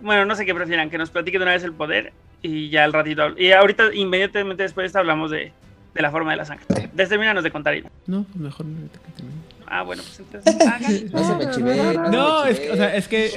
[0.01, 2.85] bueno, no sé qué prefieran, que nos platique de una vez el poder y ya
[2.85, 3.37] al ratito.
[3.37, 5.53] Y ahorita, inmediatamente después de esto, hablamos de,
[5.94, 6.65] de la forma de la sangre.
[6.94, 7.74] Determinanos de contar.
[8.06, 8.77] No, pues mejor no.
[9.66, 11.10] Ah, bueno, pues entonces.
[11.12, 11.94] No se me chivé.
[12.10, 13.32] No, me es que, o sea, es que es,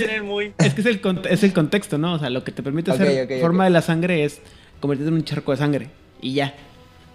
[0.00, 0.52] que muy.
[0.58, 2.14] es que es el, cont- es el contexto, ¿no?
[2.14, 4.40] O sea, lo que te permite hacer forma de la sangre es
[4.80, 5.88] convertirte en un charco de sangre
[6.20, 6.54] y ya.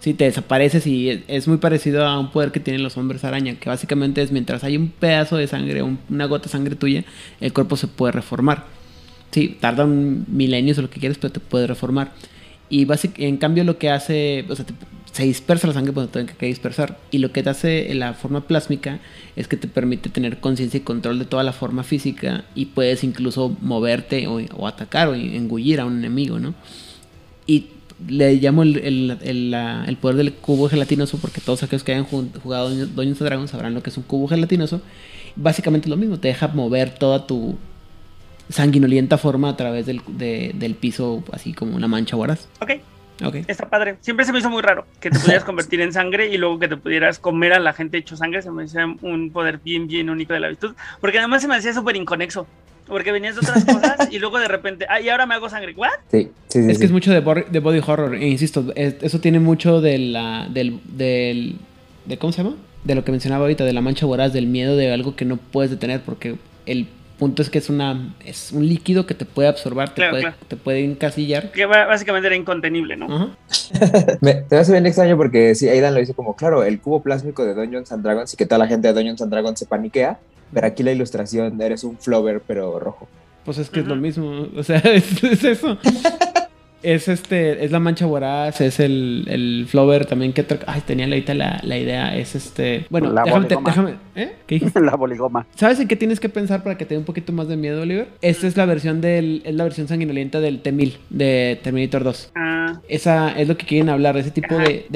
[0.00, 3.54] Si te desapareces y es, muy parecido a un poder que tienen los hombres araña,
[3.54, 7.04] que básicamente es mientras hay un pedazo de sangre, un- una gota de sangre tuya,
[7.40, 8.64] el cuerpo se puede reformar.
[9.30, 12.12] Sí, tarda un milenios o lo que quieras, pero te puede reformar.
[12.72, 12.86] Y
[13.18, 14.64] en cambio lo que hace, o sea,
[15.12, 16.98] se dispersa la sangre cuando tenga que dispersar.
[17.10, 18.98] Y lo que te hace la forma plásmica
[19.36, 23.04] es que te permite tener conciencia y control de toda la forma física y puedes
[23.04, 26.54] incluso moverte o, atacar o engullir a un enemigo, ¿no?
[27.46, 27.66] Y
[28.08, 32.06] le llamo el, el- el- el poder del cubo gelatinoso porque todos aquellos que hayan
[32.06, 34.80] ju- jugado Dungeons Dragons sabrán lo que es un cubo gelatinoso.
[35.36, 37.58] Básicamente es lo mismo, te deja mover toda tu
[38.52, 42.48] sanguinolienta forma a través del, de- del piso, así como una mancha voraz.
[42.60, 42.70] Ok,
[43.24, 43.36] Ok.
[43.48, 43.96] está padre.
[44.00, 46.68] Siempre se me hizo muy raro que te pudieras convertir en sangre y luego que
[46.68, 48.42] te pudieras comer a la gente hecho sangre.
[48.42, 50.74] Se me hacía un poder bien, bien único de la virtud.
[51.00, 52.46] Porque además se me hacía súper inconexo.
[52.88, 55.72] Porque venías de otras cosas y luego de repente, ah, y ahora me hago sangre.
[55.76, 55.90] ¿What?
[56.10, 56.68] Sí, sí, sí.
[56.70, 56.80] Es sí.
[56.80, 60.80] que es mucho de, body horror, e insisto, es- eso tiene mucho de la, del,
[60.84, 61.56] del,
[62.06, 62.56] de, ¿cómo se llama?
[62.82, 65.36] De lo que mencionaba ahorita, de la mancha voraz, del miedo de algo que no
[65.36, 66.34] puedes detener, porque
[66.66, 66.88] el
[67.22, 70.22] punto es que es una, es un líquido que te puede absorber, te, Claro, puede,
[70.22, 70.36] claro.
[70.48, 71.52] te puede encasillar.
[71.52, 73.06] Que básicamente era incontenible, ¿no?
[73.06, 73.28] Ajá.
[74.20, 77.44] Me, te hace bien extraño porque sí, Aidan lo dice como, claro, el cubo plásmico
[77.44, 80.18] de Dungeons and Dragons y que toda la gente de Dungeons and Dragons se paniquea,
[80.52, 83.06] pero aquí la ilustración eres un flower pero rojo.
[83.44, 85.78] Pues es que es lo mismo, o sea, es, es eso.
[86.82, 91.34] es este, es la mancha voraz, es el, el flower también que ay, tenía ahorita
[91.34, 94.32] la, la idea, es este, bueno, La déjame, te- déjame, ¿eh?
[94.46, 94.80] ¿Qué dijiste?
[94.82, 95.46] la boligoma.
[95.54, 97.82] ¿Sabes en qué tienes que pensar para que te dé un poquito más de miedo,
[97.82, 98.08] Oliver?
[98.20, 102.32] Esta es la versión del, es la versión sanguinolienta del T-1000 de Terminator 2.
[102.34, 104.86] Ah, Esa es lo que quieren hablar, ese tipo de,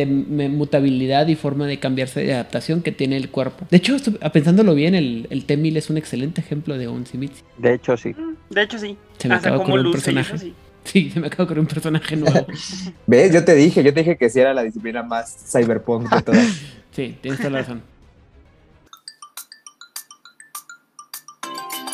[0.51, 3.67] mutabilidad y forma de cambiarse de adaptación que tiene el cuerpo.
[3.71, 3.97] De hecho,
[4.33, 7.43] pensándolo bien, el, el T-1000 es un excelente ejemplo de un Simitsi.
[7.59, 8.11] De hecho, sí.
[8.11, 8.97] mm, de hecho sí.
[9.19, 10.39] Se me Hasta acaba ocurrir un eso personaje.
[10.39, 10.55] sí.
[10.93, 12.47] Sí, se me acaba con un personaje nuevo.
[13.07, 13.33] ¿Ves?
[13.33, 16.47] Yo te dije, yo te dije que sí era la disciplina más cyberpunk de todas.
[16.93, 17.83] Sí, tienes toda la razón.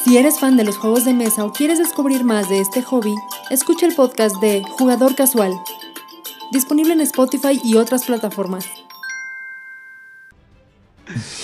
[0.04, 3.12] Si eres fan de los juegos de mesa o quieres descubrir más de este hobby,
[3.50, 5.60] escucha el podcast de Jugador Casual,
[6.52, 8.64] disponible en Spotify y otras plataformas.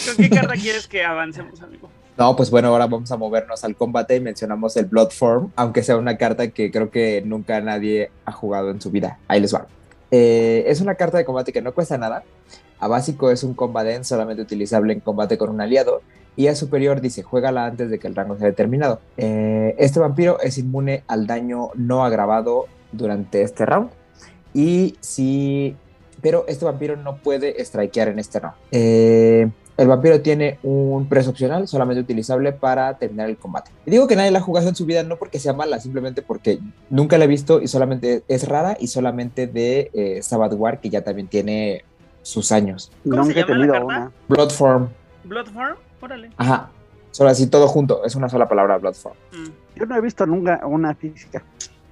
[0.07, 1.91] ¿Con qué carta quieres que avancemos, amigo?
[2.19, 5.85] No, pues bueno, ahora vamos a movernos al combate y mencionamos el Blood Form, aunque
[5.85, 9.21] sea una carta que creo que nunca nadie ha jugado en su vida.
[9.29, 9.69] Ahí les va.
[10.11, 12.25] Eh, es una carta de combate que no cuesta nada.
[12.81, 16.03] A básico es un combaden solamente utilizable en combate con un aliado.
[16.35, 19.01] Y a superior dice, juégala antes de que el rango sea determinado.
[19.17, 23.91] Eh, este vampiro es inmune al daño no agravado durante este round.
[24.53, 25.77] Y si...
[26.21, 28.57] Pero este vampiro no puede strikear en este round.
[28.73, 33.71] Eh, el vampiro tiene un preso opcional solamente utilizable para terminar el combate.
[33.87, 36.21] Y digo que nadie la ha jugado en su vida no porque sea mala, simplemente
[36.21, 36.59] porque
[36.91, 40.91] nunca la he visto y solamente es rara y solamente de eh, Sabbath War, que
[40.91, 41.85] ya también tiene
[42.23, 42.91] sus años.
[43.05, 43.87] ¿Cómo se Nunca he llama la tenido carta?
[43.87, 44.13] una.
[44.29, 44.89] Bloodform,
[45.25, 46.31] Bloodform, órale.
[46.37, 46.71] ajá.
[47.11, 49.17] Solo así todo junto, es una sola palabra, Bloodform.
[49.33, 49.79] Mm.
[49.79, 51.43] Yo no he visto nunca una física.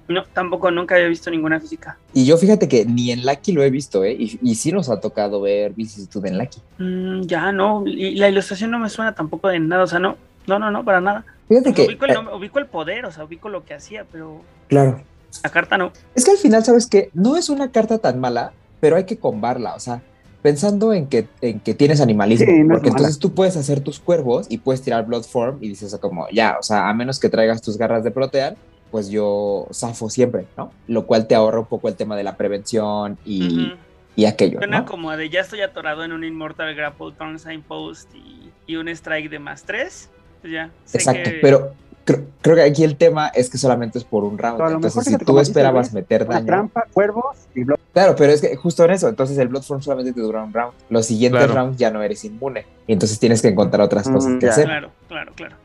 [0.07, 1.97] No, tampoco, nunca había visto ninguna física.
[2.13, 4.13] Y yo fíjate que ni en Lucky lo he visto, ¿eh?
[4.17, 6.61] Y, y sí nos ha tocado ver vicisitud en Lucky.
[6.77, 10.15] Mm, ya, no, y la ilustración no me suena tampoco de nada, o sea, no,
[10.47, 11.25] no, no, no, para nada.
[11.49, 13.65] Fíjate O sea, que, ubico, el eh, nombre- ubico el poder, o sea, ubico lo
[13.65, 15.01] que hacía, pero claro,
[15.43, 15.91] la carta no.
[16.15, 17.09] Es que al final, ¿sabes qué?
[17.13, 20.01] No es una carta tan mala, pero hay que combarla, o sea,
[20.41, 22.99] pensando en que, en que tienes animalismo, Sí, no porque mala.
[22.99, 26.63] entonces tú puedes hacer tus cuervos y puedes tirar Bloodform y dices como, ya, o
[26.63, 28.55] sea, a menos que traigas tus garras de protean,
[28.91, 30.71] pues yo zafo siempre, ¿no?
[30.87, 33.75] Lo cual te ahorra un poco el tema de la prevención y, Ujú.
[34.15, 34.85] y aquello, Suena ¿no?
[34.85, 38.87] como de ya estoy atorado en un Immortal Grapple Turn Sign Post y, y un
[38.89, 40.09] strike de más tres.
[40.41, 40.69] Pues ya.
[40.85, 41.73] sé Exacto, que- pero
[42.05, 45.17] creo, creo que aquí el tema es que solamente es por un round, entonces si
[45.17, 46.45] tú esperabas güey, meter daño...
[46.45, 47.77] trampa, cuervos y blood.
[47.93, 50.73] Claro, pero es que justo en eso, entonces el Bloodform solamente te dura un round.
[50.89, 51.55] Los siguientes Claro.
[51.59, 52.63] rounds ya no eres inmune.
[52.85, 54.51] Y entonces tienes que encontrar otras Mm, cosas que ya.
[54.51, 54.65] hacer.
[54.65, 55.55] Claro, claro, claro.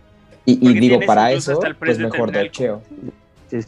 [0.45, 2.83] Y, digo, para eso, hasta el pues mejor docheo.
[3.49, 3.61] Sí,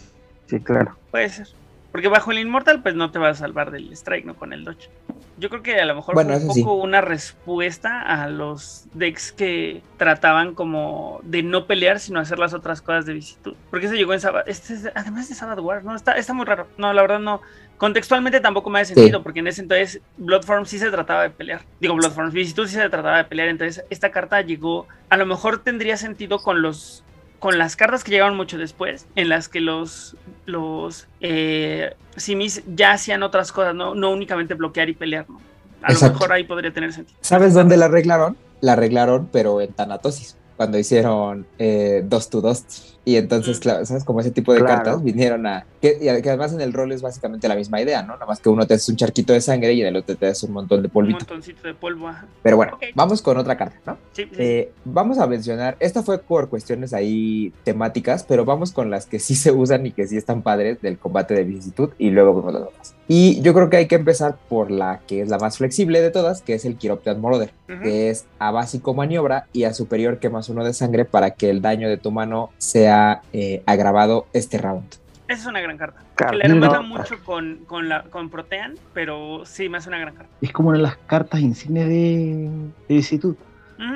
[0.46, 0.96] sí, claro.
[1.10, 1.48] Puede ser.
[1.92, 4.34] Porque bajo el Inmortal, pues no te va a salvar del Strike, ¿no?
[4.34, 4.90] Con el Dodge.
[5.38, 6.62] Yo creo que a lo mejor Bueno, fue un eso sí.
[6.64, 12.52] poco una respuesta a los decks que trataban como de no pelear, sino hacer las
[12.52, 13.54] otras cosas de visitud.
[13.70, 14.48] Porque se llegó en Sabbath.
[14.48, 15.94] Este es- además de Sabbath War, ¿no?
[15.94, 16.66] Está, está muy raro.
[16.78, 17.40] No, la verdad no.
[17.78, 19.00] Contextualmente tampoco me hace Sí.
[19.00, 21.62] sentido, porque en ese entonces Bloodform sí se trataba de pelear.
[21.80, 23.48] Digo, Bloodform, Visitud sí se trataba de pelear.
[23.48, 24.86] Entonces, esta carta llegó.
[25.10, 27.02] A lo mejor tendría sentido con los.
[27.40, 32.92] Con las cartas que llegaron mucho después, en las que los, los eh, simis ya
[32.92, 35.42] hacían otras cosas, no, no únicamente bloquear y pelear, ¿no?
[35.82, 36.06] A Exacto.
[36.06, 37.18] lo mejor ahí podría tener sentido.
[37.20, 38.38] ¿Sabes dónde la arreglaron?
[38.62, 42.93] La arreglaron, pero en Tanatosis, cuando hicieron eh, Dust to Dust.
[43.06, 44.02] Y entonces, claro, ¿sabes?
[44.04, 44.74] Como ese tipo de Claro.
[44.76, 45.66] cartas vinieron a...
[45.82, 48.14] Que, y además en el rol es básicamente la misma idea, ¿no?
[48.14, 50.26] Nada más que uno te hace un charquito de sangre y en el otro te
[50.26, 51.18] hace un montón de Un polvito.
[51.18, 52.08] montoncito de polvo.
[52.08, 52.26] ajá.
[52.42, 52.84] Pero bueno, Ok.
[52.94, 53.98] vamos con otra carta, ¿no?
[54.12, 54.30] Sí, sí.
[54.38, 59.18] Eh, vamos a mencionar, esta fue por cuestiones ahí temáticas, pero vamos con las que
[59.18, 62.54] sí se usan y que sí están padres del combate de vicisitud y luego vemos
[62.54, 62.94] las otras.
[63.06, 66.10] Y yo creo que hay que empezar por la que es la más flexible de
[66.10, 67.82] todas, que es el Chiroptean Moroder, Ujú.
[67.82, 71.50] que es a básico maniobra y a superior que más uno de sangre para que
[71.50, 72.93] el daño de tu mano sea
[73.32, 74.84] eh, agravado este round.
[75.26, 76.00] Esa es una gran carta.
[76.00, 76.36] Que Carta.
[76.36, 76.82] le hermana No.
[76.82, 80.30] mucho con, con, la, con Protean, pero sí, me hace una gran carta.
[80.42, 82.50] Es como una de las cartas insignes de,
[82.88, 83.34] de.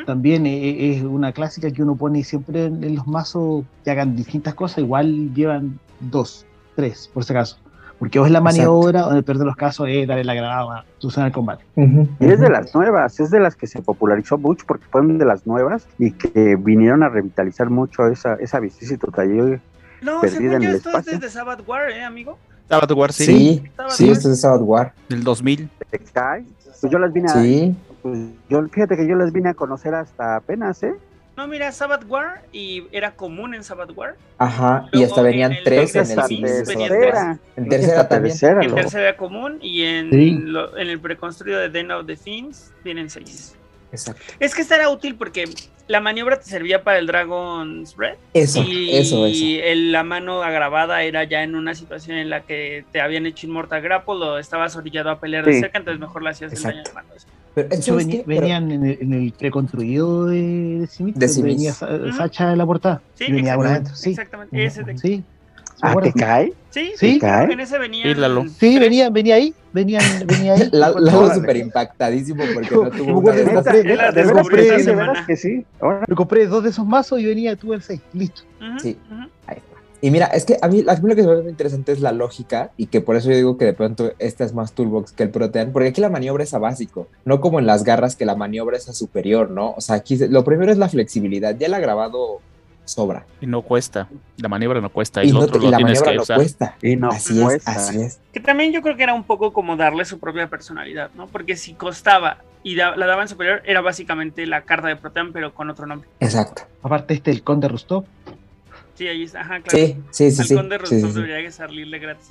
[0.06, 4.16] También e- es una clásica que uno pone siempre en, en los mazos que hagan
[4.16, 7.58] distintas cosas, igual llevan dos, tres, por si acaso.
[7.98, 8.58] Porque o es la Exacto.
[8.58, 11.26] maniobra, o en el peor de los casos es darle el agravado a tu zona
[11.26, 11.64] de combate.
[11.76, 15.24] Y es de las nuevas, es de las que se popularizó mucho porque fueron de
[15.24, 19.60] las nuevas y que vinieron a revitalizar mucho esa, esa vicisitud ahí.
[20.00, 21.18] No, Perdida según en yo, el esto es espacio.
[21.18, 22.38] desde Sabbath War, ¿eh, amigo?
[22.68, 24.92] Sabbath War, sí, Sí, Estaba sí, esto es South War.
[25.08, 25.68] del 2000.
[25.90, 26.44] ¿Te cae?
[26.80, 28.18] Pues yo las vine a, Sí, pues
[28.48, 30.94] yo, fíjate que yo las vine a conocer hasta apenas, ¿eh?
[31.38, 34.16] No, mira, Sabbath War y era común en Sabbath War.
[34.38, 36.68] ajá, y Luego hasta venían en el tres en el tres.
[37.56, 38.32] En que tercera también.
[38.32, 40.36] tercera, En tercera era común y en, Sí.
[40.40, 43.54] lo- en el preconstruido de Den of the Fiends vienen seis.
[43.92, 44.20] Exacto.
[44.40, 45.44] Es que esta era útil porque
[45.86, 49.44] la maniobra te servía para el Dragon's Breath Eso, y eso, eso.
[49.62, 53.46] el- la mano agravada era ya en una situación en la que te habían hecho
[53.46, 56.82] Immortal Grapple o estabas orillado a pelear de cerca, entonces mejor le hacías el daño
[56.82, 57.08] de mano.
[57.64, 61.54] Pero, De venían en el, en el preconstruido de, de Simis, De Simis.
[61.56, 62.12] venía Sa-.
[62.16, 63.00] Sacha en la portada.
[63.14, 64.10] Sí, y venía exactamente, adentro, sí.
[64.10, 65.24] Exactamente, ese de- Sí.
[65.80, 66.52] Ah, ¿Se ¿te cae?
[66.70, 67.18] Sí, Sí.
[67.52, 68.02] en ese venía.
[68.58, 70.68] Sí, venía, venía ahí, venían, venía ahí.
[70.72, 70.92] La-
[71.34, 74.94] súper impactadísimo porque no Me tuvo una de compré- la de que sí, de
[75.26, 75.64] que.
[75.80, 78.42] Ahora, Me compré dos de esos mazos y venía tú el 6, listo.
[78.82, 78.96] Sí.
[79.46, 79.67] Ahí está.
[80.00, 82.00] Y mira, es que a mí, a mí lo que se me muy interesante es
[82.00, 85.10] la lógica y que por eso yo digo que de pronto esta es más toolbox
[85.12, 88.14] que el Protean, porque aquí la maniobra es a básico, no como en las garras
[88.14, 89.72] que la maniobra es a superior, ¿no?
[89.76, 92.40] O sea, aquí lo primero es la flexibilidad, ya el agravado
[92.84, 93.26] sobra.
[93.40, 94.08] Y no cuesta.
[94.38, 95.22] La maniobra no cuesta.
[95.24, 96.36] Y, no otro te- y lo la tienes maniobra que no usar.
[96.36, 96.76] cuesta.
[96.80, 97.72] y no así cuesta.
[97.72, 98.20] es, así es.
[98.32, 101.26] Que también yo creo que era un poco como darle su propia personalidad, ¿no?
[101.26, 105.52] Porque si costaba y da- la daban superior, era básicamente la carta de Protean, pero
[105.52, 106.08] con otro nombre.
[106.20, 106.62] Exacto.
[106.82, 108.04] Aparte este, el Conde Rustov.
[108.98, 109.40] Sí, ahí está.
[109.42, 109.78] Ajá, claro.
[109.78, 110.54] Sí, sí, sí, Al sí.
[110.56, 111.20] conde sí, Rostov sí, sí.
[111.22, 112.30] debería salirle gratis.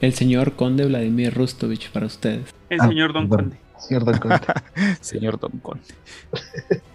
[0.00, 2.54] El señor conde Vladimir Rustovich para ustedes.
[2.70, 3.44] El Ah, señor Don bueno.
[3.44, 3.56] Conde.
[3.78, 4.40] Señor Don Conde.
[5.02, 5.84] Señor Don Conde.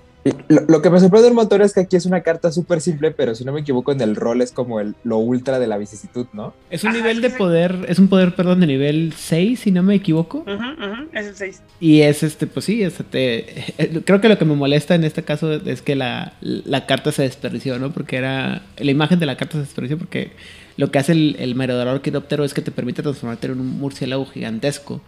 [0.49, 3.11] Lo, lo que me sorprende un montón es que aquí es una carta súper simple,
[3.11, 5.77] pero si no me equivoco, en el rol es como el, lo ultra de la
[5.77, 6.53] vicisitud, ¿no?
[6.69, 9.81] Es un Ajá, nivel de poder, es un poder, perdón, de nivel 6, si no
[9.81, 10.39] me equivoco.
[10.39, 11.61] Ujú, ujú, Es el 6.
[11.79, 15.23] Y es este, pues sí, este, te- creo que lo que me molesta en este
[15.23, 17.91] caso es que la, la carta se desperdició, ¿no?
[17.91, 20.31] Porque era, la imagen de la carta se desperdició porque
[20.75, 24.25] lo que hace el, el merodeador quiróptero es que te permite transformarte en un murciélago
[24.25, 25.01] gigantesco.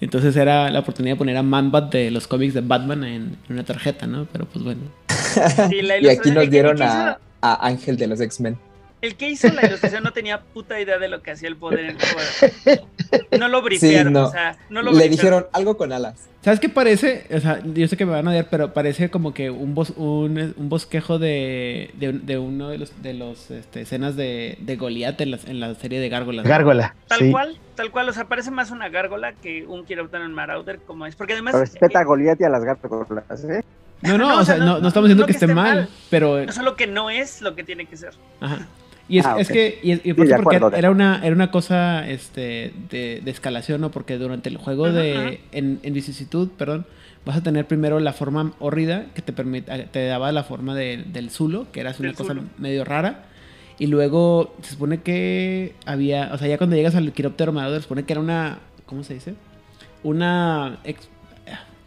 [0.00, 3.52] Entonces era la oportunidad de poner a Manbat de los cómics de Batman en, en
[3.52, 4.26] una tarjeta, ¿no?
[4.32, 4.80] Pero pues bueno.
[5.68, 8.56] Sí, la y aquí nos dieron a, a Ángel de los X-Men.
[9.00, 11.80] El que hizo la ilustración no tenía puta idea de lo que hacía el poder
[11.80, 12.82] en el poder.
[13.38, 14.26] No lo briefearon, no.
[14.26, 16.28] o sea, no lo Le dijeron algo con alas.
[16.42, 17.26] ¿Sabes qué parece?
[17.34, 19.92] O sea, yo sé que me van a odiar, pero parece como que un, bos-
[19.96, 24.56] un, un bosquejo de, de, un- de uno de los, de los este, escenas de,
[24.60, 26.44] de Goliath en la, en la serie de Gárgolas.
[26.46, 26.94] Gárgola.
[27.08, 27.30] Tal sí.
[27.30, 31.14] cual, tal cual, o sea, parece más una gárgola que un Kiroptanon Marauder como es,
[31.16, 31.54] porque además...
[31.54, 33.62] Respeta a eh, Goliath y a las gárgolas, ¿eh?
[34.02, 35.76] No, no, No, o o sea, no, no- no estamos diciendo no que, esté mal,
[35.76, 35.88] mal.
[36.08, 36.44] pero...
[36.46, 38.14] no solo que no es lo que tiene que ser.
[38.40, 38.66] Ajá.
[39.08, 43.20] Y es, Ah, es que, y, porque acuerdo, era una, era una cosa este, de,
[43.24, 43.90] de escalación, ¿no?
[43.90, 46.84] Porque durante el juego de, en, en vicisitud, perdón,
[47.24, 51.04] vas a tener primero la forma hórrida que te permite, te daba la forma de-
[51.06, 52.42] del Zulo, que era una cosa Zulo.
[52.58, 53.24] medio rara.
[53.78, 57.84] Y luego se supone que había, o sea, ya cuando llegas al quiróptero Marauder, se
[57.84, 59.34] supone que era una, ¿cómo se dice?
[60.02, 61.08] Una, ex-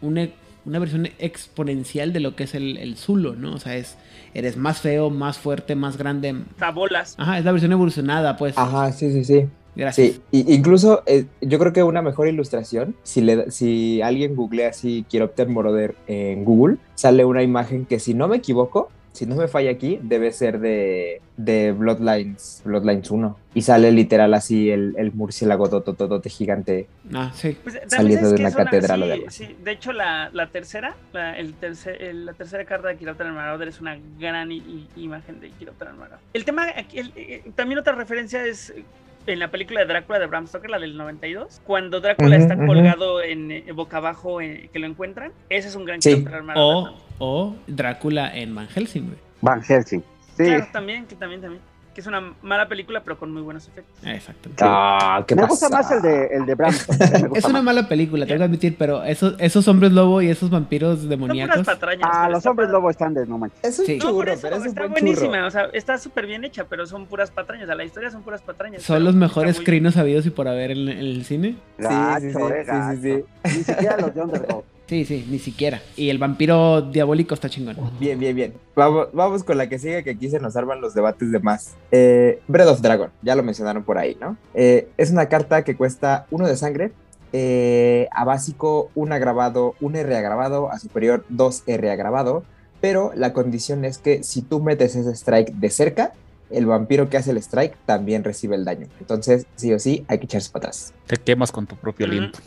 [0.00, 0.34] un, ex-
[0.64, 3.54] una versión exponencial de lo que es el, el Zulo, ¿no?
[3.54, 3.96] O sea, es,
[4.34, 6.34] eres más feo, más fuerte, más grande.
[6.58, 7.14] Tabolas.
[7.18, 8.56] Ajá, es la versión evolucionada, pues.
[8.58, 9.46] Ajá, sí, sí, sí.
[9.74, 10.06] Gracias.
[10.16, 14.68] Sí, y- incluso eh, yo creo que una mejor ilustración, si, le, si alguien googlea
[14.68, 19.36] así Chiropter Moroder en Google, sale una imagen que si no me equivoco, si no
[19.36, 23.38] me falla aquí, debe ser de, de Bloodlines, Bloodlines 1.
[23.54, 26.86] Y sale literal así el, el murciélago tototote gigante.
[27.12, 27.56] Ah, sí.
[27.62, 31.54] Pues, Saliendo de una catedral o de sí, de hecho, la, la tercera, la, el
[31.54, 35.50] tercer, el- la tercera carta de Chiroptera Marauder es una gran i- i- imagen de
[35.58, 36.18] Chiroptera Marauder.
[36.32, 38.84] El tema, el- eh, también otra referencia es eh,
[39.26, 43.22] en la película de Drácula de Bram Stoker, la del 92, cuando Drácula está colgado
[43.22, 45.30] en eh, boca abajo, eh, que lo encuentran.
[45.48, 46.10] Ese es un gran Sí.
[46.16, 46.92] Chiroptera Marauder.
[46.92, 49.18] O, o Drácula en Van Helsing, güey.
[49.40, 50.00] Van Helsing.
[50.36, 50.44] Sí.
[50.44, 51.62] Claro, también, que también, también.
[51.94, 53.94] Que es una mala película, pero con muy buenos efectos.
[54.06, 54.48] Exacto.
[54.62, 55.50] Ah, ¿qué me pasa?
[55.50, 56.72] gusta más el de, el de Bram.
[57.34, 57.64] Es una más.
[57.64, 61.56] mala película, tengo que admitir, pero esos, esos hombres lobo y esos vampiros demoníacos.
[61.58, 62.08] puras patrañas.
[62.10, 63.58] Ah, los hombres lobo están de no manches.
[63.62, 63.98] Es un Sí.
[63.98, 65.46] No, por churro, eso, pero es un está buen buenísima, churro.
[65.48, 68.22] o sea, está súper bien hecha, pero son puras patrañas, o sea, la historia son
[68.22, 68.82] puras patrañas.
[68.82, 71.56] Son los mejores muy- crinos habidos y por haber en, en el cine.
[71.76, 73.26] Sí, Gacho, sí, sí, eh, sí, sí, gacho.
[73.58, 74.64] Ni siquiera los de Underdog.
[74.92, 75.80] Sí, sí, ni siquiera.
[75.96, 77.78] Y el vampiro diabólico está chingón.
[77.98, 78.52] Bien, bien, bien.
[78.76, 81.76] Vamos, vamos con la que sigue, que aquí se nos arman los debates de más.
[81.90, 84.36] Eh, Breath of Dragon, ya lo mencionaron por ahí, ¿no?
[84.52, 86.92] Eh, es una carta que cuesta uno de sangre,
[87.32, 92.44] eh, a básico un agravado, un R agravado, a superior 2 R agravado,
[92.82, 96.12] pero la condición es que si tú metes ese strike de cerca,
[96.50, 98.88] el vampiro que hace el strike también recibe el daño.
[99.00, 100.92] Entonces, sí o sí, hay que echarse para atrás.
[101.06, 102.40] Te quemas con tu propio aliento.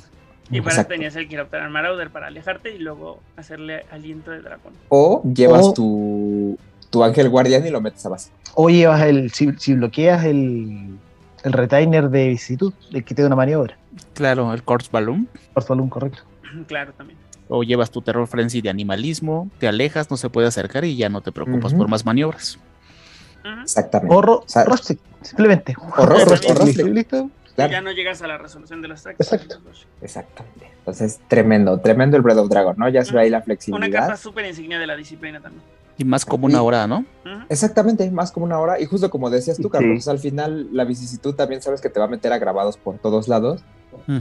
[0.51, 0.89] Y para eso Exacto.
[0.93, 4.73] tenías el Chiroptera Marauder para alejarte y luego hacerle aliento de dragón.
[4.89, 6.57] O llevas O- tu,
[6.91, 8.35] tu ángel guardián y lo metes a básico.
[8.53, 10.97] O llevas el, si, si bloqueas el,
[11.43, 13.77] el retainer de vicisitud, el que te da una maniobra.
[14.13, 15.27] Claro, el Corpse Balloon.
[15.53, 16.21] Por balón correcto.
[16.67, 17.17] claro, también.
[17.47, 21.09] O llevas tu Terror Frenzy de animalismo, te alejas, no se puede acercar y ya
[21.09, 22.57] no te preocupas por más maniobras.
[23.61, 24.15] Exactamente.
[24.15, 25.75] O ro, O sea, Rostic, simplemente.
[25.97, 27.21] O Rostic, Rostic.
[27.55, 27.71] Claro.
[27.71, 29.19] Ya no llegas a la resolución de los tracks.
[29.21, 29.59] Exacto.
[30.01, 30.71] Exactamente.
[30.79, 32.89] Entonces, tremendo, tremendo el Breath of Dragon, ¿no?
[32.89, 33.99] Ya se ve ahí la Una flexibilidad.
[33.99, 35.63] carta súper insignia de la disciplina también.
[35.97, 37.05] Y más como una hora, ¿no?
[37.49, 38.79] Exactamente, más como una hora.
[38.81, 39.69] Y justo como decías tú, Sí.
[39.69, 42.75] Carlos, o sea, al final la vicisitud también sabes que te va a meter agravados
[42.77, 43.63] por todos lados.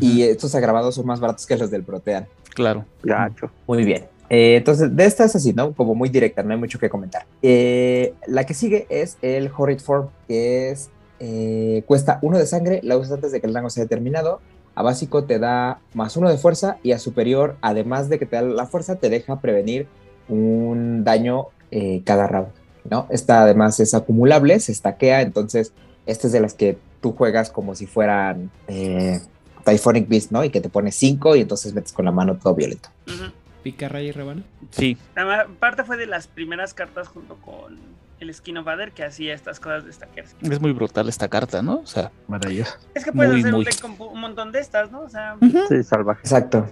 [0.00, 2.26] Y estos agravados son más baratos que los del Protean.
[2.54, 2.84] Claro.
[3.02, 3.50] Gacho.
[3.66, 4.04] Muy bien.
[4.30, 5.72] Eh, entonces, de esta es así, ¿no?
[5.74, 7.26] Como muy directa, no hay mucho que comentar.
[7.42, 10.90] Eh, la que sigue es el Horrid Form, que es.
[11.20, 14.40] Eh, cuesta uno de sangre, la usas antes de que el rango sea determinado.
[14.74, 18.36] A básico te da más uno de fuerza y a superior, además de que te
[18.36, 19.86] da la fuerza, te deja prevenir
[20.28, 22.48] un daño eh, cada round,
[22.90, 23.06] ¿no?
[23.10, 25.72] Esta además es acumulable, se estaquea, entonces
[26.06, 29.20] esta es de las que tú juegas como si fueran eh,
[29.64, 30.42] Typhonic Beast, ¿no?
[30.44, 32.88] Y que te pones 5 y entonces metes con la mano todo violento.
[33.06, 33.32] Ujú.
[33.62, 34.42] Pica, raya y rebana.
[34.72, 34.98] Sí.
[35.16, 37.78] Aparte fue de las primeras cartas junto con
[38.20, 40.36] el Skin of Vader que hacía estas cosas de stackerse.
[40.42, 41.80] Es muy brutal esta carta, ¿no?
[41.80, 42.74] O sea, Maravilloso.
[42.94, 43.58] Es que puedes Muy, hacer muy.
[43.60, 45.00] un deck con un montón de estas, ¿no?
[45.02, 45.36] O sea,
[45.68, 46.20] Sí, salvaje.
[46.22, 46.66] Exacto.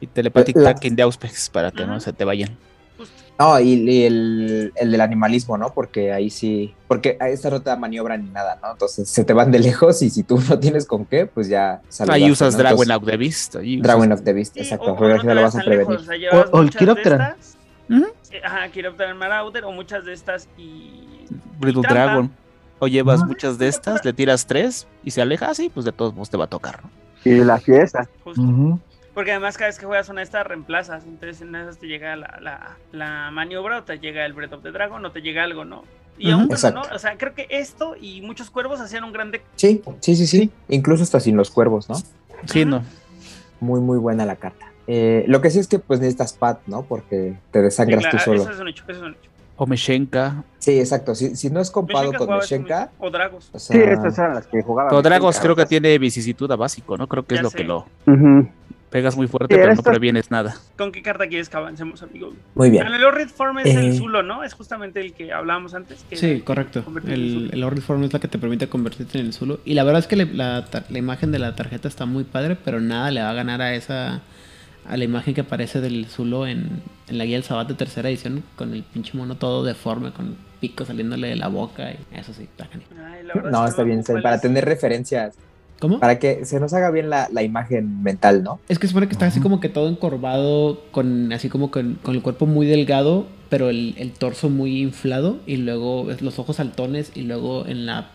[0.00, 2.00] y Telepathic La- Tracking de Auspex para que no Ajá.
[2.00, 2.56] se te vayan.
[2.96, 3.14] justo.
[3.38, 5.72] No, y, y el, el del animalismo, ¿no?
[5.72, 8.72] Porque ahí sí, porque a esta no te da maniobra ni nada, ¿no?
[8.72, 11.80] Entonces se te van de lejos y si tú no tienes con qué, pues ya
[11.88, 12.58] saludaste, Ahí usas ¿no?
[12.58, 13.54] Dragon Entonces, Out the Beast.
[13.54, 14.86] usas- Dragon of the Beast, Sí, exacto.
[14.86, 16.30] o- o no te lo vas a tan lejos, prevenir.
[16.30, 16.80] o sea, O- o el muchas
[17.90, 21.26] eh, Ajá, Chiroptera Marauder o muchas de estas y...
[21.58, 22.04] Brittle trampa.
[22.04, 22.30] Dragon.
[22.80, 26.14] O llevas muchas de estas, le tiras tres y se aleja así, pues de todos
[26.14, 26.90] modos te va a tocar, ¿no?
[27.24, 28.08] Y la fiesta.
[28.22, 28.78] Justo.
[29.14, 32.14] Porque además cada vez que juegas una de estas reemplazas, entonces en esas te llega
[32.14, 35.42] la, la, la maniobra o te llega el Breath of the Dragon o te llega
[35.42, 35.82] algo, ¿no?
[36.18, 39.42] Y aún no, o sea, creo que esto y muchos cuervos hacían un gran deck.
[39.56, 40.50] Sí, sí, sí, sí.
[40.68, 41.96] Incluso hasta sin los cuervos, ¿no?
[42.46, 42.84] Sí, no.
[43.60, 44.72] Muy, muy buena la carta.
[44.90, 46.82] Eh, lo que sí es que pues necesitas pad, ¿no?
[46.82, 48.42] Porque te Sí, desangras claro, tú solo.
[48.42, 49.30] eso es un hecho, eso es un hecho.
[49.60, 50.44] O Meshenka.
[50.58, 51.14] Sí, exacto.
[51.14, 53.50] Si, si no es compado Meshenka con Meshenka, O Dragos.
[53.52, 54.88] o Sí, sea, estas eran las que jugaban.
[54.90, 57.06] Pero Dragos creo que tiene vicisitud a básico, ¿no?
[57.06, 57.58] Creo que es lo sé.
[57.58, 57.84] que lo
[58.90, 60.54] pegas muy fuerte, Sí, pero no previenes nada.
[60.78, 62.32] ¿Con qué carta quieres que avancemos, amigo?
[62.54, 62.86] muy bien.
[62.86, 63.92] En el Horrid Form es el Eh.
[63.98, 64.44] Zulo, ¿no?
[64.44, 66.06] Es justamente el que hablábamos antes.
[66.08, 66.82] que Sí, correcto.
[67.06, 67.52] El, Zulo.
[67.52, 69.58] el Horrid Form es la que te permite convertirte en el Zulu.
[69.66, 72.56] Y la verdad es que le- la, la imagen de la tarjeta está muy padre,
[72.64, 74.22] pero nada le va a ganar a esa
[74.88, 78.08] a la imagen que aparece del Zulo en, en la guía del Sabat de tercera
[78.08, 81.90] edición, con el pinche mono todo deforme, con pico saliéndole de la boca.
[81.92, 82.88] Y eso sí, está genial.
[83.12, 84.02] Ay, No, está bien.
[84.22, 84.40] Para es.
[84.42, 85.34] tener referencias,
[85.78, 86.00] ¿Cómo?
[86.00, 88.58] para que se nos haga bien la, la imagen mental, ¿no?
[88.68, 91.94] Es que se supone que está así como que todo encorvado, con así como con,
[92.02, 96.56] con el cuerpo muy delgado, pero el, el torso muy inflado, y luego los ojos
[96.56, 98.10] saltones, y luego en la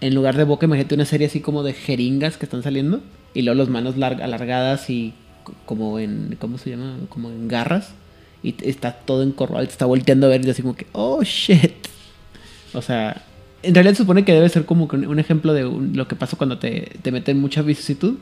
[0.00, 3.00] en lugar de boca imagínate una serie así como de jeringas que están saliendo,
[3.34, 5.14] y luego las manos larg- alargadas y
[5.66, 6.96] como en, ¿cómo se llama?
[7.08, 7.90] Como en garras.
[8.42, 11.72] Y está todo encorvado, te está volteando a ver y así como que, oh shit.
[12.72, 13.22] O sea,
[13.62, 16.36] en realidad se supone que debe ser como un ejemplo de un- lo que pasa
[16.36, 18.16] cuando te, te meten mucha vicisitud.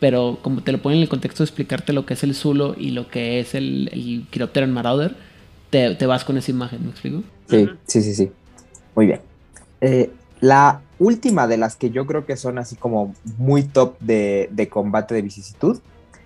[0.00, 2.74] Pero como te lo ponen en el contexto de explicarte lo que es el Zulo
[2.78, 5.16] y lo que es el, el Chiropteran Marauder,
[5.70, 7.22] te, te vas con esa imagen, ¿me explico?
[7.48, 8.30] Sí, sí, sí, sí.
[8.94, 9.20] Muy bien.
[9.80, 14.48] Eh, la última de las que yo creo que son así como muy top de,
[14.52, 15.78] de combate de vicisitud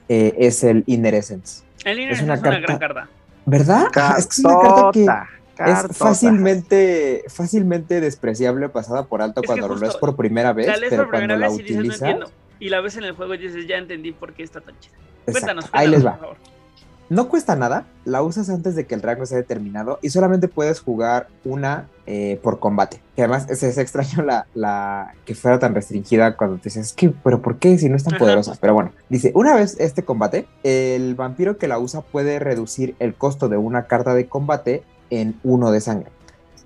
[0.08, 1.62] eh, es el Inner Essence.
[1.84, 3.08] El Inner Es es una una, carta- gran carta.
[3.46, 3.86] ¿Verdad?
[3.94, 5.94] Ajá, es que es una carta que Cartota, es cartota.
[5.94, 11.10] fácilmente, fácilmente despreciable, pasada por alto Es cuando lo lees por primera vez, pero por
[11.16, 12.30] primera cuando la vez y dices, no utilizas, entiendo.
[12.60, 14.94] Y la ves en el juego y dices, ya entendí por qué está tan chida.
[15.26, 16.10] Exacto, Cuéntanos, ahí cuéntanos, les va.
[16.12, 16.36] por favor.
[17.10, 20.80] No cuesta nada, la usas antes de que el rango sea determinado y solamente puedes
[20.80, 23.00] jugar una eh, por combate.
[23.16, 27.08] Que además es, es extraño la, la que fuera tan restringida cuando te dices, que,
[27.08, 28.56] pero ¿por qué si no es tan poderosa?
[28.60, 33.14] Pero bueno, dice, una vez este combate, el vampiro que la usa puede reducir el
[33.14, 36.10] costo de una carta de combate en uno de sangre.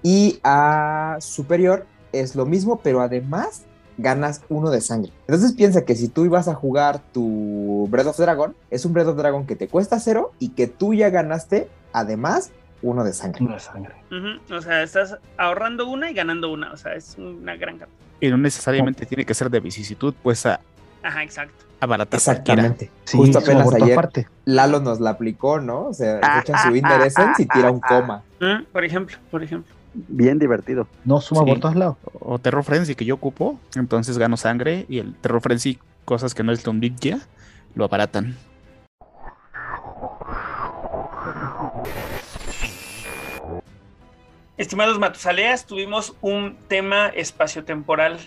[0.03, 3.63] Y a superior es lo mismo, pero además
[3.99, 5.13] ganas uno de sangre.
[5.27, 9.09] Entonces piensa que si tú ibas a jugar tu Breath of Dragon, es un Breath
[9.09, 12.51] of Dragon que te cuesta cero y que tú ya ganaste además
[12.83, 13.45] uno de sangre.
[13.45, 13.95] Una sangre.
[14.11, 16.73] Ujú, O sea, estás ahorrando una y ganando una.
[16.73, 17.95] O sea, es una gran carta.
[18.21, 20.61] Y no necesariamente tiene que ser de vicisitud, pues a
[21.03, 21.65] Ajá, exacto.
[21.81, 22.19] abaratar.
[22.19, 22.91] Exactamente.
[23.05, 24.27] Sí, Justo apenas ayer partes.
[24.45, 25.87] Lalo nos la aplicó, ¿no?
[25.87, 27.89] O sea, Ah, se echa su ah, ah, y ah, tira un ah.
[27.89, 28.23] coma.
[28.41, 29.75] Mm, Por ejemplo, por ejemplo.
[29.95, 30.87] Bien divertido.
[31.05, 31.51] No suma Sí.
[31.51, 31.97] por todos lados.
[32.21, 36.43] O Terror Frenzy que yo ocupo, entonces gano sangre y el Terror Frenzy, cosas que
[36.43, 36.63] no es
[36.99, 37.21] ya,
[37.75, 38.37] lo abaratan.
[44.57, 48.19] Estimados Matusaleas, tuvimos un tema espaciotemporal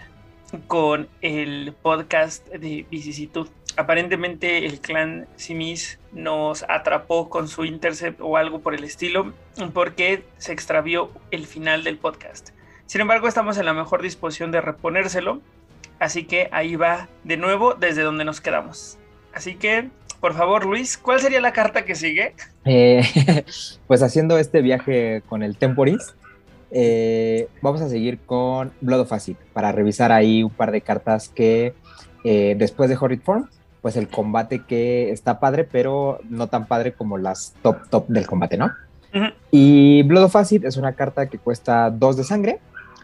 [0.68, 3.48] con el podcast de vicisitud.
[3.78, 9.34] Aparentemente el clan Simis nos atrapó con su intercept o algo por el estilo
[9.74, 12.50] porque se extravió el final del podcast.
[12.86, 15.42] Sin embargo, estamos en la mejor disposición de reponérselo,
[16.00, 18.98] así que ahí va de nuevo desde donde nos quedamos.
[19.34, 19.90] Así que,
[20.22, 22.34] por favor, Luis, ¿cuál sería la carta que sigue?
[22.64, 23.04] Eh,
[23.88, 26.16] pues haciendo este viaje con el Temporis,
[26.72, 31.30] eh, vamos a seguir con Blood of Acid para revisar ahí un par de cartas
[31.30, 31.74] que
[32.24, 33.50] eh, después de Horrid Form,
[33.86, 38.26] pues el combate que está padre, pero no tan padre como las top top del
[38.26, 38.72] combate, ¿no?
[39.52, 42.60] Y Blood of Acid es una carta que cuesta 2 de sangre.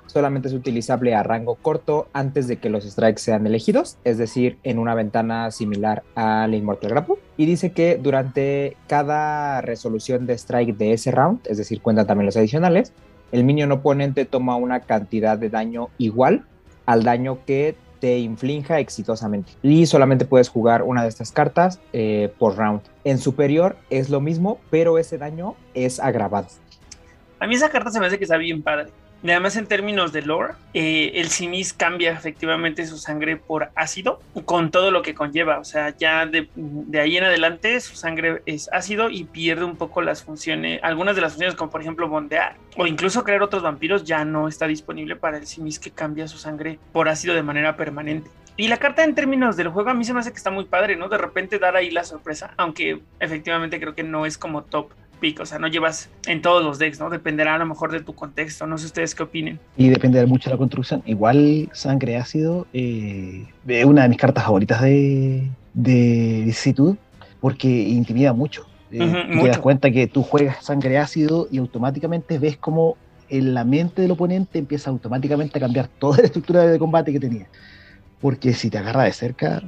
[0.07, 4.57] Solamente es utilizable a rango corto antes de que los strikes sean elegidos, es decir,
[4.63, 7.17] en una ventana similar al Immortal Grapple.
[7.37, 12.25] Y dice que durante cada resolución de strike de ese round, es decir, cuentan también
[12.25, 12.91] los adicionales,
[13.31, 16.43] el minion oponente toma una cantidad de daño igual
[16.87, 19.53] al daño que te inflinja exitosamente.
[19.61, 22.81] Y solamente puedes jugar una de estas cartas eh, por round.
[23.05, 26.47] En superior es lo mismo, pero ese daño es agravado.
[27.39, 28.89] A mí esa carta se me hace que está bien padre.
[29.23, 34.19] Y además en términos de lore, eh, el Simis cambia efectivamente su sangre por ácido
[34.45, 35.59] con todo lo que conlleva.
[35.59, 39.75] O sea, ya de, de ahí en adelante su sangre es ácido y pierde un
[39.75, 43.61] poco las funciones, algunas de las funciones como por ejemplo bondear o incluso crear otros
[43.61, 47.43] vampiros ya no está disponible para el Simis que cambia su sangre por ácido de
[47.43, 48.29] manera permanente.
[48.57, 50.65] Y la carta en términos del juego a mí se me hace que está muy
[50.65, 51.09] padre, ¿no?
[51.09, 54.91] De repente dar ahí la sorpresa, aunque efectivamente creo que no es como top
[55.21, 57.09] pick, o sea, no llevas en todos los decks, ¿no?
[57.09, 59.59] Dependerá a lo mejor de tu contexto, no sé ustedes qué opinen.
[59.77, 61.01] Y depende mucho de la construcción.
[61.05, 66.97] Igual sangre ácido eh, es una de mis cartas favoritas de, de vicisitud
[67.39, 68.65] porque intimida mucho.
[68.91, 69.47] Eh, Ujú, tú te mucho.
[69.47, 72.97] das cuenta que tú juegas sangre ácido y automáticamente ves como
[73.29, 77.19] en la mente del oponente empieza automáticamente a cambiar toda la estructura de combate que
[77.19, 77.47] tenía.
[78.19, 79.61] Porque si te agarra de cerca,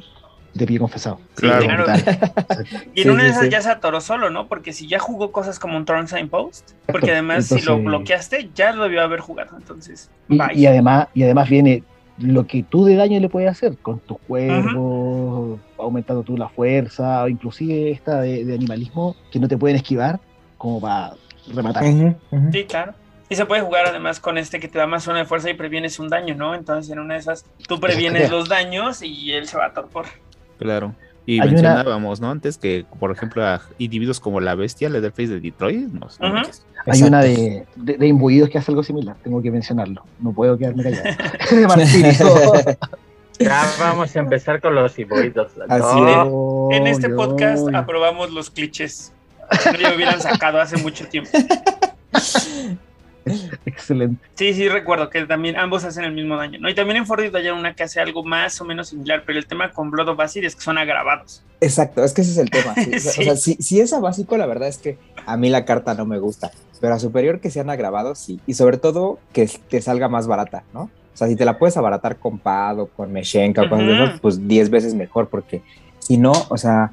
[0.57, 1.19] te pide confesado.
[1.35, 1.83] Claro.
[1.85, 2.03] claro.
[2.95, 3.49] Y en Sí, una sí, de esas sí.
[3.49, 4.47] ya se atoró solo, ¿no?
[4.47, 8.49] Porque si ya jugó cosas como un Turn Sign Post, porque además si lo bloqueaste,
[8.53, 10.47] ya lo debió haber jugado, entonces, Y, bye.
[10.53, 11.83] y además, y además viene
[12.19, 17.23] lo que tú de daño le puedes hacer con tus cuervos, aumentando tú la fuerza,
[17.23, 20.19] o inclusive esta de, de animalismo que no te pueden esquivar
[20.57, 21.15] como para
[21.51, 21.83] rematar.
[22.51, 22.93] Sí, claro.
[23.29, 25.55] Y se puede jugar además con este que te da más una de fuerza y
[25.55, 26.53] previenes un daño, ¿no?
[26.53, 30.05] Entonces en una de esas tú previenes los daños y él se va a torpor.
[30.63, 30.95] Claro.
[31.25, 32.29] Y Hay una- mencionábamos, ¿no?
[32.31, 36.07] Antes que, por ejemplo, a individuos como la bestia, Leatherface de Detroit, no.
[36.85, 40.57] Hay una de, de, de imbuidos que hace algo similar, tengo que mencionarlo, no puedo
[40.57, 41.15] quedarme callado.
[43.39, 45.51] Ya vamos a empezar con los hipoitos.
[45.67, 46.77] Así No, es.
[46.77, 49.11] En este podcast aprobamos los clichés.
[49.65, 51.31] No lo hubieran sacado hace mucho tiempo.
[53.65, 54.23] Excelente.
[54.35, 56.69] Sí, sí, recuerdo que también ambos hacen el mismo daño, ¿no?
[56.69, 59.45] Y también en Fortnite hay una que hace algo más o menos similar, pero el
[59.45, 61.43] tema con Blood of Acid es que son agravados.
[61.61, 62.73] Exacto, es que ese es el tema.
[62.75, 62.91] sí.
[62.95, 63.21] O sea, Sí.
[63.21, 65.93] o sea, si, si es a básico, la verdad es que a mí la carta
[65.93, 66.51] no me gusta,
[66.81, 68.39] pero a superior que sean agravados, sí.
[68.47, 70.81] Y sobre todo que te salga más barata, ¿no?
[71.13, 73.93] O sea, si te la puedes abaratar con Pad o con Meshenka o cosas de
[74.03, 75.61] esas, pues 10 veces mejor, porque
[75.99, 76.91] si no, o sea,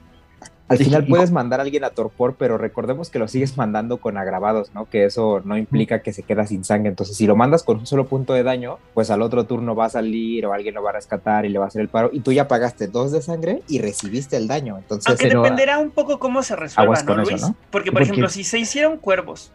[0.70, 4.16] al final puedes mandar a alguien a torpor, pero recordemos que lo sigues mandando con
[4.16, 4.88] agravados, ¿no?
[4.88, 6.90] Que eso no implica que se queda sin sangre.
[6.90, 9.86] Entonces, si lo mandas con un solo punto de daño, pues al otro turno va
[9.86, 12.10] a salir o alguien lo va a rescatar y le va a hacer el paro.
[12.12, 14.78] Y tú ya pagaste dos de sangre y recibiste el daño.
[14.78, 17.42] Entonces, Aunque dependerá un poco cómo se resuelva, ¿no, eso, Luis?
[17.42, 17.56] ¿no?
[17.72, 19.51] Porque, por ejemplo, si se hicieron cuervos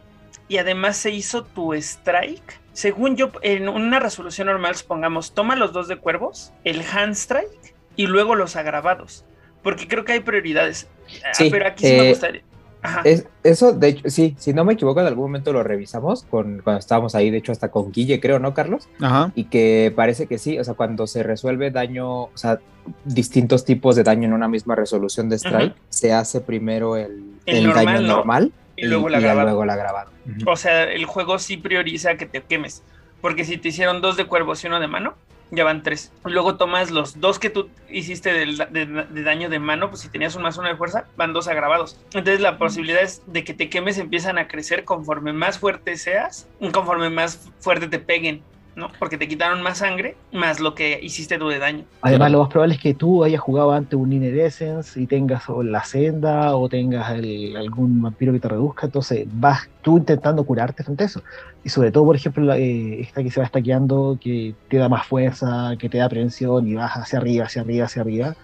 [0.48, 5.72] y además se hizo tu strike, según yo, en una resolución normal, supongamos, toma los
[5.72, 9.24] dos de cuervos, el hand strike y luego los agravados.
[9.66, 10.86] Porque creo que hay prioridades.
[11.24, 12.42] Ah, Sí, pero aquí sí me eh, gustaría.
[12.82, 13.00] Ajá.
[13.02, 16.60] Es, eso, de hecho, sí, si no me equivoco, en algún momento lo revisamos con,
[16.62, 18.88] cuando estábamos ahí, de hecho, hasta con Guille, creo, ¿no, Carlos?
[19.00, 19.32] Ajá.
[19.34, 22.60] Y que parece que sí, o sea, cuando se resuelve daño, o sea,
[23.04, 27.56] distintos tipos de daño en una misma resolución de strike, se hace primero el, El
[27.56, 28.16] el normal, daño ¿no?
[28.18, 29.46] normal Y luego la ya grabado.
[29.48, 30.10] luego la grabado.
[30.28, 30.48] Ujú.
[30.48, 32.84] O sea, el juego sí prioriza que te quemes.
[33.20, 35.14] Porque si te hicieron dos de cuervos y uno de mano,
[35.50, 36.12] ya van tres.
[36.24, 40.08] Luego tomas los dos que tú hiciste del- de, de daño de mano, pues si
[40.08, 41.98] tenías un más uno de fuerza, van dos agravados.
[42.06, 46.48] Entonces la posibilidad es de que te quemes empiezan a crecer conforme más fuerte seas,
[46.72, 48.42] conforme más fuerte te peguen,
[48.76, 48.90] ¿no?
[48.98, 51.84] Porque te quitaron más sangre, más lo que hiciste tú de daño.
[52.02, 55.48] Además, lo más probable es que tú hayas jugado ante un Inner Essence y tengas
[55.48, 60.44] o la senda o tengas el- algún vampiro que te reduzca, entonces vas tú intentando
[60.44, 61.22] curarte frente a eso.
[61.64, 64.88] Y sobre todo, por ejemplo, la, eh, esta que se va estaqueando, que te da
[64.90, 68.36] más fuerza, que te da prevención y vas hacia arriba, hacia arriba, hacia arriba.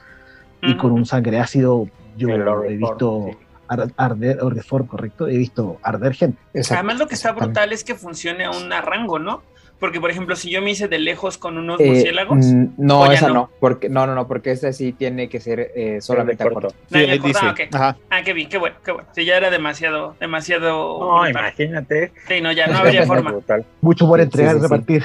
[0.62, 3.36] Y con un sangre ácido, yo El he visto sí.
[3.68, 6.38] ar- arder, Ordeform, correcto, he visto arder gente.
[6.70, 9.42] Además lo que está brutal es que funcione a un rango, ¿no?
[9.82, 12.38] Porque, por ejemplo, si yo me hice de lejos con unos Eh, murciélagos,
[12.78, 13.34] no, ¿O ya esa no?
[13.34, 13.50] no?
[13.59, 16.68] porque no, no, no, porque esta sí tiene que ser eh, solamente a corto.
[16.68, 17.64] Sí, le ahí acordaba, dice.
[17.64, 17.74] ok.
[17.74, 17.96] Ajá.
[18.09, 19.09] Ah, qué bien, qué bueno, qué bueno.
[19.12, 21.00] Si ya era demasiado, demasiado.
[21.00, 21.30] No, brutal.
[21.32, 22.12] imagínate.
[22.28, 23.32] Sí, no, ya no habría forma.
[23.32, 23.64] Brutal.
[23.80, 24.62] Mucho por entregar y sí.
[24.62, 25.02] repartir.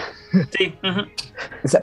[0.56, 0.76] Sí,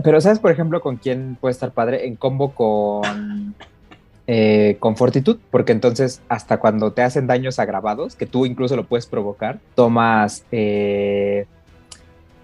[0.04, 2.06] Pero ¿sabes, por ejemplo, con quién puede estar padre?
[2.06, 3.56] En combo con,
[4.28, 8.84] eh, con Fortitud, porque entonces hasta cuando te hacen daños agravados, que tú incluso lo
[8.84, 11.46] puedes provocar, tomas, eh,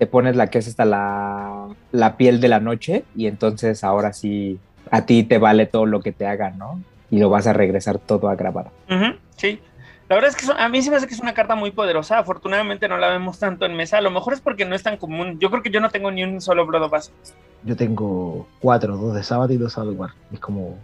[0.01, 4.15] te pones la que es esta, la, la piel de la noche, y entonces ahora
[4.15, 4.59] sí
[4.91, 6.81] a ti te vale todo lo que te hagan, ¿no?
[7.11, 8.71] Y lo vas a regresar todo agravado.
[8.91, 9.61] Ujú, sí.
[10.09, 12.19] La verdad es que a mí sí me hace que es una carta muy poderosa.
[12.19, 13.99] Afortunadamente no la vemos tanto en mesa.
[13.99, 15.39] A lo mejor es porque no es tan común.
[15.39, 17.09] Yo creo que yo no tengo ni un solo Blood of.
[17.63, 20.11] Yo tengo cuatro, dos de sábado y dos de War.
[20.33, 20.79] Es como.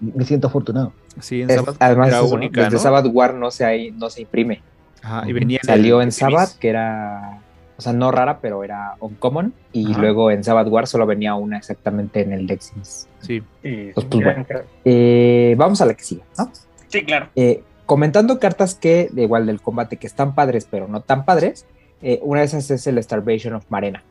[0.00, 0.92] Me siento afortunado.
[1.20, 2.36] Sí, en Es- Sabbath además, era es eso, ¿no?
[2.36, 2.82] única, desde ¿no?
[2.82, 4.62] Sabbath War no se, hay- no se imprime.
[5.02, 6.34] Ajá, y venía en Salió en Exhibit.
[6.36, 7.40] Sabbath, que era,
[7.78, 9.52] o sea, no rara, pero era uncommon.
[9.72, 10.00] Y Ajá.
[10.00, 13.08] luego en Sabbath War solo venía una exactamente en el Dexins.
[13.20, 13.42] Sí.
[13.62, 14.46] Y Pues, pues, bueno.
[14.84, 16.50] Eh, vamos a la que sigue, ¿no?
[16.88, 17.28] Sí, claro.
[17.36, 21.66] Eh, comentando cartas que, de igual del combate, que están padres, pero no tan padres.
[22.02, 24.02] eh, una de esas es el Starvation of Marena.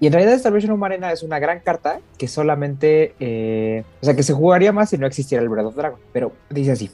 [0.00, 4.14] Y en realidad Starvation of Marena es una gran carta que solamente, eh, o sea,
[4.14, 5.98] que se jugaría más si no existiera el Breath of Dragon.
[6.12, 6.90] Pero dice así,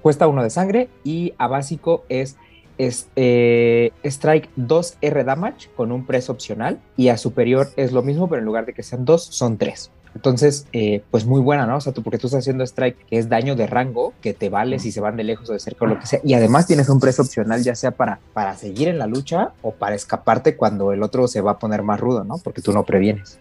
[0.00, 2.36] cuesta uno de sangre y a básico es,
[2.78, 8.02] es eh, strike 2 R damage con un press opcional y a superior es lo
[8.02, 9.90] mismo, pero en lugar de que sean dos, son tres.
[10.14, 11.76] Entonces, eh, pues muy buena, ¿no?
[11.76, 14.48] O sea, tú, porque tú estás haciendo strike, que es daño de rango, que te
[14.48, 16.20] vale si se van de lejos o de cerca o lo que sea.
[16.24, 19.72] Y además tienes un precio opcional, ya sea para, para seguir en la lucha o
[19.72, 22.38] para escaparte cuando el otro se va a poner más rudo, ¿no?
[22.38, 23.38] Porque tú no previenes.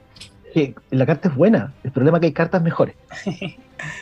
[0.53, 1.73] Que la carta es buena.
[1.83, 2.95] El problema es que hay cartas mejores.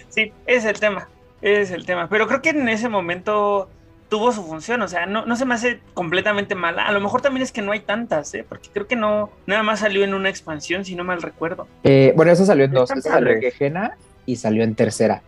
[0.07, 1.09] Sí, es el tema.
[1.41, 2.07] Es el tema.
[2.07, 3.69] Pero creo que en ese momento
[4.09, 4.81] tuvo su función.
[4.81, 6.85] O sea, no, no se me hace completamente mala.
[6.87, 8.45] A lo mejor también es que no hay tantas, ¿eh?
[8.47, 11.67] Porque creo que no, nada más salió en una expansión, si no mal recuerdo.
[11.83, 12.89] Eh, bueno, eso salió en dos.
[12.91, 13.41] Eso salió en.
[13.51, 15.21] Gehenna y salió en tercera.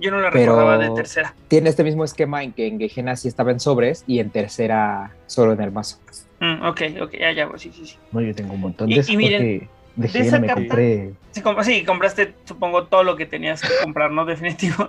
[0.00, 1.34] Yo no la Pero- recordaba de tercera.
[1.48, 5.12] Tiene este mismo esquema en que en Gehenna sí estaba en sobres y en tercera
[5.26, 5.98] solo en el mazo.
[6.40, 7.96] Mm, ok, ok, ya, ya, sí, sí, sí.
[8.10, 11.12] No, yo tengo un montón Y- de esos y miren, de esa me carta- compré.
[11.30, 14.24] Sí, com- sí, compraste, supongo, todo lo que tenías que comprar, ¿no?
[14.26, 14.88] Definitivo.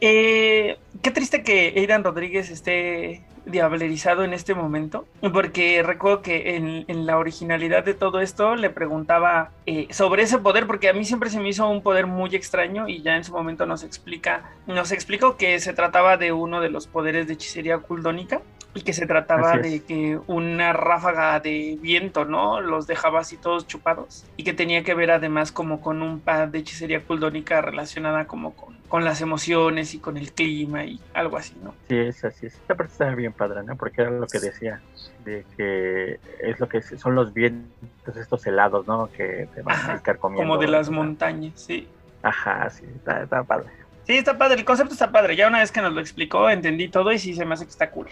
[0.01, 6.85] Eh, qué triste que Aidan Rodríguez esté diablerizado en este momento, porque recuerdo que en,
[6.87, 11.05] en la originalidad de todo esto le preguntaba eh, sobre ese poder, porque a mí
[11.05, 14.51] siempre se me hizo un poder muy extraño y ya en su momento nos explica,
[14.67, 18.41] nos explicó que se trataba de uno de los poderes de hechicería kuldónica,
[18.77, 22.61] y que se trataba de que una ráfaga de viento, ¿no?
[22.61, 26.49] Los dejaba así todos chupados y que tenía que ver además como con un pad
[26.49, 31.37] de hechicería culdónica relacionada como con, con las emociones y con el clima y algo
[31.37, 31.73] así, ¿no?
[31.89, 32.45] Sí, es así.
[32.45, 32.55] es.
[32.55, 33.75] Esta parte estaba bien padre, ¿no?
[33.75, 34.81] Porque era lo que decía,
[35.25, 39.09] de que es lo que son los vientos estos helados, ¿no?
[39.11, 40.43] Que te van Ajá, a estar comiendo.
[40.43, 41.87] Como de las montañas, sí.
[42.23, 43.69] Ajá, sí, está, está padre.
[44.05, 45.35] Sí, está padre, el concepto está padre.
[45.35, 47.71] Ya una vez que nos lo explicó, entendí todo y sí se me hace que
[47.71, 48.07] está cool.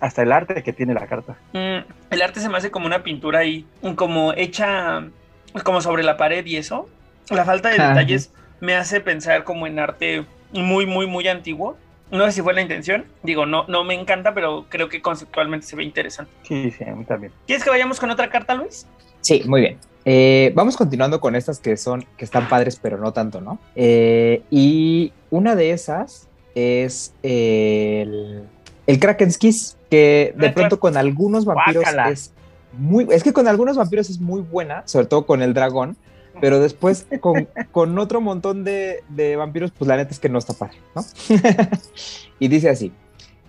[0.00, 1.36] Hasta el arte que tiene la carta.
[1.52, 5.04] Mm, el arte se me hace como una pintura ahí, como hecha
[5.52, 6.88] pues, como sobre la pared y eso.
[7.30, 7.90] La falta de Ajá.
[7.90, 11.76] detalles me hace pensar como en arte muy, muy, muy antiguo.
[12.10, 13.04] No sé si fue la intención.
[13.22, 16.32] Digo, no, no me encanta, pero creo que conceptualmente se ve interesante.
[16.42, 17.32] Sí, sí, a mí también.
[17.46, 18.86] ¿Quieres que vayamos con otra carta, Luis?
[19.20, 19.78] Sí, muy bien.
[20.04, 23.58] Eh, vamos continuando con estas que son, que están padres, pero no tanto, ¿no?
[23.76, 28.42] Eh, y una de esas es el,
[28.86, 32.08] el Kraken's Kiss, que de Ah, pronto con algunos vampiros Guácala.
[32.10, 32.32] es
[32.72, 35.96] muy, es que con algunos vampiros es muy buena, sobre todo con el dragón,
[36.40, 40.38] pero después con, con otro montón de, de vampiros, pues la neta es que no
[40.38, 41.04] está padre, ¿no?
[42.38, 42.92] y dice así,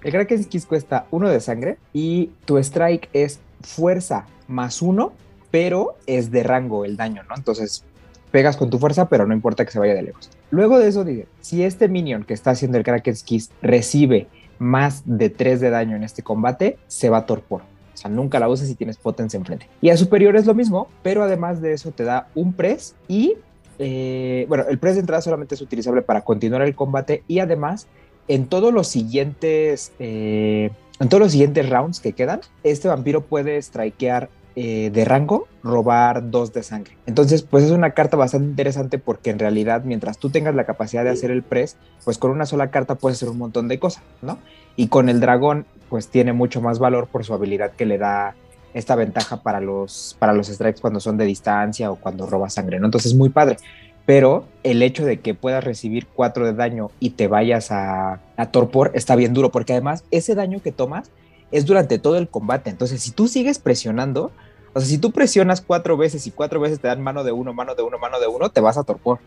[0.03, 5.13] el Kraken's Kiss cuesta uno de sangre y tu strike es fuerza más uno,
[5.51, 7.35] pero es de rango el daño, ¿no?
[7.35, 7.83] Entonces
[8.31, 10.29] pegas con tu fuerza, pero no importa que se vaya de lejos.
[10.51, 15.03] Luego de eso dice, si este minion que está haciendo el Kraken's Kiss recibe más
[15.05, 17.63] de 3 de daño en este combate, se va a torpor.
[17.99, 19.67] O sea, nunca la uses si tienes potencia enfrente.
[19.81, 23.35] Y a superior es lo mismo, pero además de eso te da un press y...
[23.77, 27.87] eh, bueno, el press de entrada solamente es utilizable para continuar el combate y además
[28.27, 33.61] en todos los siguientes eh, en todos los siguientes rounds que quedan, este vampiro puede
[33.61, 36.97] strikear eh, de rango, robar dos de sangre.
[37.05, 41.05] Entonces, pues es una carta bastante interesante porque en realidad, mientras tú tengas la capacidad
[41.05, 44.03] de hacer el press, pues con una sola carta puedes hacer un montón de cosas,
[44.21, 44.39] ¿no?
[44.75, 48.35] Y con el dragón, pues tiene mucho más valor por su habilidad que le da
[48.73, 52.79] esta ventaja para los, para los strikes cuando son de distancia o cuando roba sangre,
[52.79, 52.85] ¿no?
[52.85, 53.57] Entonces es muy padre.
[54.05, 58.45] Pero el hecho de que puedas recibir 4 de daño y te vayas a, a
[58.51, 61.11] torpor está bien duro, porque además ese daño que tomas
[61.51, 62.69] es durante todo el combate.
[62.69, 64.31] Entonces, si tú sigues presionando,
[64.73, 67.53] o sea, si tú presionas cuatro veces y cuatro veces te dan mano de uno,
[67.53, 69.19] mano de uno, mano de uno, te vas a torpor.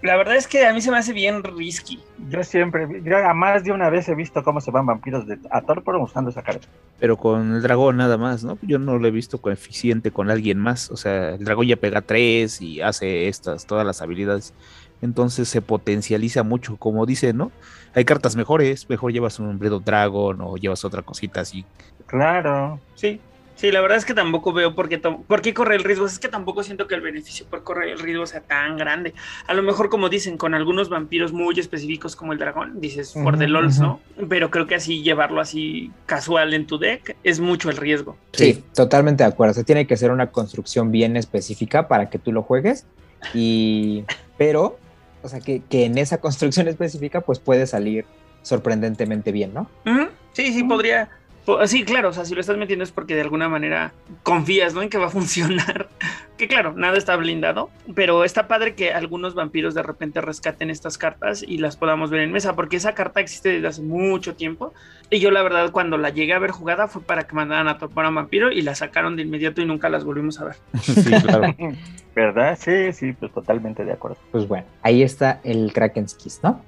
[0.00, 2.00] La verdad es que a mí se me hace bien risky.
[2.28, 5.38] Yo siempre, yo a más de una vez he visto cómo se van vampiros de,
[5.50, 6.68] a Torpor usando esa carta.
[7.00, 8.58] Pero con el dragón nada más, ¿no?
[8.62, 10.90] Yo no lo he visto coeficiente con alguien más.
[10.92, 14.54] O sea, el dragón ya pega tres y hace estas, todas las habilidades.
[15.02, 17.50] Entonces se potencializa mucho, como dice, ¿no?
[17.94, 21.64] Hay cartas mejores, mejor llevas un Bredo Dragon o llevas otra cosita así.
[22.06, 22.78] Claro.
[22.94, 23.20] Sí,
[23.58, 26.06] sí, la verdad es que tampoco veo por qué, por qué corre el riesgo.
[26.06, 29.14] Es que tampoco siento que el beneficio por correr el riesgo sea tan grande.
[29.46, 33.34] A lo mejor, como dicen, con algunos vampiros muy específicos como el dragón, dices por
[33.34, 33.86] Ujú, the lols, ujú.
[33.86, 34.00] ¿no?
[34.28, 38.16] Pero creo que así llevarlo así casual en tu deck es mucho el riesgo.
[38.32, 39.50] Sí, totalmente de acuerdo.
[39.52, 42.86] O sea, tiene que ser una construcción bien específica para que tú lo juegues.
[43.34, 44.04] Y,
[44.36, 44.78] pero,
[45.22, 48.04] o sea, que, que en esa construcción específica, pues puede salir
[48.42, 49.68] sorprendentemente bien, ¿no?
[49.84, 51.10] Ujú, Sí, sí, podría.
[51.48, 53.92] Po- Sí, claro, o sea, si lo estás metiendo es porque de alguna manera
[54.22, 54.82] confías, ¿no?
[54.82, 55.88] En que va a funcionar.
[56.36, 60.96] Que claro, nada está blindado, pero está padre que algunos vampiros de repente rescaten estas
[60.98, 64.72] cartas y las podamos ver en mesa, porque esa carta existe desde hace mucho tiempo.
[65.10, 67.78] Y yo, la verdad, cuando la llegué a ver jugada fue para que mandaran a
[67.78, 70.56] topar a un vampiro y la sacaron de inmediato y nunca las volvimos a ver.
[70.82, 71.54] Sí, claro.
[72.14, 72.58] ¿Verdad?
[72.60, 74.18] Sí, sí, pues totalmente de acuerdo.
[74.32, 76.62] Pues bueno, ahí está el Kraken's Kiss, ¿no?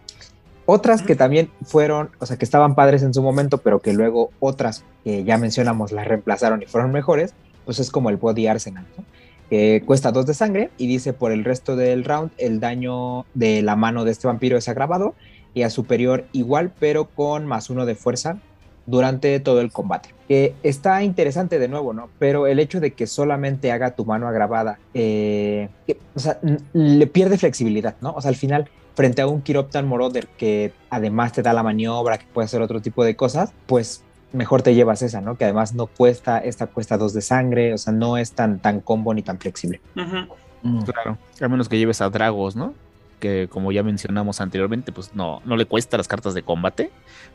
[0.72, 4.30] Otras que también fueron, o sea, que estaban padres en su momento, pero que luego
[4.38, 7.34] otras que ya mencionamos las reemplazaron y fueron mejores,
[7.64, 9.04] pues es como el Body Arsenal, ¿no?
[9.48, 13.62] Que cuesta dos de sangre y dice por el resto del round el daño de
[13.62, 15.16] la mano de este vampiro es agravado
[15.54, 18.38] y a superior igual, pero con más uno de fuerza
[18.86, 20.10] durante todo el combate.
[20.28, 22.10] Que está interesante de nuevo, ¿no?
[22.20, 26.38] Pero el hecho de que solamente haga tu mano agravada, eh, que, o sea,
[26.72, 28.12] le pierde flexibilidad, ¿no?
[28.12, 32.18] O sea, al final, frente a un Chiroptan Moroder que además te da la maniobra,
[32.18, 34.02] que puede hacer otro tipo de cosas, pues
[34.32, 35.36] mejor te llevas esa, ¿no?
[35.36, 38.80] Que además no cuesta, esta cuesta dos de sangre, o sea, no es tan, tan
[38.80, 39.80] combo ni tan flexible.
[39.96, 40.84] Ujú.
[40.84, 41.18] Claro.
[41.40, 42.74] A menos que lleves a Dragos, ¿no?
[43.18, 46.90] Que como ya mencionamos anteriormente, pues no, no le cuesta las cartas de combate,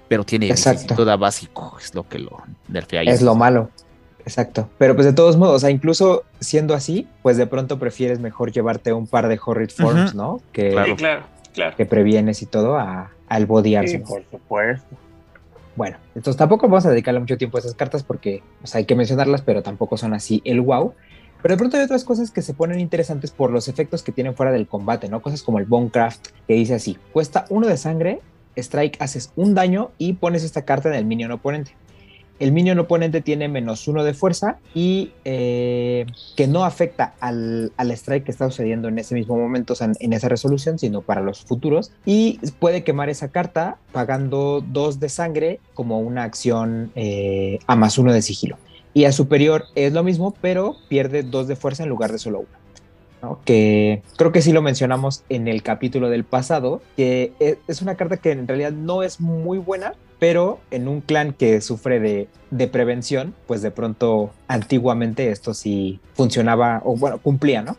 [0.07, 0.95] pero tiene Exacto.
[0.95, 3.02] toda básico, es lo que lo nerfea.
[3.02, 3.69] Es lo malo.
[4.19, 4.69] Exacto.
[4.77, 8.52] Pero pues de todos modos, o sea, incluso siendo así, pues de pronto prefieres mejor
[8.52, 10.15] llevarte un par de Horrid Forms.
[10.15, 10.41] ¿no?
[10.52, 10.88] Que, Claro.
[10.88, 11.23] Sí, claro,
[11.56, 11.76] claro.
[11.76, 14.95] que previenes y todo a- al Body Sí, por supuesto.
[15.76, 18.86] Bueno, entonces tampoco vamos a dedicarle mucho tiempo a esas cartas porque o sea, hay
[18.86, 20.94] que mencionarlas, pero tampoco son así el wow.
[21.41, 24.36] Pero de pronto hay otras cosas que se ponen interesantes por los efectos que tienen
[24.36, 25.22] fuera del combate, ¿no?
[25.22, 28.22] Cosas como el Bonecraft, que dice así, cuesta uno de sangre,
[28.56, 31.72] strike, haces un daño y pones esta carta en el minion oponente.
[32.40, 36.06] El minion oponente tiene menos uno de fuerza y eh,
[36.36, 39.91] que no afecta al, al, strike que está sucediendo en ese mismo momento, o sea,
[39.99, 41.91] en, esa resolución, sino para los futuros.
[42.06, 47.98] Y puede quemar esa carta pagando dos de sangre como una acción eh, a más
[47.98, 48.57] uno de sigilo.
[48.94, 52.40] Y a superior es lo mismo, pero pierde dos de fuerza en lugar de solo
[52.40, 52.66] uno.
[53.22, 53.40] ¿no?
[53.45, 57.95] Que creo que sí lo mencionamos en el capítulo del pasado, que e, es una
[57.95, 62.28] carta que en realidad no es muy buena, pero en un clan que sufre de,
[62.52, 67.78] de, prevención, pues de pronto antiguamente esto sí funcionaba o bueno, cumplía, ¿no?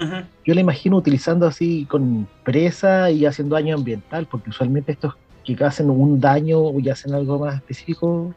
[0.00, 0.24] Uh -huh.
[0.46, 5.14] Yo la imagino utilizando así con presa y haciendo daño ambiental, porque usualmente estos
[5.44, 8.34] que hacen un daño y hacen algo más específico,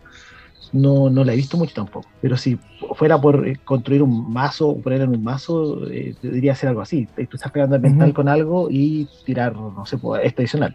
[0.72, 2.08] no, no la he visto mucho tampoco.
[2.22, 2.58] Pero si
[2.96, 7.08] fuera por construir un mazo o poner en un mazo, eh, debería ser algo así.
[7.16, 8.16] Tú estás pegando ambiental uh -huh.
[8.16, 10.74] con algo y tirar, no sé, pues, este adicional.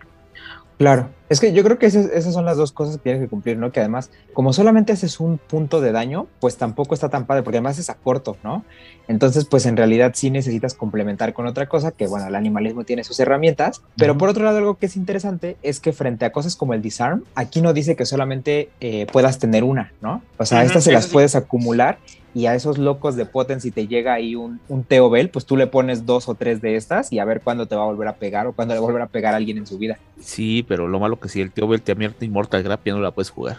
[0.79, 3.29] Claro, es que yo creo que esas, esas, son las dos cosas que tienes que
[3.29, 3.71] cumplir, ¿no?
[3.73, 7.59] Que además, como solamente haces un punto de daño, pues tampoco está tan padre, porque
[7.59, 8.65] además es a corto, ¿no?
[9.09, 13.05] Entonces, pues en realidad sí necesitas complementar con otra cosa, que bueno, el animalismo tiene
[13.05, 16.57] sus herramientas, pero por otro lado, algo que es interesante es que frente a cosas
[16.57, 20.23] como el disarm, aquí no dice que solamente eh, puedas tener una, ¿no?
[20.39, 21.13] O sea, uh -huh, estas se las sí.
[21.13, 21.99] puedes acumular
[22.35, 25.45] y a esos locos de Poten, si te llega ahí un, un Teo Bell, pues
[25.47, 27.87] tú le pones dos o tres de estas y a ver cuándo te va a
[27.87, 29.79] volver a pegar o cuándo le va a volver a pegar a alguien en su
[29.79, 29.99] vida.
[30.21, 33.01] Sí, pero lo malo que si el Teo Bell te abierta Immortal Grap ya no
[33.01, 33.59] la puedes jugar.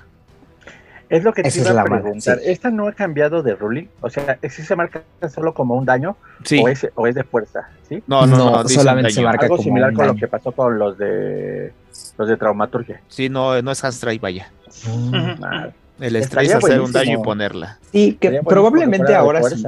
[1.10, 2.38] Es lo que te iba a preguntar.
[2.38, 2.52] Sí.
[2.52, 3.88] ¿Esta no ha cambiado de ruling?
[4.02, 5.02] O sea, ¿sí se marca
[5.34, 6.16] solo como un daño?
[6.44, 6.62] Sí.
[6.64, 7.68] ¿O es, o es de fuerza?
[7.88, 8.04] ¿sí?
[8.06, 10.14] No, no, no, no solamente se marca Algo como similar un con daño.
[10.14, 11.74] lo que pasó con los de
[12.18, 13.02] los de traumaturgia.
[13.08, 14.52] Sí, no, no es hand strike, vaya.
[14.88, 15.16] Ujú.
[15.42, 15.70] Ah,
[16.00, 17.80] El strike Estaría es hacer un daño y ponerla.
[17.92, 19.64] Sí, que probablemente ahora sí,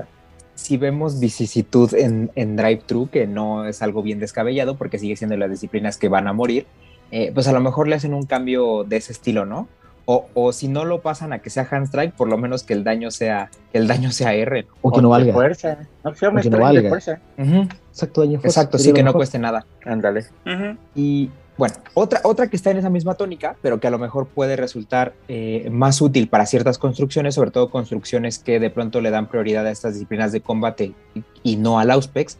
[0.53, 5.35] si vemos vicisitud en, en Drive-Thru, que no es algo bien descabellado porque sigue siendo
[5.37, 6.67] las disciplinas que van a morir,
[7.11, 9.67] eh, pues a lo mejor le hacen un cambio de ese estilo, ¿no?
[10.05, 12.73] O, o si no lo pasan a que sea hand strike, por lo menos que
[12.73, 14.65] el daño sea, que el daño sea R.
[14.81, 15.33] O que no de valga.
[15.33, 15.77] fuerza.
[16.03, 16.89] No, que sea un O que no de valga.
[16.89, 17.19] fuerza.
[17.37, 19.65] Ujú, Exacto, daño fuerza, Exacto, sí que no cueste nada.
[19.85, 20.21] Ándale.
[20.45, 20.77] Ujú.
[20.95, 24.25] Y bueno, otra, otra que está en esa misma tónica, pero que a lo mejor
[24.25, 29.11] puede resultar eh, más útil para ciertas construcciones, sobre todo construcciones que de pronto le
[29.11, 32.39] dan prioridad a estas disciplinas de combate y, y no al Auspex,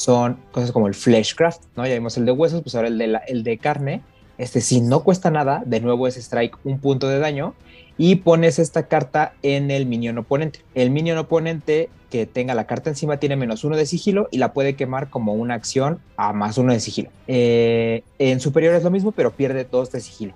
[0.00, 1.86] son cosas como el Fleshcraft, ¿no?
[1.86, 4.00] Ya vimos el de huesos, pues ahora el de, el de carne.
[4.38, 7.52] Este, si no cuesta nada, de nuevo es strike un punto de daño
[7.98, 10.60] y pones esta carta en el minion oponente.
[10.74, 14.54] El minion oponente que tenga la carta encima tiene menos uno de sigilo y la
[14.54, 17.10] puede quemar como una acción a más uno de sigilo.
[17.28, 20.32] Eh, en superior es lo mismo, pero pierde dos de sigilo,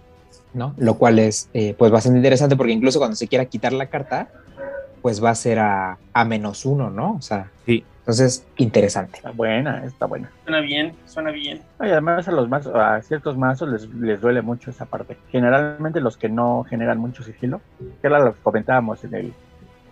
[0.53, 0.75] ¿no?
[0.77, 4.29] Lo cual es eh, pues bastante interesante porque incluso cuando se quiera quitar la carta,
[5.01, 7.15] pues va a ser a, a menos uno, ¿no?
[7.15, 7.83] O sea, Sí.
[8.05, 9.17] Entonces interesante.
[9.17, 10.31] Está buena, está buena.
[10.45, 11.63] Suena bien, suena bien.
[11.81, 15.17] Y además a los mazos, a ciertos mazos les, les duele mucho esa parte.
[15.33, 17.63] Generalmente los que no generan mucho sigilo,
[18.03, 19.33] que era lo que comentábamos en el,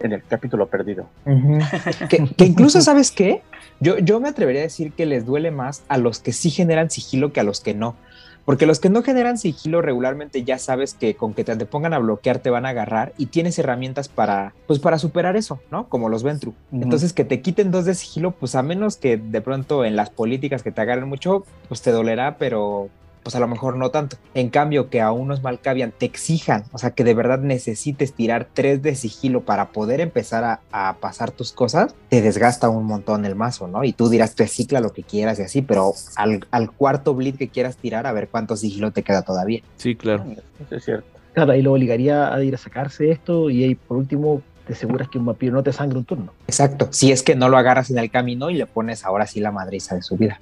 [0.00, 1.08] en el capítulo perdido.
[2.10, 3.40] Que, que incluso, ¿sabes qué?
[3.80, 6.90] Yo, yo me atrevería a decir que les duele más a los que sí generan
[6.90, 7.96] sigilo que a los que no.
[8.44, 11.94] Porque los que no generan sigilo regularmente ya sabes que con que te, te pongan
[11.94, 15.88] a bloquear te van a agarrar y tienes herramientas para, pues para superar eso, ¿no?
[15.88, 16.54] Como los Ventru.
[16.72, 20.10] Entonces que te quiten dos de sigilo, pues a menos que de pronto en las
[20.10, 22.90] políticas que te agarren mucho, pues te dolerá, pero
[23.22, 24.16] pues a lo mejor no tanto.
[24.34, 28.48] En cambio, que a unos Malkavian te exijan, o sea, que de verdad necesites tirar
[28.52, 33.24] tres de sigilo para poder empezar a, a pasar tus cosas, te desgasta un montón
[33.24, 33.84] el mazo, ¿no?
[33.84, 37.48] Y tú dirás, recicla lo que quieras y así, pero al, al cuarto bleed que
[37.48, 39.62] quieras tirar, a ver cuánto sigilo te queda todavía.
[39.76, 40.24] Sí, claro.
[40.60, 41.06] Eso es cierto.
[41.32, 45.08] Claro, ahí lo obligaría a ir a sacarse esto y ahí por último te aseguras
[45.08, 46.32] que un vampiro no te sangre un turno.
[46.46, 49.40] Exacto, si es que no lo agarras en el camino y le pones ahora sí
[49.40, 50.40] la madriza de su vida.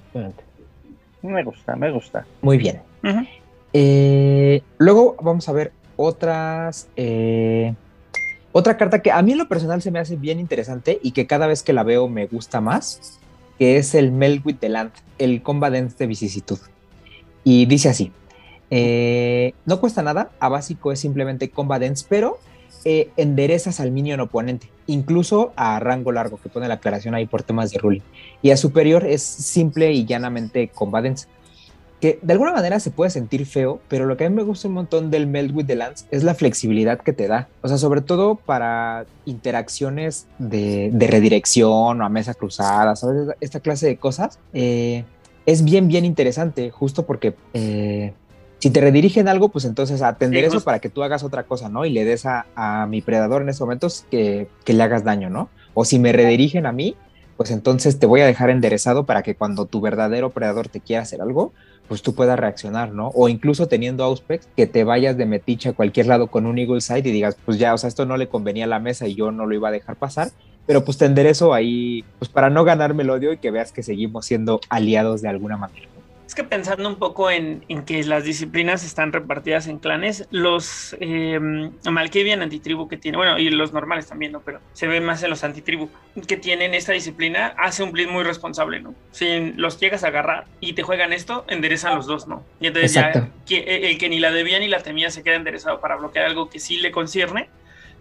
[1.21, 2.25] Me gusta, me gusta.
[2.41, 2.81] Muy bien.
[3.73, 6.87] Eh, luego vamos a ver otras.
[6.95, 7.73] eh,
[8.53, 11.25] otra carta que a mí en lo personal se me hace bien interesante y que
[11.25, 13.19] cada vez que la veo me gusta más,
[13.57, 16.59] que es el Meld with the Land, el Combat Dance de vicisitud.
[17.45, 18.11] Y dice así:
[18.69, 22.39] eh, no cuesta nada, a básico es simplemente Combat Dance, pero
[22.85, 27.43] eh, enderezas al minion oponente, incluso a rango largo, que pone la aclaración ahí por
[27.43, 28.01] temas de ruling.
[28.41, 31.27] Y a superior es simple y llanamente Combat Dance
[32.01, 34.67] que de alguna manera se puede sentir feo, pero lo que a mí me gusta
[34.67, 37.47] un montón del Meld with the Lance es la flexibilidad que te da.
[37.61, 43.35] O sea, sobre todo para interacciones de, de redirección o a mesa cruzada, ¿sabes?
[43.39, 44.39] Esta clase de cosas.
[44.51, 45.05] eh,
[45.45, 48.13] es bien, bien interesante, justo porque eh,
[48.61, 51.67] si te redirigen algo, pues entonces atender Sí, eso para que tú hagas otra cosa,
[51.67, 51.83] ¿no?
[51.83, 55.31] Y le des a, a mi predador en estos momentos que, que le hagas daño,
[55.31, 55.49] ¿no?
[55.73, 56.95] O si me redirigen a mí,
[57.37, 61.01] pues entonces te voy a dejar enderezado para que cuando tu verdadero predador te quiera
[61.01, 61.53] hacer algo,
[61.87, 63.07] pues tú puedas reaccionar, ¿no?
[63.15, 66.81] O incluso teniendo Auspex, que te vayas de metiche a cualquier lado con un Eagle
[66.81, 69.15] Side y digas, pues ya, o sea, esto no le convenía a la mesa y
[69.15, 70.29] yo no lo iba a dejar pasar,
[70.67, 73.81] pero pues te enderezo ahí, pues para no ganarme el odio y que veas que
[73.81, 75.87] seguimos siendo aliados de alguna manera.
[76.31, 80.95] Es que pensando un poco en, en que las disciplinas están repartidas en clanes, los
[81.01, 81.37] eh,
[81.83, 84.39] Malkavian antitribu que tienen, bueno, y los normales también, ¿no?
[84.39, 85.89] Pero se ve más en los antitribu
[86.29, 88.95] que tienen esta disciplina, hace un bleed muy responsable, ¿no?
[89.11, 92.45] Si los llegas a agarrar y te juegan esto, enderezan los dos, ¿no?
[92.61, 93.29] Y entonces ya Exacto.
[93.45, 96.49] que, el que ni la debía ni la temía se queda enderezado para bloquear algo
[96.49, 97.49] que sí le concierne,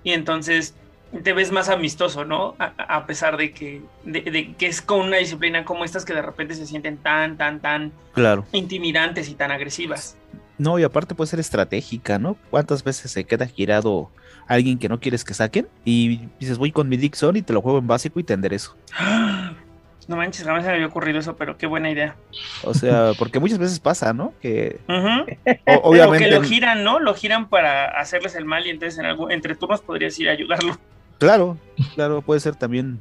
[0.04, 0.76] y entonces
[1.22, 2.54] te ves más amistoso, ¿no?
[2.58, 6.14] A, a pesar de que, de, de que es con una disciplina como estas que
[6.14, 8.44] de repente se sienten tan, tan, tan Claro.
[8.52, 10.16] intimidantes y tan agresivas.
[10.58, 12.36] No, y aparte puede ser estratégica, ¿no?
[12.50, 14.10] ¿Cuántas veces se queda girado
[14.46, 15.66] alguien que no quieres que saquen?
[15.84, 18.76] Y dices, voy con mi Dixon y te lo juego en básico y te enderezo.
[20.08, 22.16] No manches, jamás se me había ocurrido eso, pero qué buena idea.
[22.64, 24.32] O sea, porque muchas veces pasa, ¿no?
[24.42, 26.24] Que o- O obviamente.
[26.24, 26.98] que lo giran, ¿no?
[26.98, 30.32] Lo giran para hacerles el mal y entonces en algún, entre turnos podrías ir a
[30.32, 30.76] ayudarlo.
[31.20, 31.56] Claro,
[31.94, 32.98] claro, puede ser también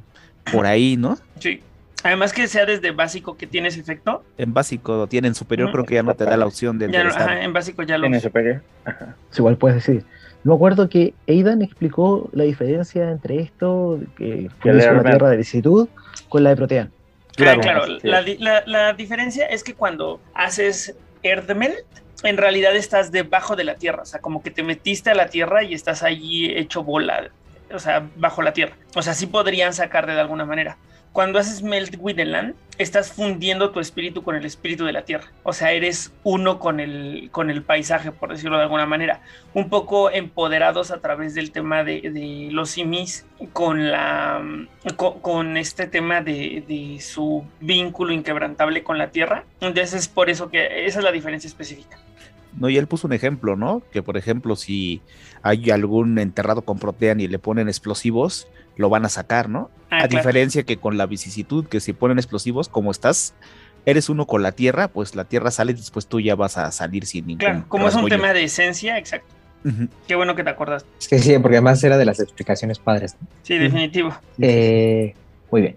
[0.52, 1.18] por ahí, ¿no?
[1.40, 1.60] Sí.
[2.04, 4.22] Además que sea desde básico que tiene ese efecto.
[4.38, 7.02] En básico tiene en superior, creo que ya no te da la opción de Ya
[7.04, 8.06] no- ajá, en básico ya lo.
[8.06, 8.62] En superior.
[8.84, 9.16] Ajá.
[9.36, 10.04] Igual puedes decir.
[10.44, 15.36] Me acuerdo que Aidan explicó la diferencia entre esto, que Que es una tierra de
[15.36, 15.88] vicisitud,
[16.30, 16.90] con la de Protean.
[17.36, 17.80] Claro, Claro.
[17.84, 18.00] claro.
[18.00, 18.08] Sí.
[18.08, 21.84] La, di- la- la diferencia es que cuando haces Erdmelt,
[22.22, 24.02] en realidad estás debajo de la tierra.
[24.02, 27.28] O sea, como que te metiste a la tierra y estás allí hecho bola.
[27.72, 28.76] O sea, bajo la tierra.
[28.94, 30.76] O sea, sí podrían sacarte de alguna manera.
[31.12, 32.20] Cuando haces Melt with
[32.78, 35.32] estás fundiendo tu espíritu con el espíritu de la tierra.
[35.42, 39.20] O sea, eres uno con el, con el paisaje, por decirlo de alguna manera.
[39.52, 44.40] Un poco empoderados a través del tema de, los simis con la
[44.96, 49.44] con este tema de, de su vínculo inquebrantable con la tierra.
[49.60, 51.98] Entonces es por eso que esa es la diferencia específica.
[52.56, 53.82] No, y él puso un ejemplo, ¿no?
[53.92, 55.02] Que por ejemplo, si
[55.42, 59.70] hay algún enterrado con Protean y le ponen explosivos, lo van a sacar, ¿no?
[59.90, 60.16] Ah, a claro.
[60.16, 63.34] diferencia que con la vicisitud, que si ponen explosivos, como estás,
[63.86, 66.70] eres uno con la tierra, pues la tierra sale y después tú ya vas a
[66.70, 69.34] salir sin ningún Claro, como es un tema de esencia, exacto.
[70.08, 70.88] Qué bueno que te acordaste.
[70.98, 73.16] Es que sí, porque además era de las explicaciones padres.
[73.20, 73.28] ¿no?
[73.42, 74.14] Sí, definitivo.
[74.40, 75.14] Eh,
[75.50, 75.76] muy bien.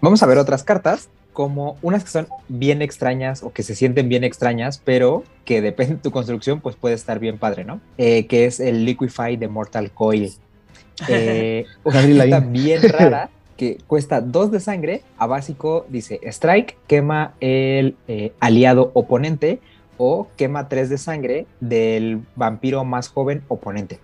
[0.00, 4.08] Vamos a ver otras cartas, como unas que son bien extrañas o que se sienten
[4.08, 7.80] bien extrañas, pero que depende de tu construcción, pues puede estar bien padre, ¿no?
[7.98, 10.32] Eh, que es el Liquify de Mortal Coil.
[11.08, 12.52] Eh, una Lavín.
[12.52, 15.02] bien rara que cuesta 2 de sangre.
[15.18, 19.58] A básico dice Strike, quema el eh, aliado oponente
[19.96, 23.98] o quema 3 de sangre del vampiro más joven oponente.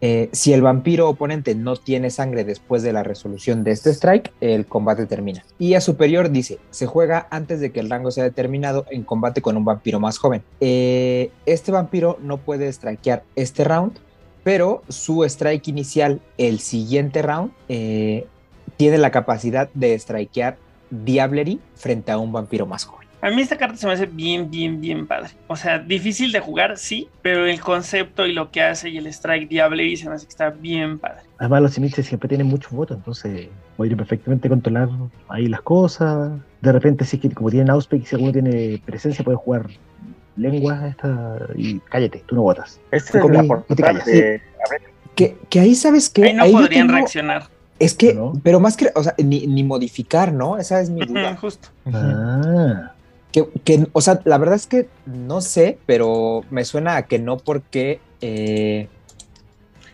[0.00, 4.32] Eh, si el vampiro oponente no tiene sangre después de la resolución de este strike,
[4.40, 5.44] el combate termina.
[5.58, 9.40] Y a superior dice, se juega antes de que el rango sea determinado en combate
[9.40, 10.42] con un vampiro más joven.
[10.60, 13.98] Eh, este vampiro no puede strikear este round,
[14.44, 18.26] pero su strike inicial, el siguiente round, eh,
[18.76, 20.58] tiene la capacidad de strikear
[20.90, 23.05] Diablery frente a un vampiro más joven.
[23.26, 25.30] A mí esta carta se me hace bien, bien, bien padre.
[25.48, 29.08] O sea, difícil de jugar, sí, pero el concepto y lo que hace y el
[29.08, 31.22] strike Diablery se me hace que está bien padre.
[31.38, 34.88] Además, los simiches siempre tienen muchos votos, entonces podrían perfectamente controlar
[35.28, 36.38] ahí las cosas.
[36.60, 39.66] De repente, sí que como tienen Auspec, si alguno tiene presencia, puede jugar
[40.36, 42.80] lengua esta y cállate, tú no votas.
[42.92, 44.06] Esta es Comí, la no te oportunidad callas.
[44.06, 44.40] de.
[44.64, 44.82] A ver,
[45.16, 47.48] Que, que ahí sabes que Ahí no podrían reaccionar.
[47.80, 48.32] Es que, ¿No?
[48.42, 50.58] pero más que, o sea, ni, ni modificar, ¿no?
[50.58, 51.36] Esa es mi duda.
[51.36, 51.68] Justo.
[51.92, 52.92] Ah,
[53.36, 57.18] Que, que, o sea, la verdad es que no sé, pero me suena a que
[57.18, 58.00] no porque...
[58.22, 58.88] eh,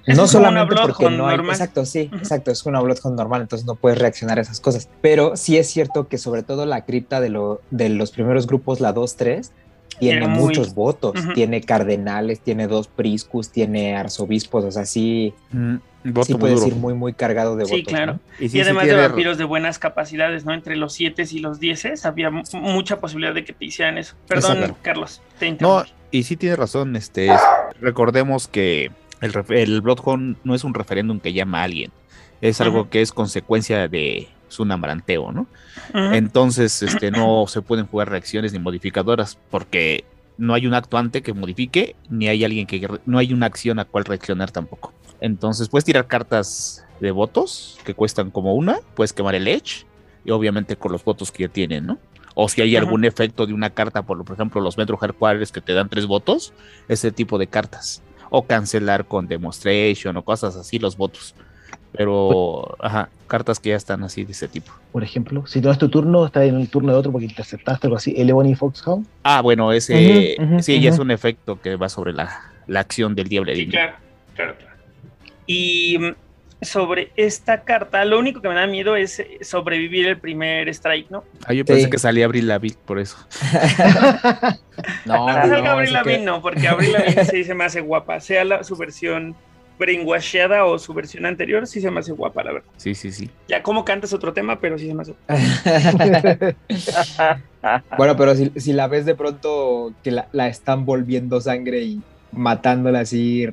[0.06, 1.38] no solamente porque no hay...
[1.38, 1.56] normal.
[1.56, 4.88] Exacto, sí, exacto, es una Bloodhound normal, entonces no puedes reaccionar a esas cosas.
[5.00, 8.78] Pero sí es cierto que sobre todo la cripta de, lo, de los primeros grupos,
[8.78, 9.50] la 2-3,
[9.98, 11.14] tiene muy- muchos votos.
[11.34, 16.56] Tiene cardenales, tiene dos priscus, tiene arzobispos, o sea, sí, Mm, voto sí muy puedes
[16.60, 16.68] duro.
[16.68, 17.88] ir muy, muy cargado de Sí, votos.
[17.88, 18.12] claro.
[18.14, 18.20] ¿no?
[18.36, 20.52] Y, sí, y sí además de vampiros de buenas capacidades, ¿no?
[20.54, 24.14] Entre los 7 y los 10 había mu- mucha posibilidad de que te hicieran eso.
[24.26, 24.76] Perdón, Exacto.
[24.82, 25.90] Carlos, te No, interrumpí.
[26.10, 27.40] y sí tiene razón, este, es-
[27.80, 28.90] recordemos que
[29.20, 31.90] el, el Bloodhound no es un referéndum que llama a alguien,
[32.40, 35.46] es algo que es consecuencia de su nambranteo, ¿no?
[35.90, 36.14] Ujú.
[36.14, 40.04] Entonces, este, no se pueden jugar reacciones ni modificadoras porque
[40.38, 43.78] no hay un acto ante que modifique, ni hay alguien que no hay una acción
[43.78, 44.92] a cual reaccionar tampoco.
[45.20, 49.86] Entonces, puedes tirar cartas de votos que cuestan como una, puedes quemar el Edge,
[50.24, 51.98] y obviamente con los votos que ya tienen, ¿no?
[52.34, 55.60] O si hay algún efecto de una carta, por, por ejemplo, los Metro Hardquarters que
[55.60, 56.52] te dan tres votos,
[56.88, 58.02] ese tipo de cartas.
[58.30, 61.34] O cancelar con Demonstration o cosas así, los votos.
[61.94, 64.72] Pero, ajá, cartas que ya están así de ese tipo.
[64.92, 67.86] Por ejemplo, si no es tu turno, está en el turno de otro porque interceptaste
[67.86, 69.06] algo así, el Ebony Foxhound.
[69.24, 73.28] Ah, bueno, ese sí, ya es un efecto que va sobre la, la acción del
[73.28, 73.94] diablo Sí, claro,
[74.34, 74.72] claro, claro.
[75.46, 76.14] Y mm,
[76.64, 81.10] sobre esta carta, lo único que me da miedo es eh, sobrevivir el primer strike,
[81.10, 81.24] ¿no?
[81.44, 81.90] Ah, yo pensé Sí.
[81.90, 83.16] que salía Abril Lavigne por eso.
[85.04, 87.64] No, no, salga no, Avril ese Lavigne, que- no, porque Avril Lavigne sí se me
[87.64, 88.20] hace guapa.
[88.20, 89.34] Sea la, su versión
[89.82, 92.68] brainwasheada o su versión anterior, sí se me hace guapa, la verdad.
[92.76, 93.28] Sí, sí, sí.
[93.48, 95.14] Ya cómo canta es otro tema, pero sí se me hace
[97.98, 102.00] bueno, pero si, si la ves de pronto que la, la están volviendo sangre y
[102.30, 103.48] matándola así,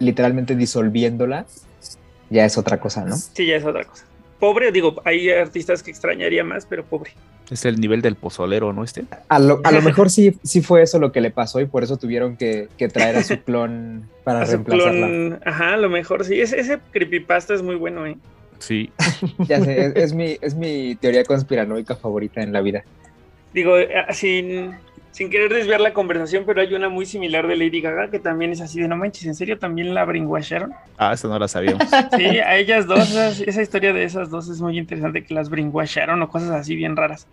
[0.00, 1.46] literalmente disolviéndola,
[2.30, 3.16] ya es otra cosa, ¿no?
[3.16, 4.04] Sí, ya es otra cosa.
[4.40, 7.12] Pobre, digo, hay artistas que extrañaría más, pero pobre.
[7.50, 8.84] Es el nivel del pozolero, ¿no?
[8.84, 9.04] Este.
[9.28, 11.82] A lo, a lo mejor sí, sí fue eso lo que le pasó y por
[11.82, 15.06] eso tuvieron que, que traer a su clon para A su reemplazarla.
[15.06, 16.40] clon, ajá, a lo mejor sí.
[16.40, 18.16] Ese, ese creepypasta es muy bueno, ¿eh?
[18.58, 18.90] Sí.
[19.48, 22.84] Ya sé, es, es mi, es mi teoría conspiranoica favorita en la vida.
[23.54, 24.74] Digo, eh, sin,
[25.18, 28.52] sin querer desviar la conversación, pero hay una muy similar de Lady Gaga que también
[28.52, 30.72] es así de no manches, ¿en serio también la brainwasharon?
[30.96, 31.82] Ah, esa no la sabíamos.
[32.16, 36.22] Sí, a ellas dos, esa historia de esas dos es muy interesante que las brainwasharon
[36.22, 37.26] o cosas así bien raras.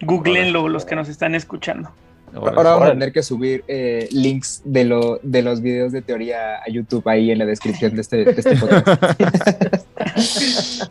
[0.00, 1.90] Googleenlo los que nos están escuchando.
[2.34, 6.62] Ahora vamos a tener que subir eh, links de, lo, de los videos de teoría
[6.66, 9.02] a YouTube ahí en la descripción de este, de este podcast.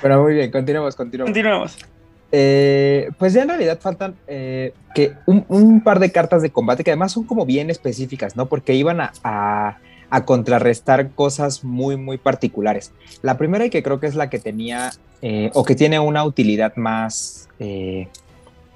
[0.00, 1.28] Bueno, muy bien, continuemos, continuemos.
[1.28, 1.97] Continuamos.
[2.30, 6.90] Eh, pues ya en realidad faltan eh, que un, par de cartas de combate que
[6.90, 8.46] además son como bien específicas, ¿no?
[8.46, 9.78] Porque iban a, a-
[10.24, 12.92] contrarrestar cosas muy, muy particulares.
[13.22, 14.90] La primera y que creo que es la que tenía
[15.22, 18.08] eh, o que tiene una utilidad más, eh,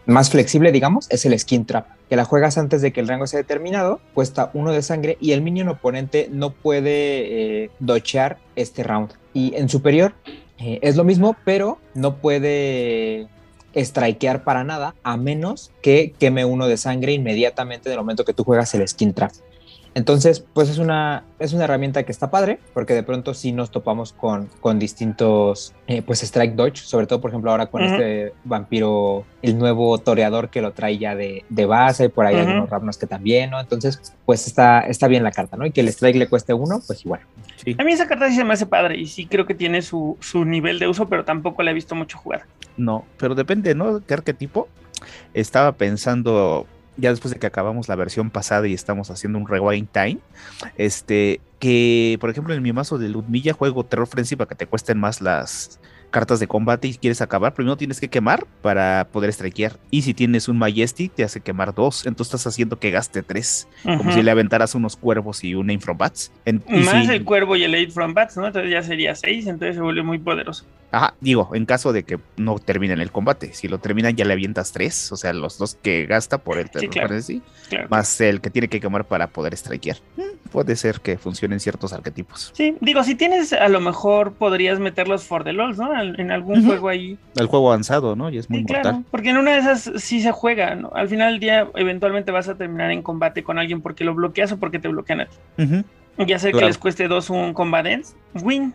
[0.06, 3.26] más flexible, digamos, es el Skin Trap, que la juegas antes de que el rango
[3.26, 9.12] sea determinado, cuesta uno de sangre y el minion oponente no puede dochear este round.
[9.32, 10.14] Y en superior
[10.58, 13.26] es lo mismo, pero no puede
[13.76, 18.34] strikear para nada, a menos que queme uno de sangre inmediatamente en el momento que
[18.34, 19.32] tú juegas el skin trap.
[19.94, 23.70] Entonces, pues es una, es una herramienta que está padre, porque de pronto sí nos
[23.70, 28.32] topamos con, con distintos, eh, pues strike dodge, sobre todo, por ejemplo, ahora con este
[28.44, 32.44] vampiro, el nuevo toreador que lo trae ya de, de base, por ahí Ujú.
[32.44, 33.60] algunos Ravnos que también, ¿no?
[33.60, 35.66] Entonces, pues está, está bien la carta, ¿no?
[35.66, 37.20] Y que el strike le cueste uno, pues igual.
[37.62, 37.76] Sí.
[37.78, 40.16] A mí esa carta sí se me hace padre y sí creo que tiene su,
[40.20, 42.44] su nivel de uso, pero tampoco la he visto mucho jugar.
[42.78, 44.00] No, pero depende, ¿no?
[44.06, 44.68] ¿Qué arquetipo?
[45.34, 46.66] Estaba pensando,
[46.96, 50.18] ya después de que acabamos la versión pasada y estamos haciendo un rewind time,
[50.76, 54.66] este, que por ejemplo en mi mazo de Ludmilla juego Terror Frenzy para que te
[54.66, 59.32] cuesten más las cartas de combate y quieres acabar, primero tienes que quemar para poder
[59.32, 59.78] strikear.
[59.90, 62.04] Y si tienes un Majestic, te hace quemar dos.
[62.04, 63.66] Entonces estás haciendo que gaste tres.
[63.82, 66.30] Como si le aventaras unos cuervos y una Infrobats.
[66.44, 68.46] En- y Más si- el cuervo y el from Bats, ¿no?
[68.46, 70.66] Entonces ya sería 6, entonces se vuelve muy poderoso.
[70.92, 73.54] Ajá, digo, en caso de que no terminen el combate.
[73.54, 75.10] Si lo terminan, ya le avientas tres.
[75.10, 77.08] O sea, los dos que gasta por el Terror claro.
[77.08, 77.40] Frenzy,
[77.70, 77.88] Claro.
[77.90, 79.96] más el que tiene que quemar para poder strikear.
[80.18, 82.50] Mm, Puede ser que funcionen ciertos arquetipos.
[82.54, 85.98] Sí, digo, si tienes, a lo mejor podrías meterlos for the LOLs, ¿no?
[86.02, 87.16] En algún juego ahí.
[87.36, 88.28] El juego avanzado, ¿no?
[88.28, 88.82] Y es muy Sí, mortal.
[88.82, 89.04] claro.
[89.10, 90.90] Porque en una de esas sí se juega, ¿no?
[90.94, 94.52] Al final del día, eventualmente vas a terminar en combate con alguien porque lo bloqueas
[94.52, 95.36] o porque te bloquean a ti.
[95.56, 95.84] Ujú.
[96.26, 98.74] Ya sea que les cueste dos un combat dance, win.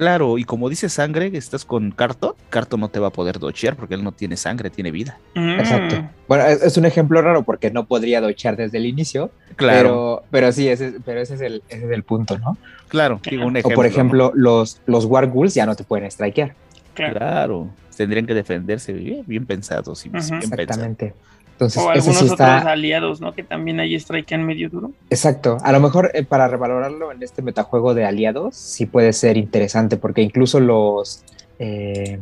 [0.00, 2.34] Claro, y como dice sangre, estás con Carto.
[2.48, 5.18] Carto no te va a poder dochear porque él no tiene sangre, tiene vida.
[5.34, 5.60] Mm.
[5.60, 6.08] Exacto.
[6.26, 10.24] Bueno, es, es un ejemplo raro porque no podría dochear desde el inicio, Claro, pero,
[10.30, 12.56] pero sí, ese, pero ese, es el, ese es el punto, ¿no?
[12.88, 13.20] claro.
[13.30, 13.76] Digo, un o ejemplo.
[13.76, 13.90] por ¿no?
[13.90, 16.54] ejemplo, los, los Warghouls ya no te pueden strikear.
[16.94, 17.18] Claro.
[17.18, 17.70] Claro.
[17.94, 20.44] Tendrían que defenderse bien, bien pensados bien pensados.
[20.44, 21.12] Exactamente.
[21.60, 22.58] Entonces, O algunos sí otros está.
[22.70, 23.34] aliados, ¿no?
[23.34, 24.92] Que también ahí strikean medio duro.
[25.10, 25.58] Exacto.
[25.62, 29.96] A lo mejor eh, para revalorarlo en este metajuego de aliados, sí puede ser interesante,
[29.98, 31.22] porque incluso los.
[31.58, 32.18] eh,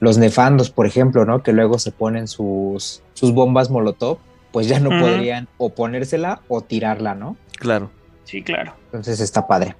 [0.00, 1.44] los nefandos, por ejemplo, ¿no?
[1.44, 4.18] Que luego se ponen sus, sus bombas molotov,
[4.50, 7.36] pues ya no podrían o ponérsela o tirarla, ¿no?
[7.56, 7.88] Claro.
[8.24, 8.74] Sí, claro.
[8.86, 9.76] Entonces está padre.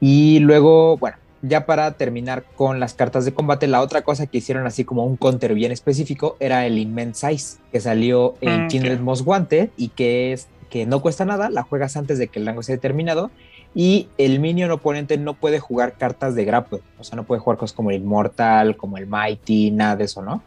[0.00, 4.38] Y luego, bueno, ya para terminar con las cartas de combate, la otra cosa que
[4.38, 8.68] hicieron así como un counter bien específico era el Immense Size, que salió en Mm,
[8.68, 9.04] Kindred claro.
[9.04, 12.46] Most Wanted y que es que no cuesta nada, la juegas antes de que el
[12.46, 13.30] rango sea determinado
[13.74, 17.58] y el minion oponente no puede jugar cartas de grapple, o sea, no puede jugar
[17.58, 20.42] cosas como el Immortal, como el Mighty, nada de eso, ¿no?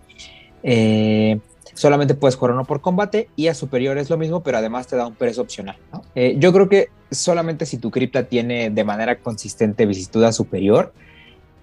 [0.64, 1.40] Eh,
[1.76, 4.96] solamente puedes jugar uno por combate y a superior es lo mismo, pero además te
[4.96, 5.78] da un precio opcional.
[6.16, 10.94] Eh, yo creo que solamente si tu cripta tiene de manera consistente vicisitud a superior,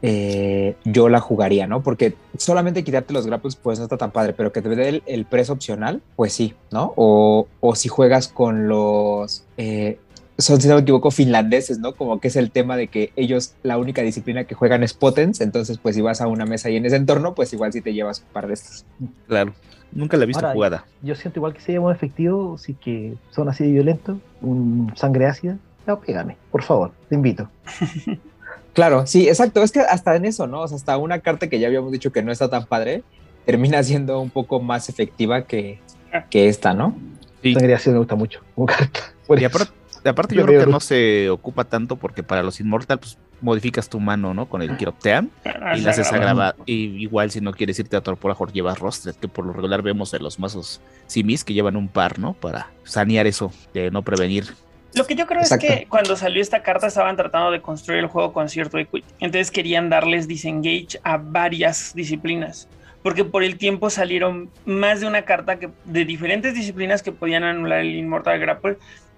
[0.02, 1.82] eh, yo la jugaría, ¿no?
[1.82, 5.02] Porque solamente quitarte los grapples, pues no está tan padre, pero que te dé el,
[5.06, 6.92] el precio opcional, pues sí, ¿no?
[6.96, 9.44] O, o si juegas con los.
[9.56, 9.98] eh,
[10.38, 11.94] son, si no me equivoco, finlandeses, ¿no?
[11.94, 15.44] Como que es el tema de que ellos, la única disciplina que juegan es Potence,
[15.44, 17.94] entonces pues si vas a una mesa y en ese entorno, pues igual sí te
[17.94, 18.84] llevas un par de estos.
[19.28, 19.54] Claro.
[19.92, 20.84] Nunca la he visto Ahora, jugada.
[21.02, 25.26] Yo siento igual que sería muy efectivo, si que son así de violentos, un sangre
[25.26, 27.48] ácida, no, pégame, por favor, te invito.
[28.72, 29.62] Claro, sí, exacto.
[29.62, 30.62] Es que hasta en eso, ¿no?
[30.62, 33.02] O sea, hasta una carta que ya habíamos dicho que no está tan padre,
[33.44, 35.78] termina siendo un poco más efectiva que,
[36.30, 36.96] que esta, ¿no?
[37.42, 37.52] Sí.
[37.52, 39.00] Sangre ácida me gusta mucho, como carta.
[39.38, 43.88] Y aparte, yo creo que no se ocupa tanto porque para los Inmortal pues modificas
[43.88, 44.46] tu mano, ¿no?
[44.46, 45.28] Con el Kiropteam
[45.76, 46.54] y la haces agravada.
[46.64, 49.82] Y igual si no quieres irte a Torpor, mejor llevas Rostred, que por lo regular
[49.82, 52.32] vemos en los mazos Simis que llevan un par, ¿no?
[52.34, 54.54] Para sanear eso, de no prevenir.
[54.94, 55.66] Lo que yo creo Exacto.
[55.66, 59.06] es que cuando salió esta carta estaban tratando de construir el juego con cierto equity.
[59.20, 62.68] Entonces querían darles disengage a varias disciplinas.
[63.02, 67.42] Porque por el tiempo salieron más de una carta que, de diferentes disciplinas que podían
[67.42, 68.76] anular el Immortal Grapple.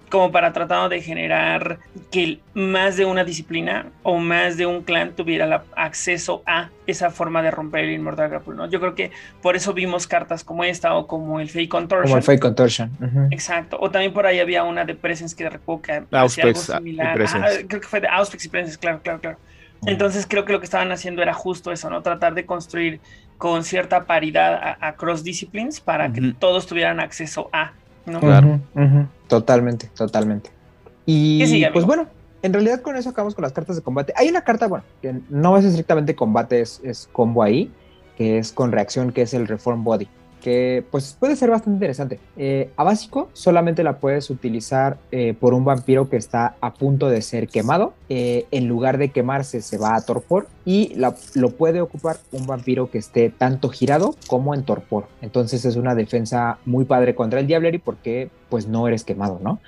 [0.09, 1.79] Como para tratar de generar
[2.11, 7.09] que más de una disciplina o más de un clan tuviera la- acceso a esa
[7.09, 8.55] forma de romper el Immortal Grapple.
[8.55, 8.69] ¿no?
[8.69, 9.11] Yo creo que
[9.41, 12.03] por eso vimos cartas como esta o como el Fake Contortion.
[12.03, 12.91] Como el Fake Contortion.
[13.01, 13.27] Ujú.
[13.31, 13.77] Exacto.
[13.79, 17.21] O también por ahí había una de Presence que recuerdo que hacía algo ah, similar.
[17.33, 19.37] Ah, creo que fue de Auspex y Presence, claro, claro, claro.
[19.87, 22.01] Entonces creo que lo que estaban haciendo era justo eso, ¿no?
[22.01, 23.01] Tratar de construir
[23.37, 26.33] con cierta paridad a, a cross disciplines para que Ujú.
[26.33, 27.73] todos tuvieran acceso a,
[28.05, 28.19] ¿no?
[28.19, 28.59] Claro.
[28.75, 29.07] Ujú.
[29.27, 30.51] Totalmente, totalmente.
[31.05, 32.07] Y ¿Qué sigue, pues bueno,
[32.41, 34.13] en realidad con eso acabamos con las cartas de combate.
[34.15, 37.71] Hay una carta, bueno, que no es estrictamente combate, es, es combo ahí,
[38.17, 40.07] que es con reacción, que es el Reform Body,
[40.45, 42.19] que pues puede ser bastante interesante.
[42.37, 47.09] Eh, a básico solamente la puedes utilizar eh, por un vampiro que está a punto
[47.09, 47.93] de ser quemado.
[48.09, 52.45] Eh, en lugar de quemarse se va a torpor y la- lo puede ocupar un
[52.45, 55.07] vampiro que esté tanto girado como en torpor.
[55.23, 59.59] Entonces es una defensa muy padre contra el Diablery porque pues no eres quemado, ¿no?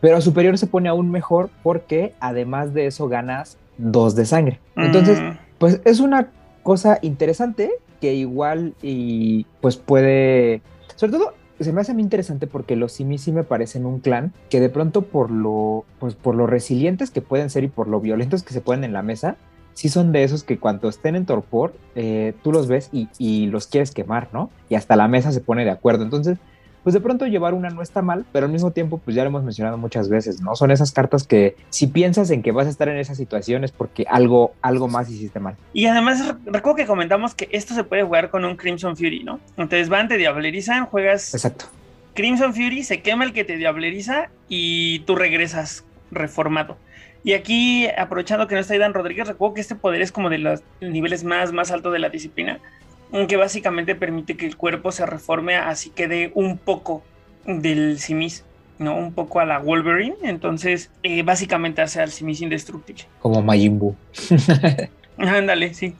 [0.00, 4.60] Pero a superior se pone aún mejor porque además de eso ganas dos de sangre.
[4.76, 6.28] Entonces, Mm, pues es una
[6.62, 7.70] cosa interesante
[8.02, 10.60] que igual y pues puede,
[10.96, 14.32] sobre todo se me hace muy interesante porque los Simi sí me parecen un clan
[14.50, 18.00] que de pronto por lo, pues por lo resilientes que pueden ser y por lo
[18.00, 19.36] violentos que se ponen en la mesa,
[19.72, 23.46] sí son de esos que cuando estén en torpor, eh, tú los ves y, y
[23.46, 24.50] los quieres quemar, ¿no?
[24.68, 26.02] Y hasta la mesa se pone de acuerdo.
[26.02, 26.38] Entonces,
[26.82, 29.28] pues de pronto llevar una no está mal, pero al mismo tiempo, pues ya lo
[29.28, 30.56] hemos mencionado muchas veces, ¿no?
[30.56, 33.72] Son esas cartas que si piensas en que vas a estar en esa situación es
[33.72, 35.56] porque algo, algo más hiciste mal.
[35.72, 39.24] Y además re- recuerdo que comentamos que esto se puede jugar con un Crimson Fury,
[39.24, 39.38] ¿no?
[39.56, 41.66] Entonces van, te diablerizan, juegas Exacto.
[42.14, 46.76] Crimson Fury, se quema el que te diableriza y tú regresas reformado.
[47.24, 50.38] Y aquí, aprovechando que no está Dan Rodríguez, recuerdo que este poder es como de
[50.38, 52.58] los niveles más, más altos de la disciplina,
[53.28, 57.02] que básicamente permite que el cuerpo se reforme así quede un poco
[57.46, 58.44] del Simis,
[58.78, 58.96] ¿no?
[58.96, 60.16] Un poco a la Wolverine.
[60.22, 63.04] Entonces, eh, básicamente hace al Simis indestructible.
[63.20, 63.94] Como Majin Buu.
[65.18, 65.94] Ándale, sí.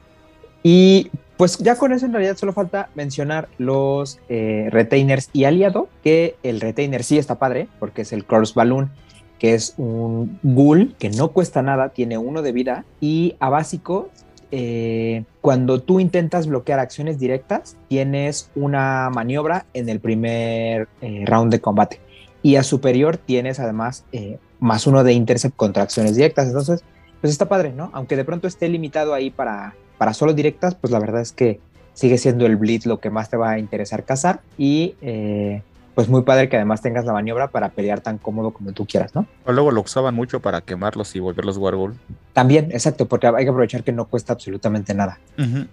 [0.63, 5.89] Y pues ya con eso en realidad solo falta mencionar los eh, retainers y aliado,
[6.03, 8.91] que el retainer sí está padre, porque es el Corpse Balloon,
[9.39, 14.09] que es un ghoul que no cuesta nada, tiene uno de vida, y a básico,
[14.51, 21.51] eh, cuando tú intentas bloquear acciones directas, tienes una maniobra en el primer eh, round
[21.51, 21.99] de combate.
[22.41, 26.47] Y a superior tienes además eh, más uno de intercept contra acciones directas.
[26.47, 26.85] Entonces,
[27.19, 27.89] pues está padre, ¿no?
[27.91, 31.59] Aunque de pronto esté limitado ahí para, para solo directas, pues la verdad es que
[31.93, 34.39] sigue siendo el Blitz lo que más te va a interesar cazar.
[34.57, 35.61] Y eh,
[35.95, 39.13] pues muy padre que además tengas la maniobra para pelear tan cómodo como tú quieras,
[39.13, 39.27] ¿no?
[39.45, 41.95] O luego lo usaban mucho para quemarlos y volverlos Wargol.
[42.33, 45.19] También, exacto, porque hay que aprovechar que no cuesta absolutamente nada.
[45.37, 45.67] Ujú.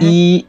[0.00, 0.46] Y,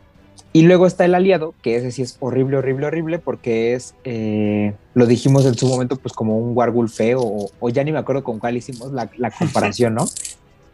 [0.54, 4.74] y luego está el aliado, que ese sí es horrible, horrible, horrible, porque es, eh,
[4.94, 8.00] lo dijimos en su momento, pues como un Wargul feo, o, o ya ni me
[8.00, 10.06] acuerdo con cuál hicimos la, la comparación, ¿no?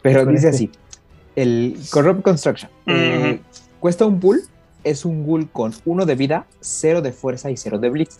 [0.01, 0.71] Pero dice así,
[1.35, 3.39] el Corrupt Construction, eh,
[3.79, 4.41] cuesta un pool,
[4.83, 8.19] es un ghoul con uno de vida, cero de fuerza y cero de blitz.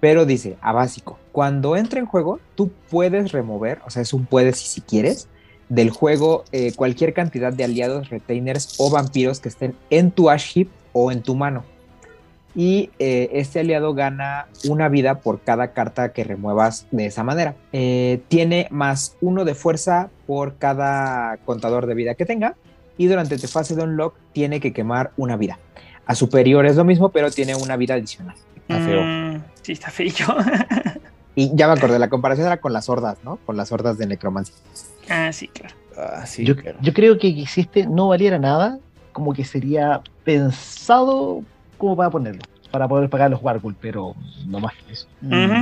[0.00, 4.24] Pero dice, a básico, cuando entra en juego, tú puedes remover, o sea, es un
[4.24, 5.28] puedes si, si quieres,
[5.70, 10.52] del juego eh, cualquier cantidad de aliados, retainers o vampiros que estén en tu Ash
[10.54, 11.64] Heap o en tu mano.
[12.54, 17.54] Y eh, este aliado gana una vida por cada carta que remuevas de esa manera.
[17.72, 22.56] Eh, tiene más uno de fuerza por cada contador de vida que tenga.
[23.00, 25.58] Y durante tu fase de unlock tiene que quemar una vida.
[26.04, 28.36] A superior es lo mismo, pero tiene una vida adicional.
[28.56, 29.02] Está feo.
[29.02, 30.12] Mm, sí, está feo.
[31.34, 33.38] Y ya me acordé, la comparación era con las hordas, ¿no?
[33.46, 34.54] Con las hordas de necromancia.
[35.08, 35.74] ah, sí, claro.
[35.96, 36.76] Ah, sí, yo, claro.
[36.82, 38.78] yo creo que que existe no valiera nada,
[39.12, 41.42] como que sería pensado
[41.78, 42.42] como para ponerlo.
[42.70, 44.14] para poder pagar los Wargul, pero
[44.46, 45.06] no más que eso.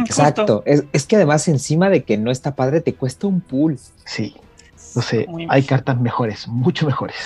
[0.05, 0.65] Exacto.
[0.66, 3.78] Es, es que además, encima de que no está padre, te cuesta un pool.
[4.05, 4.35] Sí.
[4.99, 7.16] Entonces, Muy hay cartas mejores, mucho mejores.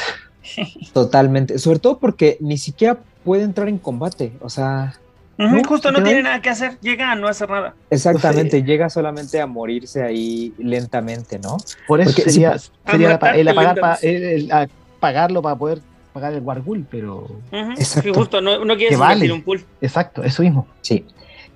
[0.92, 1.58] Totalmente.
[1.58, 4.32] Sobre todo porque ni siquiera puede entrar en combate.
[4.40, 4.94] O sea,
[5.38, 7.74] No, justo no tiene nada que hacer, llega a no hacer nada.
[7.90, 11.56] exactamente, llega solamente a morirse ahí lentamente, ¿no?
[11.86, 14.68] Por eso Porque sería, si- sería la pa- matarte el, apagar pa- el- el- a
[15.00, 15.80] pagarlo para poder
[16.12, 17.20] pagar el Wargul, pero
[17.50, 18.08] Ujú, Exacto.
[18.10, 19.14] sí, justo, no, no quieres vale.
[19.14, 19.64] invertir un pool.
[19.80, 20.66] exacto, eso mismo.
[20.82, 21.06] Sí.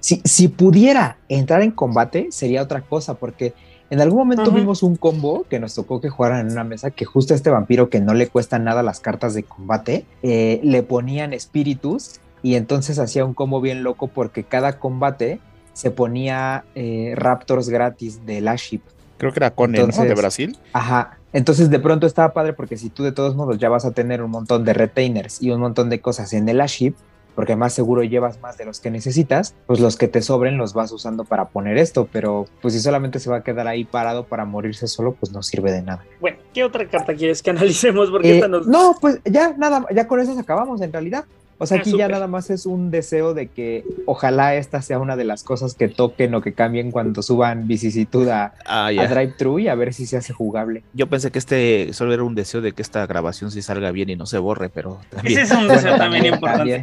[0.06, 3.54] Si, si pudiera entrar en combate, sería otra cosa, porque
[3.90, 4.60] en algún momento Ujú.
[4.60, 7.50] vimos un combo que nos tocó que jugaran en una mesa que justo a este
[7.50, 12.54] vampiro que no le cuesta nada las cartas de combate, eh, le ponían espíritus y
[12.54, 15.40] entonces hacía un combo bien loco porque cada combate
[15.72, 18.82] se ponía eh, raptors gratis de Laship.
[19.18, 19.64] Creo que era ¿no?
[19.64, 20.56] Entonces- De Brasil.
[20.72, 21.18] Ajá.
[21.32, 24.22] Entonces de pronto estaba padre porque si tú de todos modos ya vas a tener
[24.22, 26.94] un montón de retainers y un montón de cosas en el ship,
[27.36, 30.74] porque más seguro llevas más de los que necesitas, pues los que te sobren los
[30.74, 34.24] vas usando para poner esto, pero pues si solamente se va a quedar ahí parado
[34.24, 36.04] para morirse solo, pues no sirve de nada.
[36.20, 38.10] Bueno, ¿qué otra carta quieres que analicemos?
[38.10, 38.66] Porque Eh, esta nos...
[38.66, 41.24] No, pues ya nada, ya con eso acabamos en realidad.
[41.58, 44.98] O sea, Ah, aquí ya nada más es un deseo de que ojalá esta sea
[44.98, 48.92] una de las cosas que toquen o que cambien cuando suban vicisitud a, Ah, a
[48.92, 49.08] ya.
[49.08, 50.82] Drive-Thru y a ver si se hace jugable.
[50.92, 54.10] Yo pensé que este solo era un deseo de que esta grabación sí salga bien
[54.10, 55.40] y no se borre, pero también.
[55.40, 56.82] Ese es un deseo también importante.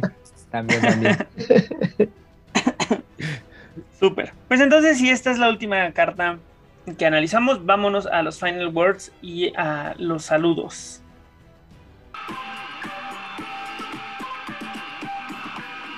[0.54, 1.18] también, también.
[3.98, 4.32] Súper.
[4.46, 6.38] Pues entonces, si esta es la última carta
[6.96, 11.02] que analizamos, vámonos a los final words y a los saludos.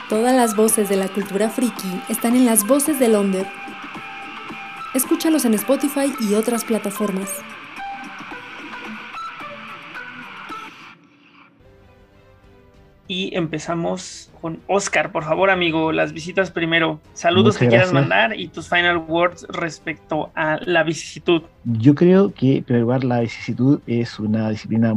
[0.09, 3.47] Todas las voces de la cultura friki están en las voces de Londres.
[4.95, 7.29] Escúchalos en Spotify y otras plataformas.
[13.09, 17.01] Y empezamos con Oscar, por favor, amigo, las visitas primero.
[17.15, 18.09] Saludos Muchas que quieras gracias.
[18.11, 21.43] mandar y tus final words respecto a la vicisitud.
[21.65, 24.95] Yo creo que, en primer lugar, la vicisitud es una disciplina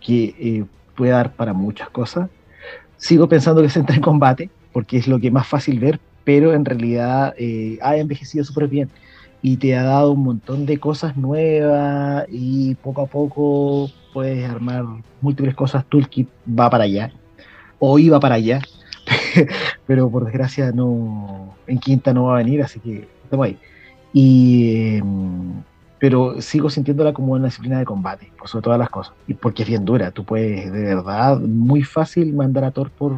[0.00, 0.64] que eh,
[0.94, 2.30] puede dar para muchas cosas.
[2.96, 6.54] Sigo pensando que se entra en combate, porque es lo que más fácil ver, pero
[6.54, 8.90] en realidad eh, ha envejecido súper bien
[9.42, 14.84] y te ha dado un montón de cosas nuevas y poco a poco puedes armar
[15.20, 15.84] múltiples cosas.
[15.88, 17.12] Toolkit va para allá,
[17.78, 18.60] o iba para allá,
[19.86, 23.58] pero por desgracia no, en quinta no va a venir, así que estamos ahí.
[24.12, 25.62] Y, em,
[25.98, 29.14] pero sigo sintiéndola como una disciplina de combate, por sobre todas las cosas.
[29.26, 33.12] Y porque es bien dura, tú puedes de verdad muy fácil mandar a Thor por,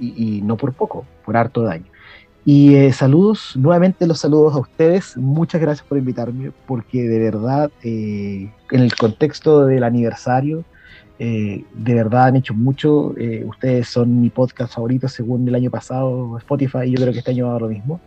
[0.00, 1.86] y, no por poco, por harto daño.
[2.44, 7.72] Y eh, saludos, nuevamente los saludos a ustedes, muchas gracias por invitarme, porque de verdad,
[7.82, 10.64] eh, en el contexto del aniversario,
[11.18, 15.70] eh, de verdad han hecho mucho, eh, ustedes son mi podcast favorito según el año
[15.70, 18.00] pasado Spotify, y yo creo que este año va a lo mismo.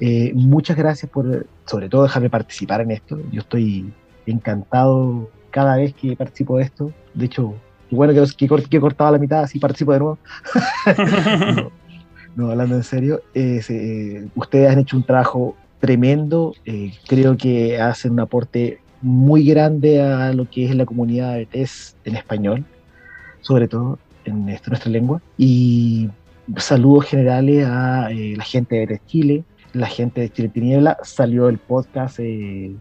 [0.00, 3.18] Eh, muchas gracias por, sobre todo, dejarme participar en esto.
[3.32, 3.92] Yo estoy
[4.26, 6.92] encantado cada vez que participo de esto.
[7.14, 7.54] De hecho,
[7.90, 10.18] bueno que, que, que he cortado la mitad, así participo de nuevo.
[11.56, 11.72] no,
[12.36, 16.54] no, hablando en serio, eh, ustedes han hecho un trabajo tremendo.
[16.64, 21.46] eh, creo que hacen un aporte muy grande a lo que es la comunidad de
[21.46, 22.64] TES en español,
[23.40, 25.20] sobre todo en nuestra lengua.
[25.36, 26.08] Y
[26.56, 30.98] saludos generales a eh, la gente de Chile, la gente de Chile Tiniebla.
[31.02, 32.74] Salió el podcast eh,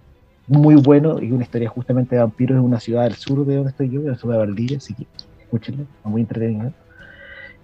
[0.48, 3.72] muy bueno y una historia justamente de vampiros en una ciudad del sur de donde
[3.72, 5.06] estoy yo, en la ciudad de Valdivia, así que
[5.42, 6.74] escúchenlo, muy entretenido.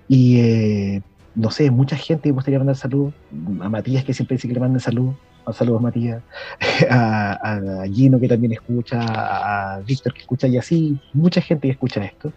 [0.07, 1.01] Y eh,
[1.35, 3.13] no sé, mucha gente me gustaría mandar saludos.
[3.61, 5.15] A Matías, que siempre dice que le manden saludos.
[5.51, 6.21] Saludos, Matías.
[6.89, 7.33] A,
[7.81, 8.99] a Gino, que también escucha.
[9.01, 10.47] A Víctor, que escucha.
[10.47, 12.31] Y así, mucha gente que escucha esto.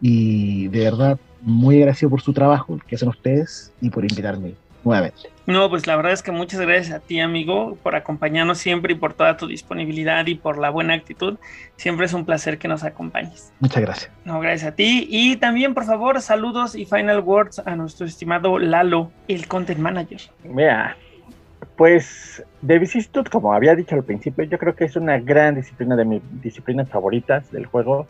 [0.00, 4.54] Y de verdad, muy agradecido por su trabajo que hacen ustedes y por invitarme
[4.84, 5.30] nuevamente.
[5.46, 8.96] No, pues la verdad es que muchas gracias a ti, amigo, por acompañarnos siempre y
[8.96, 11.36] por toda tu disponibilidad y por la buena actitud.
[11.76, 13.52] Siempre es un placer que nos acompañes.
[13.58, 14.10] Muchas gracias.
[14.24, 15.06] No, gracias a ti.
[15.10, 20.20] Y también, por favor, saludos y final words a nuestro estimado Lalo, el content manager.
[20.44, 20.96] Mira,
[21.82, 25.96] pues de vicisitud, como había dicho al principio, yo creo que es una gran disciplina
[25.96, 28.06] de mis disciplinas favoritas del juego.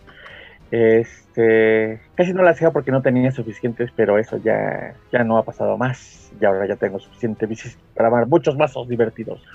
[0.71, 5.43] Este, casi no la hacía porque no tenía suficientes, pero eso ya, ya no ha
[5.43, 6.31] pasado más.
[6.39, 9.43] Y ahora ya tengo suficiente vicisitud para armar muchos mazos divertidos.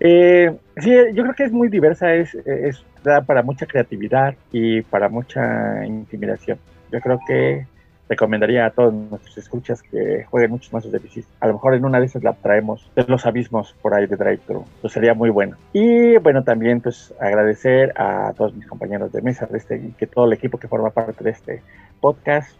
[0.00, 4.80] Eh, sí, yo creo que es muy diversa, es, es da para mucha creatividad y
[4.80, 6.58] para mucha intimidación.
[6.90, 7.66] Yo creo que
[8.08, 11.26] recomendaría a todos nuestros escuchas que jueguen muchos mazos de bicis.
[11.40, 14.16] A lo mejor en una de esas la traemos de los abismos por ahí de
[14.16, 14.64] Drive Thru.
[14.80, 15.56] Pues sería muy bueno.
[15.72, 20.06] Y bueno, también pues agradecer a todos mis compañeros de mesa de este y que
[20.06, 21.62] todo el equipo que forma parte de este
[22.00, 22.50] podcast.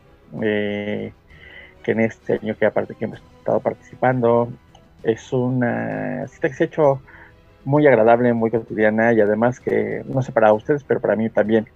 [0.43, 1.13] Eh,
[1.85, 4.49] que en este año que aparte que hemos estado participando,
[5.05, 7.01] es una cita que se hecho
[7.65, 11.69] muy agradable, muy cotidiana y además que, no sé para ustedes, pero para mí también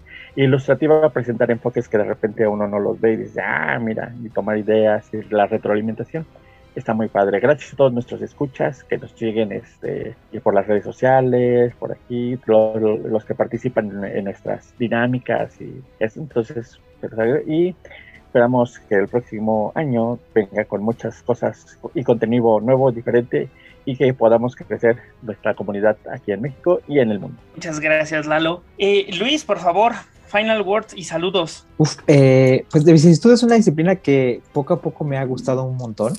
[0.45, 4.15] ilustrativa a presentar enfoques que de repente uno no los ve y dice, ah, mira,
[4.23, 6.27] y tomar ideas y la retroalimentación.
[6.77, 7.41] Está muy padre.
[7.41, 11.91] Gracias a todos nuestros escuchas que nos lleguen este, y por las redes sociales, por
[11.91, 16.21] aquí, los, que participan en, nuestras dinámicas y eso.
[16.21, 17.13] Entonces, pues,
[17.49, 17.75] y
[18.27, 23.49] esperamos que el próximo año venga con muchas cosas y contenido nuevo, diferente
[23.89, 27.39] y que podamos crecer nuestra comunidad aquí en México y en el mundo.
[27.55, 28.63] Muchas gracias, Lalo.
[28.77, 29.95] Eh, Luis, por favor,
[30.27, 31.65] final words y saludos.
[31.79, 35.65] Uf, eh, pues de vicisitud es una disciplina que poco a poco me ha gustado
[35.65, 36.13] un montón.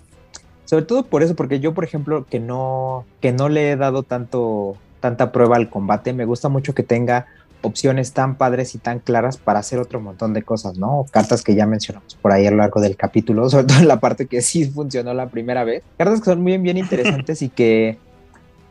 [0.65, 4.01] Sobre todo por eso, porque yo, por ejemplo, que no, que no le he dado
[4.01, 7.27] tanto, tanta prueba al combate, me gusta mucho que tenga
[7.61, 11.05] opciones tan padres y tan claras para hacer otro montón de cosas, ¿no?
[11.11, 13.99] Cartas que ya mencionamos por ahí a lo largo del capítulo, sobre todo en la
[13.99, 15.83] parte que sí funcionó la primera vez.
[15.97, 17.97] Cartas que son muy bien interesantes y que,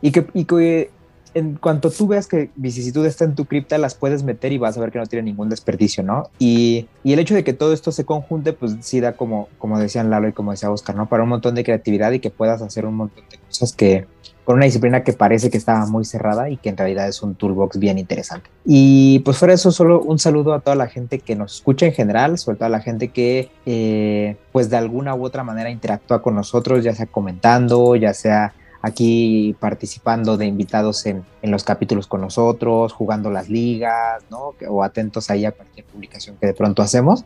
[0.01, 0.91] y que, y que
[1.35, 4.77] en cuanto tú veas que vicisitud está en tu cripta, las puedes meter y vas
[4.77, 6.29] a ver que no tiene ningún desperdicio, ¿no?
[6.39, 9.77] Y, y, el hecho de que todo esto se conjunte, pues sí da como, como
[9.77, 11.07] decían Lalo y como decía Oscar, ¿no?
[11.07, 14.07] Para un montón de creatividad y que puedas hacer un montón de cosas que,
[14.49, 17.35] con una disciplina que parece que estaba muy cerrada y que en realidad es un
[17.35, 18.49] toolbox bien interesante.
[18.65, 21.93] Y pues fuera eso, solo un saludo a toda la gente que nos escucha en
[21.93, 26.23] general, sobre todo a la gente que eh, pues de alguna u otra manera interactúa
[26.23, 32.07] con nosotros, ya sea comentando, ya sea aquí participando de invitados en, en, los capítulos
[32.07, 34.55] con nosotros, jugando las ligas, ¿no?
[34.67, 37.23] O atentos ahí a cualquier publicación que de pronto hacemos.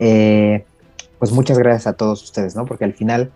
[0.00, 0.64] Eh,
[1.20, 2.66] pues muchas gracias a todos ustedes, ¿no?
[2.66, 3.30] Porque al final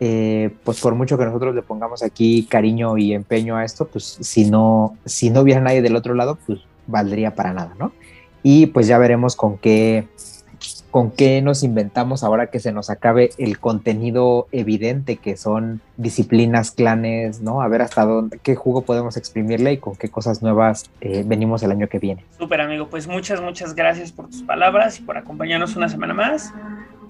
[0.00, 4.18] eh, pues por mucho que nosotros le pongamos aquí cariño y empeño a esto, pues
[4.20, 7.92] si no, si no hubiera nadie del otro lado, pues valdría para nada, ¿no?
[8.42, 10.06] Y pues ya veremos con qué,
[10.90, 16.70] con qué nos inventamos ahora que se nos acabe el contenido evidente que son disciplinas,
[16.70, 17.60] clanes, ¿no?
[17.60, 21.62] A ver hasta dónde, qué jugo podemos exprimirle y con qué cosas nuevas eh, venimos
[21.64, 22.24] el año que viene.
[22.38, 26.54] Súper amigo, pues muchas, muchas gracias por tus palabras y por acompañarnos una semana más.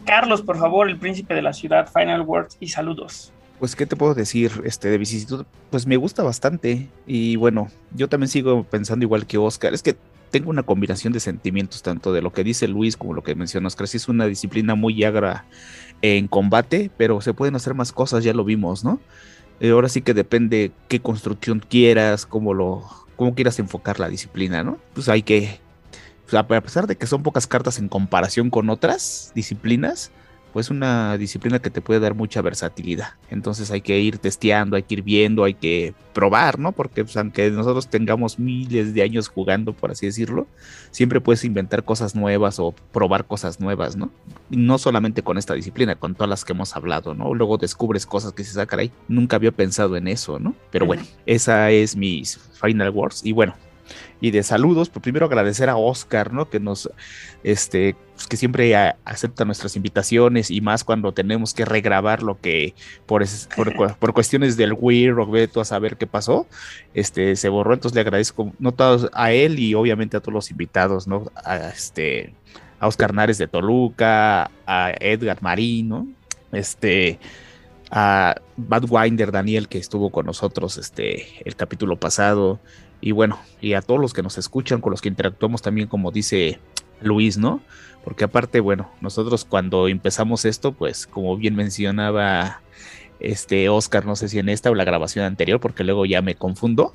[0.08, 3.30] Carlos, por favor, el príncipe de la ciudad, final words y saludos.
[3.58, 4.50] Pues, ¿qué te puedo decir?
[4.64, 6.88] Este, de vicisitud, pues me gusta bastante.
[7.06, 9.74] Y bueno, yo también sigo pensando igual que Oscar.
[9.74, 9.98] Es que
[10.30, 13.66] tengo una combinación de sentimientos, tanto de lo que dice Luis como lo que menciona
[13.66, 13.86] Oscar.
[13.86, 15.44] Sí, es una disciplina muy agra
[16.00, 19.00] en combate, pero se pueden hacer más cosas, ya lo vimos, ¿no?
[19.60, 22.82] Eh, ahora sí que depende qué construcción quieras, cómo lo,
[23.16, 24.78] cómo quieras enfocar la disciplina, ¿no?
[24.94, 25.60] Pues hay que
[26.32, 30.10] a pesar de que son pocas cartas en comparación con otras disciplinas,
[30.52, 33.10] pues una disciplina que te puede dar mucha versatilidad.
[33.30, 36.72] Entonces hay que ir testeando, hay que ir viendo, hay que probar, ¿no?
[36.72, 40.46] Porque pues, aunque nosotros tengamos miles de años jugando, por así decirlo,
[40.90, 44.10] siempre puedes inventar cosas nuevas o probar cosas nuevas, ¿no?
[44.50, 47.34] Y no solamente con esta disciplina, con todas las que hemos hablado, ¿no?
[47.34, 48.92] Luego descubres cosas que se sacan ahí.
[49.06, 50.54] Nunca había pensado en eso, ¿no?
[50.70, 53.24] Pero bueno, esa es mis Final Words.
[53.24, 53.54] Y bueno,
[54.20, 56.50] y de saludos, pues primero agradecer a Oscar, ¿no?
[56.50, 56.90] Que nos,
[57.44, 58.74] este, pues que siempre
[59.04, 62.74] acepta nuestras invitaciones y más cuando tenemos que regrabar lo que
[63.06, 63.24] por,
[63.98, 66.46] por, cuestiones del Weird o a saber qué pasó,
[66.94, 70.50] este, se borró, entonces le agradezco no todos a él y obviamente a todos los
[70.50, 71.30] invitados, ¿no?
[71.44, 72.34] A, este,
[72.80, 76.08] a Oscar Nares de Toluca, a Edgar Marino,
[76.50, 77.20] este,
[77.90, 82.60] a Badwinder Daniel que estuvo con nosotros este el capítulo pasado
[83.00, 86.10] y bueno, y a todos los que nos escuchan, con los que interactuamos también, como
[86.10, 86.58] dice
[87.00, 87.60] Luis, ¿no?
[88.04, 92.60] Porque aparte, bueno, nosotros cuando empezamos esto, pues como bien mencionaba
[93.20, 96.34] este Oscar, no sé si en esta o la grabación anterior, porque luego ya me
[96.34, 96.94] confundo,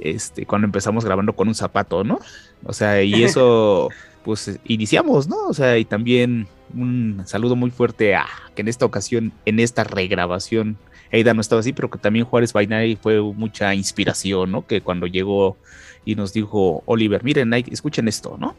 [0.00, 2.18] este, cuando empezamos grabando con un zapato, ¿no?
[2.64, 3.90] O sea, y eso,
[4.24, 5.36] pues iniciamos, ¿no?
[5.48, 9.84] O sea, y también un saludo muy fuerte a que en esta ocasión, en esta
[9.84, 10.78] regrabación,
[11.10, 14.66] Eida no estaba así, pero que también Juárez Bainay fue mucha inspiración, ¿no?
[14.66, 15.56] Que cuando llegó
[16.04, 18.54] y nos dijo Oliver, miren, escuchen esto, ¿no?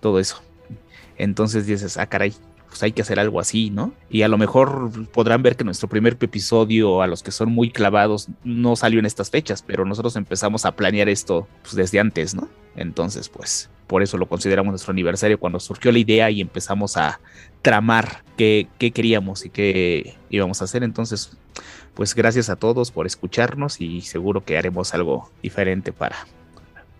[0.00, 0.42] Todo eso.
[1.18, 2.34] Entonces dices, ah, caray,
[2.68, 3.92] pues hay que hacer algo así, ¿no?
[4.10, 7.70] Y a lo mejor podrán ver que nuestro primer episodio, a los que son muy
[7.70, 12.34] clavados, no salió en estas fechas, pero nosotros empezamos a planear esto pues, desde antes,
[12.34, 12.48] ¿no?
[12.76, 17.20] Entonces, pues, por eso lo consideramos nuestro aniversario, cuando surgió la idea y empezamos a
[17.62, 20.82] tramar qué, qué queríamos y qué íbamos a hacer.
[20.82, 21.36] Entonces,
[21.94, 26.26] pues gracias a todos por escucharnos y seguro que haremos algo diferente para,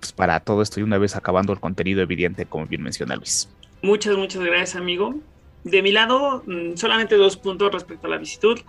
[0.00, 3.48] pues, para todo esto y una vez acabando el contenido evidente, como bien menciona Luis.
[3.82, 5.14] Muchas, muchas gracias, amigo.
[5.66, 8.60] De mi lado, mm, solamente dos puntos respecto a la visitud.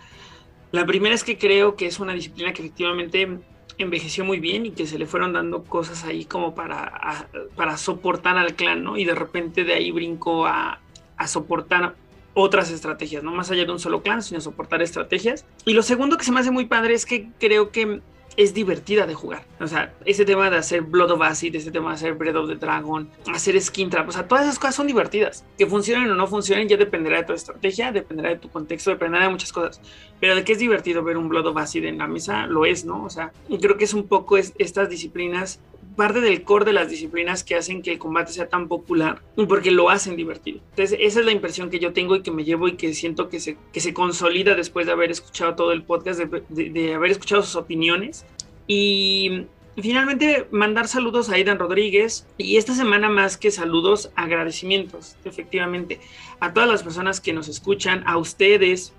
[0.72, 3.38] La primera es que creo que es una disciplina que efectivamente
[3.78, 8.40] envejeció muy bien y que se le fueron dando cosas ahí como para, para soportar
[8.40, 8.98] al clan, ¿no?
[8.98, 10.80] Y de repente de ahí brincó a,
[11.18, 11.94] a soportar
[12.34, 15.46] otras estrategias, no más allá de un solo clan, sino soportar estrategias.
[15.66, 18.02] Y lo segundo que se me hace muy padre es que creo que
[18.38, 19.44] es divertida de jugar.
[19.60, 22.48] O sea, ese tema de hacer Blood of Acid, ese tema de hacer Breath of
[22.48, 25.44] the Dragon, hacer Skin Trap, o sea, todas esas cosas son divertidas.
[25.58, 29.26] Que funcionen o no funcionen ya dependerá de tu estrategia, dependerá de tu contexto, dependerá
[29.26, 29.82] de muchas cosas.
[30.20, 32.86] Pero de que es divertido ver un Blood of Acid en la mesa, lo es,
[32.86, 33.04] ¿no?
[33.04, 35.60] O sea, creo que es un poco estas disciplinas
[35.98, 39.72] parte del core de las disciplinas que hacen que el combate sea tan popular, porque
[39.72, 40.62] lo hacen divertido.
[40.70, 43.28] Entonces, esa es la impresión que yo tengo y que me llevo y que siento
[43.28, 47.42] que se, que se consolida después de haber escuchado todo el podcast, de, haber escuchado
[47.42, 48.26] sus opiniones.
[48.68, 56.00] Y finalmente, mandar saludos a Aidan Rodríguez y esta semana más que saludos, agradecimientos, efectivamente,
[56.40, 58.94] a todas las personas que nos escuchan, a ustedes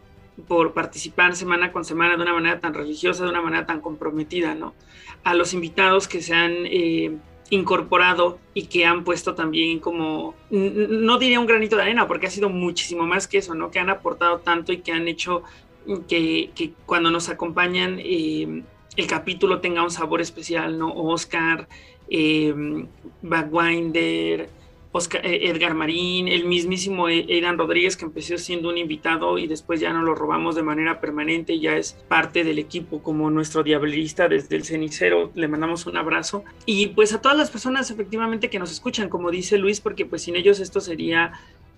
[0.47, 4.55] por participar semana con semana de una manera tan religiosa, de una manera tan comprometida,
[4.55, 4.75] ¿no?
[5.25, 7.17] A los invitados que se han eh,
[7.51, 12.31] incorporado y que han puesto también como, no diría un granito de arena, porque ha
[12.31, 13.71] sido muchísimo más que eso, ¿no?
[13.71, 15.43] Que han aportado tanto y que han hecho
[16.07, 18.63] que, cuando nos acompañan eh,
[18.97, 20.93] el capítulo tenga un sabor especial, ¿no?
[20.93, 21.69] Oscar,
[22.11, 22.55] eh,
[23.23, 24.51] Backwinder,
[25.23, 29.81] eh, Edgar Marín, el mismísimo e-, Aidan Rodríguez que empezó siendo un invitado y después
[29.81, 33.63] ya no lo robamos de manera permanente, y ya es parte del equipo como nuestro
[33.63, 38.51] diablerista desde el cenicero, le mandamos un abrazo y pues a todas las personas efectivamente
[38.51, 41.33] que nos escuchan, como dice Luis, porque pues sin ellos esto sería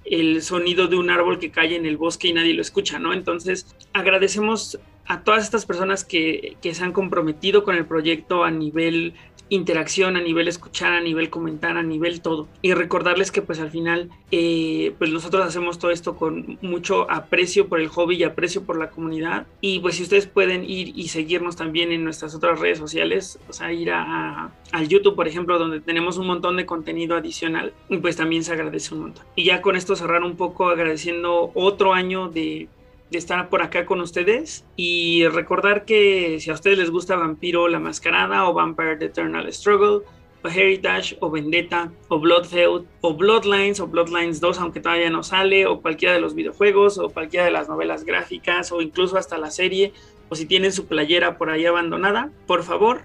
[0.04, 3.12] el sonido de un árbol que cae en el bosque y nadie lo escucha, ¿no?
[3.12, 8.50] Entonces agradecemos a todas estas personas que, que, se han comprometido con el proyecto a
[8.50, 9.14] nivel
[9.50, 12.48] interacción, a nivel escuchar, a nivel comentar, a nivel todo.
[12.62, 17.68] Y recordarles que pues al final, eh, pues nosotros hacemos todo esto con mucho aprecio
[17.68, 19.46] por el hobby y aprecio por la comunidad.
[19.60, 23.52] Y pues si ustedes pueden ir y seguirnos también en nuestras otras redes sociales, o
[23.52, 28.16] sea, ir a, al YouTube, por ejemplo, donde tenemos un montón de contenido adicional, pues
[28.16, 29.24] también se agradece un montón.
[29.34, 32.68] Y ya con esto cerrar un poco agradeciendo otro año de
[33.10, 37.68] de estar por acá con ustedes y recordar que si a ustedes les gusta Vampiro
[37.68, 40.02] la Mascarada o Vampire the Eternal Struggle
[40.42, 45.66] o Heritage o Vendetta o Bloodfeud o Bloodlines o Bloodlines 2 aunque todavía no sale
[45.66, 49.50] o cualquiera de los videojuegos o cualquiera de las novelas gráficas o incluso hasta la
[49.50, 49.92] serie
[50.28, 53.02] o si tienen su playera por ahí abandonada, por favor,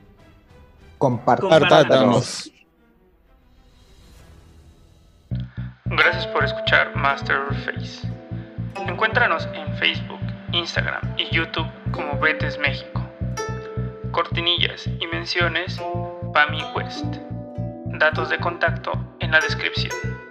[1.00, 2.52] compártanos.
[5.86, 8.15] Gracias por escuchar Master Face.
[8.88, 10.20] Encuéntranos en Facebook,
[10.52, 13.04] Instagram y YouTube como Betes México.
[14.12, 15.82] Cortinillas y menciones
[16.34, 17.18] Pami West.
[17.86, 20.25] Datos de contacto en la descripción.